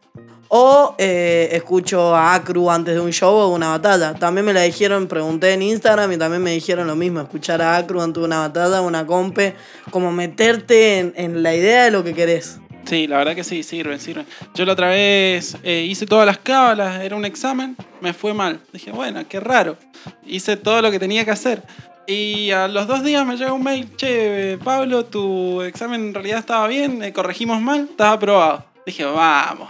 O 0.55 0.93
eh, 0.99 1.49
escucho 1.53 2.15
a 2.15 2.35
Acru 2.35 2.69
antes 2.69 2.93
de 2.93 2.99
un 2.99 3.09
show 3.09 3.33
o 3.33 3.47
una 3.55 3.69
batalla. 3.69 4.13
También 4.13 4.45
me 4.45 4.53
la 4.53 4.61
dijeron, 4.61 5.07
pregunté 5.07 5.51
en 5.51 5.63
Instagram 5.63 6.11
y 6.11 6.17
también 6.17 6.43
me 6.43 6.51
dijeron 6.51 6.85
lo 6.85 6.95
mismo, 6.95 7.21
escuchar 7.21 7.59
a 7.63 7.75
Acru 7.75 7.99
antes 7.99 8.21
de 8.21 8.27
una 8.27 8.37
batalla, 8.37 8.81
una 8.81 9.03
compe, 9.03 9.55
como 9.89 10.11
meterte 10.11 11.11
en, 11.15 11.41
la 11.41 11.55
idea 11.55 11.85
de 11.85 11.89
lo 11.89 12.03
que 12.03 12.13
querés. 12.13 12.59
Sí, 12.85 13.07
la 13.07 13.17
verdad 13.17 13.33
que 13.33 13.43
sí, 13.43 13.63
sirven, 13.63 13.99
sirven. 13.99 14.27
Yo 14.53 14.63
la 14.65 14.73
otra 14.73 14.89
vez 14.89 15.57
eh, 15.63 15.87
hice 15.89 16.05
todas 16.05 16.27
las 16.27 16.37
cábalas, 16.37 17.01
era 17.01 17.15
un 17.15 17.25
examen, 17.25 17.75
me 17.99 18.13
fue 18.13 18.35
mal. 18.35 18.59
Dije, 18.71 18.91
bueno, 18.91 19.23
qué 19.27 19.39
raro. 19.39 19.75
Hice 20.23 20.55
todo 20.55 20.83
lo 20.83 20.91
que 20.91 20.99
tenía 20.99 21.25
que 21.25 21.31
hacer. 21.31 21.63
Y 22.05 22.51
a 22.51 22.67
los 22.67 22.85
dos 22.85 23.03
días 23.03 23.25
me 23.25 23.37
llega 23.37 23.53
un 23.53 23.63
mail, 23.63 23.89
che, 23.95 24.59
Pablo, 24.63 25.05
tu 25.05 25.63
examen 25.63 26.09
en 26.09 26.13
realidad 26.13 26.37
estaba 26.37 26.67
bien, 26.67 27.01
eh, 27.01 27.11
corregimos 27.11 27.59
mal, 27.59 27.87
estás 27.89 28.13
aprobado. 28.13 28.72
Dije, 28.85 29.05
vamos. 29.05 29.69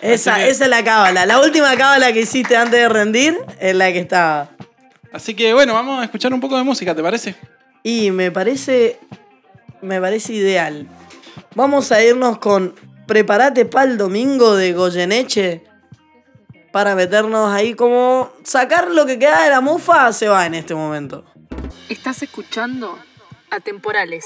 Esa, 0.00 0.36
que- 0.36 0.48
esa 0.50 0.64
es 0.64 0.70
la 0.70 0.82
cábala. 0.84 1.26
La 1.26 1.40
última 1.40 1.76
cábala 1.76 2.12
que 2.12 2.20
hiciste 2.20 2.56
antes 2.56 2.80
de 2.80 2.88
rendir 2.88 3.36
es 3.60 3.74
la 3.74 3.92
que 3.92 3.98
estaba. 4.00 4.50
Así 5.12 5.34
que 5.34 5.52
bueno, 5.54 5.74
vamos 5.74 6.00
a 6.00 6.04
escuchar 6.04 6.32
un 6.32 6.40
poco 6.40 6.56
de 6.56 6.62
música, 6.62 6.94
¿te 6.94 7.02
parece? 7.02 7.34
Y 7.82 8.10
me 8.10 8.30
parece. 8.30 8.98
Me 9.80 10.00
parece 10.00 10.32
ideal. 10.32 10.86
Vamos 11.54 11.92
a 11.92 12.02
irnos 12.02 12.38
con 12.38 12.74
Prepárate 13.06 13.64
para 13.66 13.90
el 13.90 13.98
domingo 13.98 14.54
de 14.56 14.72
Goyeneche. 14.72 15.64
Para 16.70 16.94
meternos 16.94 17.52
ahí 17.52 17.74
como. 17.74 18.32
Sacar 18.44 18.90
lo 18.90 19.04
que 19.06 19.18
queda 19.18 19.42
de 19.44 19.50
la 19.50 19.60
mufa 19.60 20.12
se 20.12 20.28
va 20.28 20.46
en 20.46 20.54
este 20.54 20.74
momento. 20.74 21.24
Estás 21.88 22.22
escuchando 22.22 22.98
Atemporales. 23.50 24.24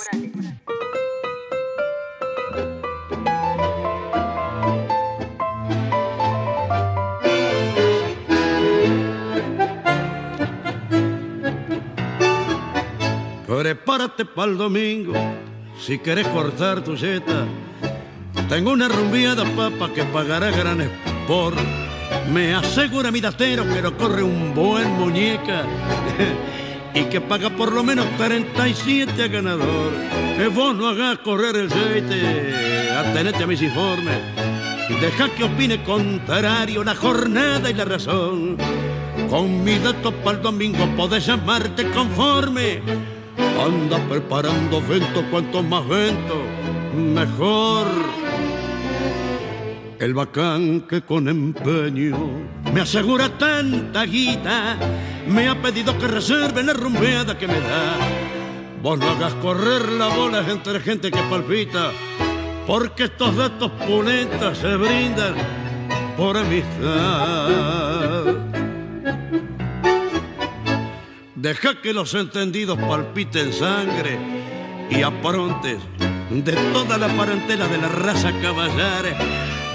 Prepárate 13.46 14.24
para 14.24 14.50
el 14.50 14.58
domingo 14.58 15.14
si 15.78 15.98
quieres 15.98 16.26
cortar 16.28 16.82
tu 16.82 16.96
yeta. 16.96 17.46
Tengo 18.48 18.72
una 18.72 18.88
rumbiada 18.88 19.44
papa 19.44 19.92
que 19.94 20.02
pagará 20.04 20.50
gran 20.50 20.80
sport. 20.80 21.56
Me 22.32 22.54
asegura 22.54 23.12
mi 23.12 23.20
datero 23.20 23.64
que 23.64 23.80
lo 23.80 23.96
corre 23.96 24.24
un 24.24 24.52
buen 24.52 24.90
muñeca 24.94 25.62
y 26.94 27.04
que 27.04 27.20
paga 27.20 27.50
por 27.50 27.70
lo 27.70 27.84
menos 27.84 28.06
37 28.18 29.22
a 29.22 29.28
ganador. 29.28 29.92
Eh, 30.38 30.50
vos 30.52 30.74
no 30.74 30.88
hagas 30.88 31.18
correr 31.18 31.54
el 31.54 31.70
jeite, 31.70 32.90
atenete 32.92 33.44
a 33.44 33.46
mis 33.46 33.62
informes. 33.62 34.18
Deja 35.00 35.28
que 35.28 35.44
opine 35.44 35.84
contrario 35.84 36.82
la 36.82 36.96
jornada 36.96 37.70
y 37.70 37.74
la 37.74 37.84
razón. 37.84 38.56
Con 39.30 39.62
mi 39.62 39.78
dato 39.78 40.10
para 40.12 40.38
el 40.38 40.42
domingo 40.42 40.84
podés 40.96 41.26
llamarte 41.26 41.88
conforme. 41.90 43.15
Anda 43.38 43.98
preparando 44.08 44.80
vento, 44.82 45.24
cuanto 45.30 45.62
más 45.62 45.86
vento, 45.88 46.42
mejor. 46.94 47.86
El 49.98 50.12
bacán 50.12 50.82
que 50.82 51.00
con 51.02 51.26
empeño 51.28 52.16
me 52.72 52.82
asegura 52.82 53.30
tanta 53.38 54.04
guita, 54.04 54.76
me 55.26 55.48
ha 55.48 55.60
pedido 55.60 55.96
que 55.98 56.06
reserve 56.06 56.62
la 56.62 56.74
rumbeada 56.74 57.38
que 57.38 57.46
me 57.46 57.60
da. 57.60 57.96
Vos 58.82 58.98
no 58.98 59.08
hagas 59.10 59.34
correr 59.36 59.90
la 59.92 60.08
bola 60.08 60.44
entre 60.48 60.80
gente 60.80 61.10
que 61.10 61.22
palpita, 61.30 61.92
porque 62.66 63.04
estos 63.04 63.34
datos 63.36 63.70
pulentas 63.86 64.58
se 64.58 64.76
brindan 64.76 65.34
por 66.16 66.36
amistad. 66.36 68.15
Deja 71.46 71.80
que 71.80 71.92
los 71.92 72.12
entendidos 72.14 72.76
palpiten 72.76 73.52
sangre 73.52 74.18
y 74.90 75.02
aprontes 75.02 75.78
de 76.28 76.52
toda 76.72 76.98
la 76.98 77.06
parentela 77.16 77.68
de 77.68 77.78
la 77.78 77.86
raza 77.86 78.32
caballar. 78.42 79.04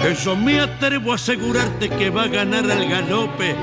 Eso 0.04 0.36
me 0.36 0.60
atrevo 0.60 1.12
a 1.12 1.14
asegurarte 1.14 1.88
que 1.88 2.10
va 2.10 2.24
a 2.24 2.28
ganar 2.28 2.70
al 2.70 2.86
galope 2.86 3.56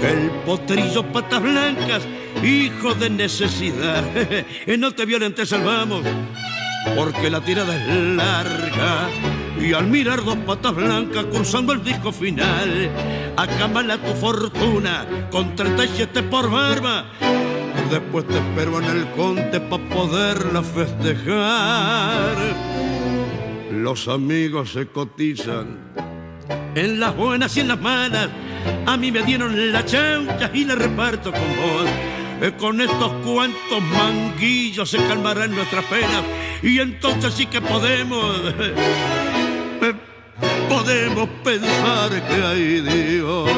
el 0.00 0.30
potrillo 0.46 1.02
patas 1.12 1.42
blancas, 1.42 2.02
hijo 2.42 2.94
de 2.94 3.10
necesidad. 3.10 4.04
No 4.78 4.92
te 4.92 5.04
violentes, 5.04 5.50
salvamos, 5.50 6.02
porque 6.96 7.28
la 7.28 7.42
tirada 7.42 7.76
es 7.76 7.86
larga. 8.16 9.10
Y 9.60 9.74
al 9.74 9.86
mirar 9.86 10.24
dos 10.24 10.38
patas 10.46 10.74
blancas 10.74 11.26
cruzando 11.26 11.74
el 11.74 11.84
disco 11.84 12.10
final, 12.10 12.90
acámala 13.36 13.98
tu 13.98 14.14
fortuna 14.14 15.04
con 15.30 15.54
37 15.54 16.22
por 16.22 16.50
barba. 16.50 17.04
Después 17.90 18.24
te 18.28 18.38
espero 18.38 18.78
en 18.78 18.84
el 18.84 19.10
conte 19.12 19.60
para 19.60 19.88
poderla 19.88 20.62
festejar. 20.62 22.36
Los 23.72 24.06
amigos 24.06 24.72
se 24.72 24.86
cotizan 24.86 25.76
en 26.76 27.00
las 27.00 27.16
buenas 27.16 27.56
y 27.56 27.60
en 27.60 27.68
las 27.68 27.80
malas. 27.80 28.28
A 28.86 28.96
mí 28.96 29.10
me 29.10 29.22
dieron 29.22 29.72
la 29.72 29.84
chaucha 29.84 30.50
y 30.54 30.64
la 30.64 30.76
reparto 30.76 31.32
con 31.32 31.40
vos. 31.40 31.88
Eh, 32.42 32.52
Con 32.58 32.80
estos 32.80 33.12
cuantos 33.24 33.82
manguillos 33.82 34.88
se 34.88 34.98
calmarán 34.98 35.54
nuestras 35.54 35.84
penas 35.86 36.22
y 36.62 36.78
entonces 36.78 37.34
sí 37.34 37.46
que 37.46 37.60
podemos, 37.60 38.40
eh, 38.60 39.94
podemos 40.68 41.28
pensar 41.42 42.10
que 42.28 42.34
hay 42.42 42.80
Dios. 42.80 43.50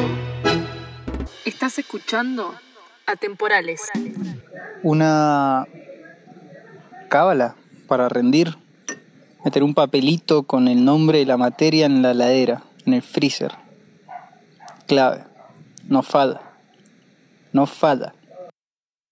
Estás 1.45 1.79
escuchando 1.79 2.55
Atemporales. 3.05 3.81
una 4.81 5.67
cábala 7.09 7.55
para 7.87 8.09
rendir, 8.09 8.55
meter 9.43 9.63
un 9.63 9.73
papelito 9.73 10.43
con 10.43 10.67
el 10.67 10.83
nombre 10.83 11.19
de 11.19 11.25
la 11.25 11.37
materia 11.37 11.85
en 11.85 12.01
la 12.01 12.11
heladera, 12.11 12.63
en 12.85 12.93
el 12.93 13.01
freezer. 13.01 13.51
Clave, 14.87 15.23
no 15.87 16.01
falla, 16.01 16.41
no 17.51 17.65
falla. 17.65 18.13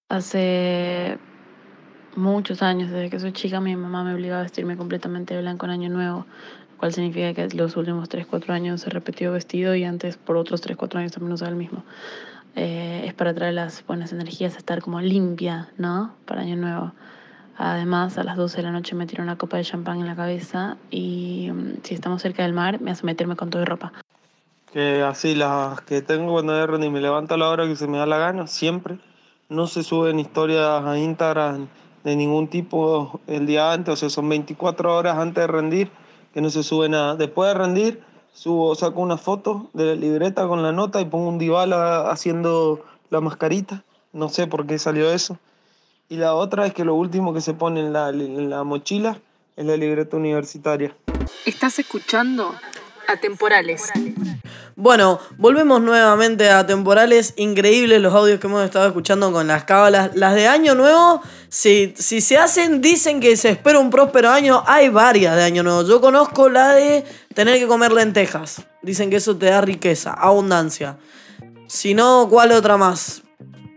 Hace 0.09 1.17
muchos 2.15 2.61
años, 2.61 2.91
desde 2.91 3.09
que 3.09 3.19
soy 3.19 3.33
chica, 3.33 3.61
mi 3.61 3.75
mamá 3.75 4.03
me 4.03 4.13
obligaba 4.13 4.39
a 4.39 4.43
vestirme 4.43 4.77
completamente 4.77 5.33
de 5.33 5.41
blanco 5.41 5.65
en 5.65 5.71
Año 5.71 5.89
Nuevo, 5.89 6.25
lo 6.71 6.77
cual 6.77 6.93
significa 6.93 7.33
que 7.33 7.55
los 7.55 7.77
últimos 7.77 8.09
3-4 8.09 8.49
años 8.49 8.85
he 8.87 8.89
repetido 8.89 9.33
vestido 9.33 9.75
y 9.75 9.83
antes 9.83 10.17
por 10.17 10.37
otros 10.37 10.61
3-4 10.61 10.99
años 10.99 11.11
también 11.11 11.33
usaba 11.33 11.49
el 11.49 11.57
mismo. 11.57 11.83
Eh, 12.55 13.03
es 13.05 13.13
para 13.13 13.33
traer 13.33 13.53
las 13.53 13.85
buenas 13.85 14.11
energías, 14.11 14.57
estar 14.57 14.81
como 14.81 14.99
limpia, 15.01 15.69
¿no? 15.77 16.13
Para 16.25 16.41
Año 16.41 16.57
Nuevo. 16.57 16.91
Además, 17.57 18.17
a 18.17 18.23
las 18.23 18.37
12 18.37 18.57
de 18.57 18.63
la 18.63 18.71
noche 18.71 18.95
me 18.95 19.05
tiro 19.05 19.23
una 19.23 19.37
copa 19.37 19.57
de 19.57 19.63
champán 19.63 19.99
en 19.99 20.07
la 20.07 20.15
cabeza 20.15 20.77
y 20.89 21.49
mm, 21.51 21.83
si 21.83 21.93
estamos 21.93 22.21
cerca 22.21 22.43
del 22.43 22.53
mar, 22.53 22.81
me 22.81 22.91
hace 22.91 23.05
meterme 23.05 23.35
con 23.35 23.49
todo 23.49 23.61
y 23.61 23.65
ropa. 23.65 23.93
Que 24.73 25.01
así 25.03 25.35
las 25.35 25.81
que 25.81 26.01
tengo 26.01 26.31
cuando 26.31 26.53
de 26.53 26.65
rendir 26.65 26.91
me 26.91 27.01
levanto 27.01 27.35
a 27.35 27.37
la 27.37 27.49
hora 27.49 27.67
que 27.67 27.75
se 27.75 27.87
me 27.87 27.97
da 27.97 28.05
la 28.05 28.17
gana, 28.17 28.47
siempre. 28.47 28.97
No 29.49 29.67
se 29.67 29.83
suben 29.83 30.19
historias 30.19 30.83
a 30.83 30.97
Instagram 30.97 31.67
de 32.03 32.15
ningún 32.15 32.47
tipo 32.47 33.19
el 33.27 33.45
día 33.45 33.73
antes, 33.73 33.93
o 33.93 33.97
sea, 33.97 34.09
son 34.09 34.27
24 34.29 34.95
horas 34.95 35.17
antes 35.17 35.43
de 35.43 35.47
rendir, 35.47 35.91
que 36.33 36.41
no 36.41 36.49
se 36.49 36.63
sube 36.63 36.89
nada. 36.89 37.15
Después 37.15 37.53
de 37.53 37.59
rendir, 37.59 38.03
subo, 38.33 38.75
saco 38.75 39.01
una 39.01 39.17
foto 39.17 39.67
de 39.73 39.85
la 39.85 39.95
libreta 39.95 40.47
con 40.47 40.63
la 40.63 40.71
nota 40.71 41.01
y 41.01 41.05
pongo 41.05 41.29
un 41.29 41.37
Dybala 41.37 42.09
haciendo 42.09 42.83
la 43.09 43.21
mascarita. 43.21 43.83
No 44.13 44.29
sé 44.29 44.47
por 44.47 44.65
qué 44.67 44.79
salió 44.79 45.11
eso. 45.11 45.37
Y 46.09 46.17
la 46.17 46.35
otra 46.35 46.65
es 46.65 46.73
que 46.73 46.83
lo 46.83 46.95
último 46.95 47.33
que 47.33 47.41
se 47.41 47.53
pone 47.53 47.79
en 47.79 47.93
la, 47.93 48.09
en 48.09 48.49
la 48.49 48.63
mochila 48.63 49.19
es 49.55 49.65
la 49.65 49.77
libreta 49.77 50.17
universitaria. 50.17 50.95
Estás 51.45 51.79
escuchando 51.79 52.53
Atemporales. 53.07 53.89
Bueno, 54.75 55.19
volvemos 55.37 55.81
nuevamente 55.81 56.49
a 56.49 56.65
temporales 56.65 57.33
increíbles 57.37 58.01
los 58.01 58.13
audios 58.13 58.39
que 58.39 58.47
hemos 58.47 58.63
estado 58.63 58.87
escuchando 58.87 59.31
con 59.31 59.47
las 59.47 59.63
cábalas. 59.65 60.11
Las 60.15 60.33
de 60.33 60.47
Año 60.47 60.73
Nuevo, 60.75 61.21
si, 61.49 61.93
si 61.97 62.21
se 62.21 62.37
hacen, 62.37 62.81
dicen 62.81 63.19
que 63.19 63.35
se 63.37 63.49
espera 63.49 63.79
un 63.79 63.89
próspero 63.89 64.31
año. 64.31 64.63
Hay 64.65 64.89
varias 64.89 65.35
de 65.35 65.43
Año 65.43 65.61
Nuevo. 65.61 65.83
Yo 65.83 66.01
conozco 66.01 66.49
la 66.49 66.73
de 66.73 67.03
tener 67.35 67.59
que 67.59 67.67
comer 67.67 67.91
lentejas. 67.91 68.63
Dicen 68.81 69.09
que 69.09 69.17
eso 69.17 69.37
te 69.37 69.47
da 69.47 69.61
riqueza, 69.61 70.13
abundancia. 70.13 70.97
Si 71.67 71.93
no, 71.93 72.27
¿cuál 72.29 72.51
otra 72.51 72.75
más? 72.77 73.21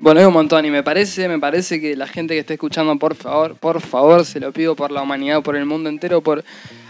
Bueno, 0.01 0.21
hay 0.21 0.27
un 0.27 0.33
montón 0.33 0.65
y 0.65 0.71
me 0.71 0.83
parece, 0.83 1.29
me 1.29 1.39
parece 1.39 1.81
que 1.81 1.97
la 1.97 2.07
gente 2.07 2.35
que 2.35 2.41
esté 2.41 2.55
escuchando, 2.55 2.99
por 2.99 3.15
favor, 3.15 3.57
por 3.57 3.81
favor, 3.81 4.25
se 4.25 4.39
lo 4.39 4.53
pido 4.53 4.77
por 4.77 4.91
la 4.91 5.03
humanidad, 5.03 5.43
por 5.43 5.57
el 5.57 5.65
mundo 5.65 5.89
entero, 5.89 6.23
por 6.23 6.45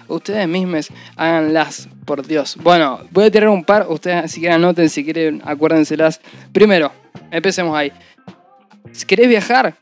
ustedes 0.09 0.49
mismos, 0.49 0.89
háganlas, 1.17 1.89
por 2.05 2.27
Dios. 2.27 2.57
Bueno, 2.63 3.01
voy 3.11 3.25
a 3.25 3.31
tirar 3.31 3.49
un 3.49 3.65
par, 3.65 3.87
ustedes 3.89 4.31
si 4.31 4.41
quieren 4.41 4.57
anoten, 4.57 4.89
si 4.89 5.05
quieren 5.05 5.43
acuérdenselas. 5.45 6.21
Primero, 6.53 6.93
empecemos 7.31 7.77
ahí. 7.77 7.93
Si 8.93 9.07
querés 9.07 9.29
viajar, 9.29 9.75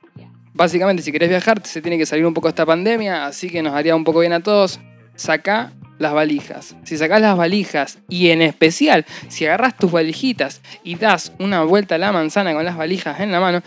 básicamente 0.54 1.02
si 1.02 1.12
querés 1.12 1.28
viajar, 1.28 1.64
se 1.66 1.82
tiene 1.82 1.98
que 1.98 2.06
salir 2.06 2.24
un 2.26 2.34
poco 2.34 2.48
esta 2.48 2.64
pandemia, 2.64 3.26
así 3.26 3.50
que 3.50 3.62
nos 3.62 3.74
haría 3.74 3.94
un 3.96 4.04
poco 4.04 4.20
bien 4.20 4.32
a 4.32 4.40
todos. 4.40 4.80
Sacá 5.14 5.72
las 5.98 6.12
valijas. 6.12 6.76
Si 6.84 6.96
sacás 6.96 7.20
las 7.20 7.36
valijas 7.36 7.98
y 8.08 8.30
en 8.30 8.42
especial 8.42 9.06
si 9.28 9.46
agarras 9.46 9.76
tus 9.76 9.92
valijitas 9.92 10.60
y 10.82 10.96
das 10.96 11.32
una 11.38 11.62
vuelta 11.62 11.94
a 11.94 11.98
la 11.98 12.12
manzana 12.12 12.52
con 12.54 12.64
las 12.64 12.76
valijas 12.76 13.20
en 13.20 13.32
la 13.32 13.40
mano, 13.40 13.62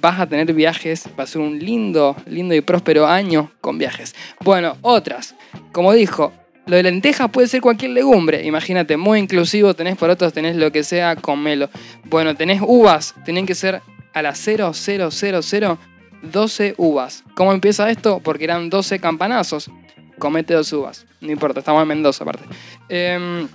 vas 0.00 0.20
a 0.20 0.26
tener 0.26 0.52
viajes, 0.52 1.08
va 1.18 1.24
a 1.24 1.26
ser 1.26 1.40
un 1.40 1.58
lindo, 1.58 2.16
lindo 2.26 2.54
y 2.54 2.60
próspero 2.60 3.06
año 3.06 3.50
con 3.60 3.78
viajes. 3.78 4.14
Bueno, 4.40 4.76
otras. 4.82 5.34
Como 5.72 5.92
dijo, 5.92 6.32
lo 6.66 6.76
de 6.76 6.82
lentejas 6.82 7.30
puede 7.30 7.48
ser 7.48 7.60
cualquier 7.60 7.92
legumbre. 7.92 8.44
Imagínate, 8.44 8.96
muy 8.96 9.18
inclusivo, 9.18 9.74
tenés 9.74 9.96
por 9.96 10.10
otros, 10.10 10.32
tenés 10.32 10.56
lo 10.56 10.70
que 10.72 10.84
sea, 10.84 11.16
comelo. 11.16 11.68
Bueno, 12.04 12.34
tenés 12.36 12.60
uvas, 12.64 13.14
tienen 13.24 13.46
que 13.46 13.54
ser 13.54 13.82
a 14.12 14.22
las 14.22 14.38
0000 14.38 15.78
12 16.22 16.74
uvas. 16.76 17.24
¿Cómo 17.34 17.52
empieza 17.52 17.90
esto? 17.90 18.20
Porque 18.20 18.44
eran 18.44 18.70
12 18.70 18.98
campanazos. 18.98 19.70
Comete 20.18 20.54
dos 20.54 20.72
uvas. 20.72 21.06
No 21.20 21.32
importa, 21.32 21.60
estamos 21.60 21.80
en 21.82 21.88
Mendoza 21.88 22.24
aparte. 22.24 22.44
Em, 22.88 23.48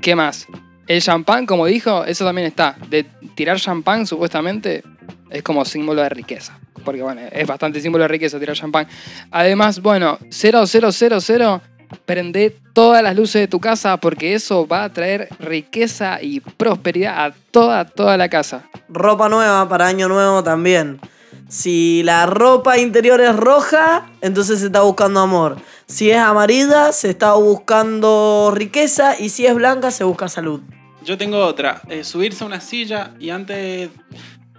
¿Qué 0.00 0.14
más? 0.14 0.46
El 0.86 1.02
champán, 1.02 1.44
como 1.44 1.66
dijo, 1.66 2.04
eso 2.04 2.24
también 2.24 2.46
está. 2.46 2.76
De 2.88 3.04
tirar 3.34 3.58
champán, 3.58 4.06
supuestamente, 4.06 4.84
es 5.30 5.42
como 5.42 5.64
símbolo 5.64 6.02
de 6.02 6.08
riqueza. 6.08 6.58
Porque, 6.84 7.02
bueno, 7.02 7.20
es 7.30 7.46
bastante 7.46 7.80
símbolo 7.80 8.04
de 8.04 8.08
riqueza 8.08 8.38
tirar 8.38 8.56
champán. 8.56 8.86
Además, 9.30 9.80
bueno, 9.80 10.18
0000, 10.30 11.60
prende 12.04 12.56
todas 12.72 13.02
las 13.02 13.16
luces 13.16 13.40
de 13.40 13.48
tu 13.48 13.60
casa 13.60 13.96
porque 13.96 14.34
eso 14.34 14.66
va 14.66 14.84
a 14.84 14.92
traer 14.92 15.28
riqueza 15.38 16.22
y 16.22 16.40
prosperidad 16.40 17.26
a 17.26 17.34
toda, 17.50 17.84
toda 17.84 18.16
la 18.16 18.28
casa. 18.28 18.68
Ropa 18.88 19.28
nueva 19.28 19.68
para 19.68 19.86
año 19.86 20.08
nuevo 20.08 20.42
también. 20.42 21.00
Si 21.48 22.02
la 22.02 22.26
ropa 22.26 22.76
interior 22.76 23.22
es 23.22 23.34
roja, 23.34 24.10
entonces 24.20 24.60
se 24.60 24.66
está 24.66 24.82
buscando 24.82 25.20
amor. 25.20 25.56
Si 25.86 26.10
es 26.10 26.18
amarilla, 26.18 26.92
se 26.92 27.08
está 27.08 27.32
buscando 27.34 28.52
riqueza. 28.54 29.18
Y 29.18 29.30
si 29.30 29.46
es 29.46 29.54
blanca, 29.54 29.90
se 29.90 30.04
busca 30.04 30.28
salud. 30.28 30.60
Yo 31.04 31.16
tengo 31.16 31.38
otra. 31.38 31.80
eh, 31.88 32.04
subirse 32.04 32.44
a 32.44 32.46
una 32.46 32.60
silla 32.60 33.14
y 33.18 33.30
antes, 33.30 33.88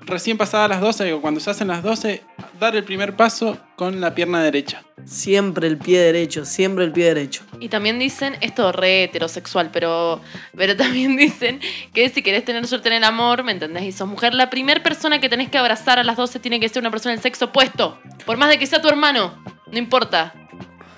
recién 0.10 0.38
pasadas 0.38 0.70
las 0.70 0.82
12, 0.82 1.14
o 1.14 1.22
cuando 1.22 1.40
se 1.40 1.50
hacen 1.50 1.68
las 1.68 1.84
12, 1.84 2.22
dar 2.60 2.76
el 2.76 2.84
primer 2.84 3.16
paso 3.16 3.58
con 3.76 4.02
la 4.02 4.14
pierna 4.14 4.44
derecha. 4.44 4.84
Siempre 5.06 5.68
el 5.68 5.78
pie 5.78 6.00
derecho, 6.00 6.46
siempre 6.46 6.84
el 6.84 6.92
pie 6.92 7.06
derecho. 7.06 7.44
Y 7.60 7.70
también 7.70 8.00
dicen, 8.00 8.36
esto 8.42 8.72
re 8.72 9.04
heterosexual, 9.04 9.70
pero, 9.72 10.22
pero 10.56 10.76
también 10.76 11.16
dicen 11.18 11.60
que 11.94 12.10
si 12.10 12.22
querés 12.22 12.46
tener 12.46 12.68
suerte 12.68 12.90
en 12.90 12.96
el 12.96 13.04
amor, 13.04 13.44
¿me 13.44 13.52
entendés? 13.52 13.84
Y 13.84 13.92
sos 13.92 14.08
mujer, 14.08 14.34
la 14.34 14.50
primera 14.50 14.84
persona 14.84 15.22
que 15.22 15.30
tenés 15.30 15.50
que 15.50 15.58
abrazar 15.58 16.00
a 16.00 16.04
las 16.04 16.18
12 16.18 16.40
tiene 16.40 16.60
que 16.60 16.70
ser 16.70 16.82
una 16.82 16.92
persona 16.92 17.14
del 17.14 17.22
sexo 17.22 17.46
opuesto. 17.46 18.00
Por 18.26 18.38
más 18.38 18.50
de 18.50 18.60
que 18.60 18.68
sea 18.68 18.82
tu 18.82 18.90
hermano, 18.90 19.42
no 19.72 19.78
importa. 19.78 20.34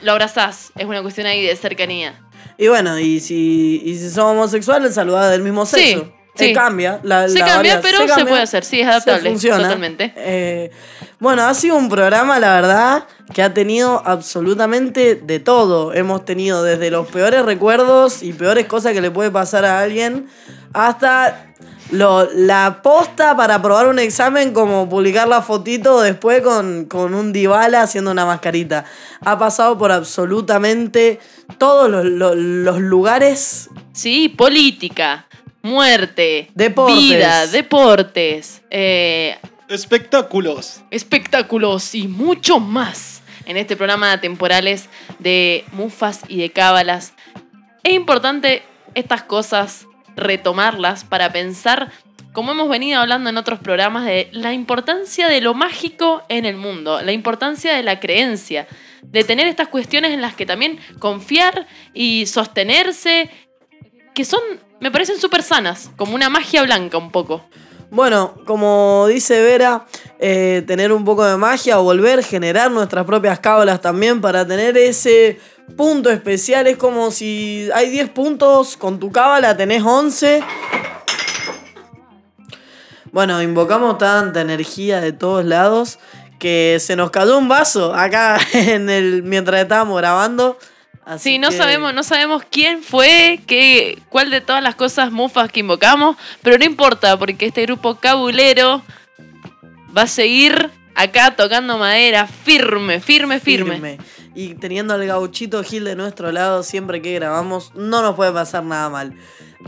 Lo 0.02 0.14
abrazás, 0.14 0.72
es 0.76 0.86
una 0.86 1.02
cuestión 1.04 1.28
ahí 1.28 1.46
de 1.46 1.56
cercanía. 1.56 2.28
Y 2.58 2.68
bueno, 2.68 3.00
y 3.00 3.20
si, 3.20 3.82
y 3.86 3.96
si 3.96 4.10
somos 4.10 4.32
homosexuales, 4.34 4.96
saludar 4.96 5.32
del 5.32 5.42
mismo 5.44 5.66
sexo. 5.66 6.06
sí. 6.06 6.21
Eh, 6.40 6.54
cambia. 6.54 7.00
La, 7.04 7.28
Se 7.28 7.40
la 7.40 7.46
cambia, 7.46 7.82
pero 7.82 7.98
se 7.98 8.04
se 8.04 8.08
cambia, 8.10 8.26
puede 8.28 8.42
hacer, 8.42 8.64
sí, 8.64 8.80
es 8.80 8.86
se 8.86 8.92
adaptable, 8.92 9.30
funciona. 9.32 9.64
totalmente. 9.64 10.14
Eh, 10.16 10.72
bueno, 11.20 11.44
ha 11.44 11.54
sido 11.54 11.76
un 11.76 11.90
programa, 11.90 12.40
la 12.40 12.54
verdad, 12.56 13.04
que 13.34 13.44
ha 13.44 13.54
tenido 13.54 14.02
absolutamente 14.06 15.16
de 15.16 15.40
todo. 15.40 15.94
Hemos 15.94 16.24
tenido 16.26 16.64
desde 16.64 16.90
los 16.90 17.08
peores 17.08 17.44
recuerdos 17.46 18.24
y 18.24 18.34
peores 18.34 18.66
cosas 18.66 18.94
que 18.94 19.02
le 19.02 19.12
puede 19.12 19.30
pasar 19.30 19.66
a 19.66 19.82
alguien 19.82 20.28
hasta 20.74 21.48
lo- 21.92 22.30
la 22.34 22.80
posta 22.82 23.36
para 23.36 23.62
probar 23.62 23.88
un 23.88 24.00
examen 24.00 24.54
como 24.54 24.88
publicar 24.88 25.28
la 25.28 25.42
fotito 25.42 26.00
después 26.02 26.42
con, 26.42 26.86
con 26.86 27.14
un 27.14 27.34
Dybala 27.34 27.82
haciendo 27.82 28.10
una 28.12 28.26
mascarita. 28.26 28.86
Ha 29.24 29.38
pasado 29.38 29.78
por 29.78 29.92
absolutamente 29.92 31.20
todos 31.58 31.90
los, 31.90 32.06
los- 32.06 32.36
los 32.38 32.80
lugares. 32.80 33.70
Sí, 33.94 34.30
política, 34.30 35.28
muerte, 35.62 36.50
Deportes. 36.54 36.98
vida, 36.98 37.48
deportes, 37.48 38.62
eh, 38.70 39.38
espectáculos, 39.70 40.82
espectáculos 40.92 41.96
y 41.96 42.08
mucho 42.08 42.60
más 42.60 43.22
en 43.46 43.58
este 43.58 43.76
programa 43.76 44.12
de 44.12 44.18
temporales 44.18 44.90
de 45.20 45.66
mufas 45.72 46.22
y 46.28 46.38
de 46.38 46.52
cábalas. 46.52 47.14
Es 47.84 47.94
importante 47.94 48.64
estas 48.96 49.24
cosas 49.24 49.88
retomarlas 50.16 51.04
para 51.04 51.32
pensar, 51.32 51.92
como 52.34 52.52
hemos 52.52 52.70
venido 52.70 53.00
hablando 53.00 53.30
en 53.30 53.38
otros 53.38 53.60
programas, 53.60 54.06
de 54.06 54.30
la 54.32 54.54
importancia 54.54 55.28
de 55.28 55.42
lo 55.42 55.54
mágico 55.54 56.24
en 56.30 56.46
el 56.46 56.58
mundo, 56.58 57.02
la 57.02 57.12
importancia 57.12 57.76
de 57.76 57.84
la 57.84 58.00
creencia, 58.00 58.68
de 59.02 59.24
tener 59.24 59.48
estas 59.48 59.68
cuestiones 59.68 60.12
en 60.12 60.22
las 60.22 60.36
que 60.36 60.46
también 60.46 60.80
confiar 61.00 61.68
y 61.94 62.26
sostenerse, 62.28 63.30
que 64.14 64.26
son, 64.26 64.42
me 64.80 64.92
parecen 64.92 65.20
súper 65.20 65.44
sanas, 65.44 65.90
como 65.96 66.16
una 66.16 66.30
magia 66.30 66.64
blanca 66.64 66.98
un 66.98 67.12
poco. 67.12 67.44
Bueno, 67.92 68.36
como 68.46 69.06
dice 69.10 69.42
Vera, 69.42 69.86
eh, 70.18 70.64
tener 70.66 70.94
un 70.94 71.04
poco 71.04 71.26
de 71.26 71.36
magia 71.36 71.78
o 71.78 71.84
volver, 71.84 72.24
generar 72.24 72.72
nuestras 72.72 73.06
propias 73.06 73.40
cábalas 73.40 73.82
también 73.82 74.22
para 74.22 74.48
tener 74.48 74.78
ese 74.78 75.40
punto 75.76 76.10
especial. 76.10 76.68
Es 76.68 76.78
como 76.78 77.12
si 77.12 77.70
hay 77.74 77.90
10 77.90 78.10
puntos, 78.12 78.78
con 78.78 78.98
tu 78.98 79.12
cábala 79.12 79.58
tenés 79.58 79.84
11. 79.84 80.42
Bueno, 83.12 83.42
invocamos 83.42 83.98
tanta 83.98 84.40
energía 84.40 85.02
de 85.02 85.12
todos 85.12 85.44
lados 85.44 86.00
que 86.40 86.78
se 86.80 86.96
nos 86.96 87.12
cayó 87.12 87.38
un 87.38 87.50
vaso 87.50 87.94
acá 87.94 88.40
en 88.54 88.90
el 88.90 89.22
mientras 89.24 89.62
estábamos 89.62 89.98
grabando. 89.98 90.58
Así 91.06 91.32
Sí, 91.32 91.40
no 91.40 91.50
que- 91.50 91.58
sabemos, 91.58 91.94
no 91.94 92.04
sabemos 92.04 92.44
quién 92.50 92.84
fue, 92.84 93.40
qué, 93.48 94.00
cuál 94.10 94.30
de 94.30 94.40
todas 94.42 94.62
las 94.64 94.76
cosas 94.76 95.12
mufas 95.12 95.52
que 95.52 95.62
invocamos, 95.62 96.16
pero 96.44 96.58
no 96.58 96.64
importa, 96.66 97.18
porque 97.18 97.48
este 97.48 97.64
grupo 97.64 97.96
cabulero 97.96 98.82
va 99.96 100.04
a 100.04 100.08
seguir 100.08 100.70
acá 100.96 101.36
tocando 101.36 101.78
madera, 101.78 102.28
firme, 102.28 103.00
firme, 103.00 103.40
firme. 103.40 103.98
Y 104.36 104.54
teniendo 104.56 104.94
al 104.94 105.06
gauchito 105.06 105.64
Gil 105.64 105.84
de 105.84 105.96
nuestro 105.96 106.32
lado 106.32 106.64
siempre 106.64 107.02
que 107.02 107.14
grabamos, 107.16 107.74
no 107.76 108.02
nos 108.02 108.16
puede 108.16 108.32
pasar 108.32 108.64
nada 108.64 108.90
mal. 108.90 109.14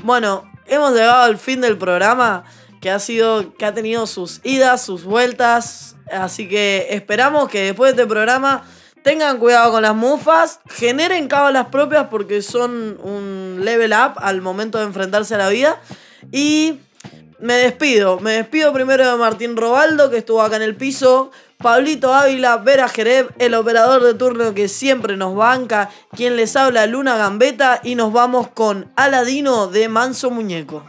Bueno, 0.03 0.49
hemos 0.67 0.93
llegado 0.93 1.23
al 1.23 1.37
fin 1.37 1.59
del 1.61 1.77
programa 1.77 2.43
que 2.79 2.89
ha 2.91 2.99
sido, 2.99 3.53
que 3.57 3.65
ha 3.65 3.73
tenido 3.73 4.05
sus 4.07 4.39
idas, 4.43 4.85
sus 4.85 5.03
vueltas. 5.03 5.95
Así 6.11 6.47
que 6.47 6.87
esperamos 6.91 7.49
que 7.49 7.61
después 7.63 7.93
de 7.95 8.01
este 8.03 8.09
programa 8.09 8.63
tengan 9.03 9.37
cuidado 9.37 9.71
con 9.71 9.81
las 9.83 9.95
mufas, 9.95 10.59
generen 10.69 11.27
cábalas 11.27 11.67
propias 11.67 12.07
porque 12.09 12.41
son 12.41 12.97
un 13.03 13.59
level 13.63 13.91
up 13.91 14.13
al 14.17 14.41
momento 14.41 14.79
de 14.79 14.85
enfrentarse 14.85 15.35
a 15.35 15.37
la 15.37 15.49
vida. 15.49 15.79
Y 16.31 16.79
me 17.39 17.55
despido. 17.55 18.19
Me 18.21 18.31
despido 18.31 18.71
primero 18.71 19.05
de 19.05 19.17
Martín 19.17 19.57
Robaldo, 19.57 20.09
que 20.09 20.17
estuvo 20.17 20.41
acá 20.41 20.55
en 20.55 20.61
el 20.61 20.75
piso. 20.75 21.31
Pablito 21.57 22.13
Ávila, 22.13 22.57
Vera 22.57 22.87
Jereb, 22.87 23.31
el 23.37 23.53
operador 23.53 24.01
de 24.01 24.13
turno 24.13 24.53
que 24.53 24.69
siempre 24.69 25.17
nos 25.17 25.35
banca. 25.35 25.89
Quien 26.15 26.37
les 26.37 26.55
habla, 26.55 26.87
Luna 26.87 27.17
Gambeta. 27.17 27.81
Y 27.83 27.95
nos 27.95 28.13
vamos 28.13 28.47
con 28.47 28.91
Aladino 28.95 29.67
de 29.67 29.89
Manso 29.89 30.31
Muñeco. 30.31 30.85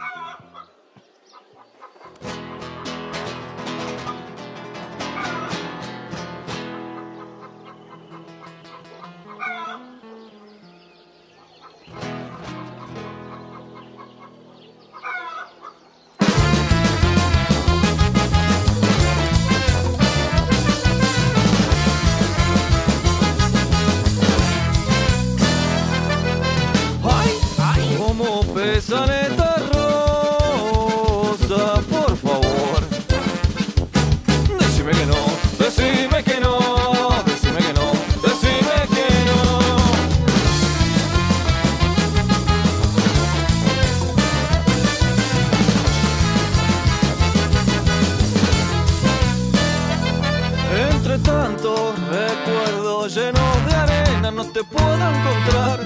Puedo 55.05 55.19
encontrar. 55.19 55.79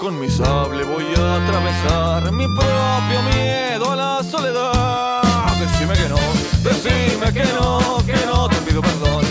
Con 0.00 0.20
mi 0.20 0.28
sable 0.28 0.84
voy 0.84 1.04
a 1.16 1.36
atravesar 1.36 2.32
mi 2.32 2.46
propio 2.46 3.22
miedo 3.32 3.90
a 3.90 3.96
la 3.96 4.22
soledad. 4.22 5.22
Decime 5.58 5.94
que 5.94 6.08
no, 6.08 6.16
decime 6.62 7.32
que 7.32 7.44
no, 7.54 8.02
que 8.04 8.26
no 8.26 8.48
te 8.48 8.56
pido 8.56 8.82
perdón. 8.82 9.23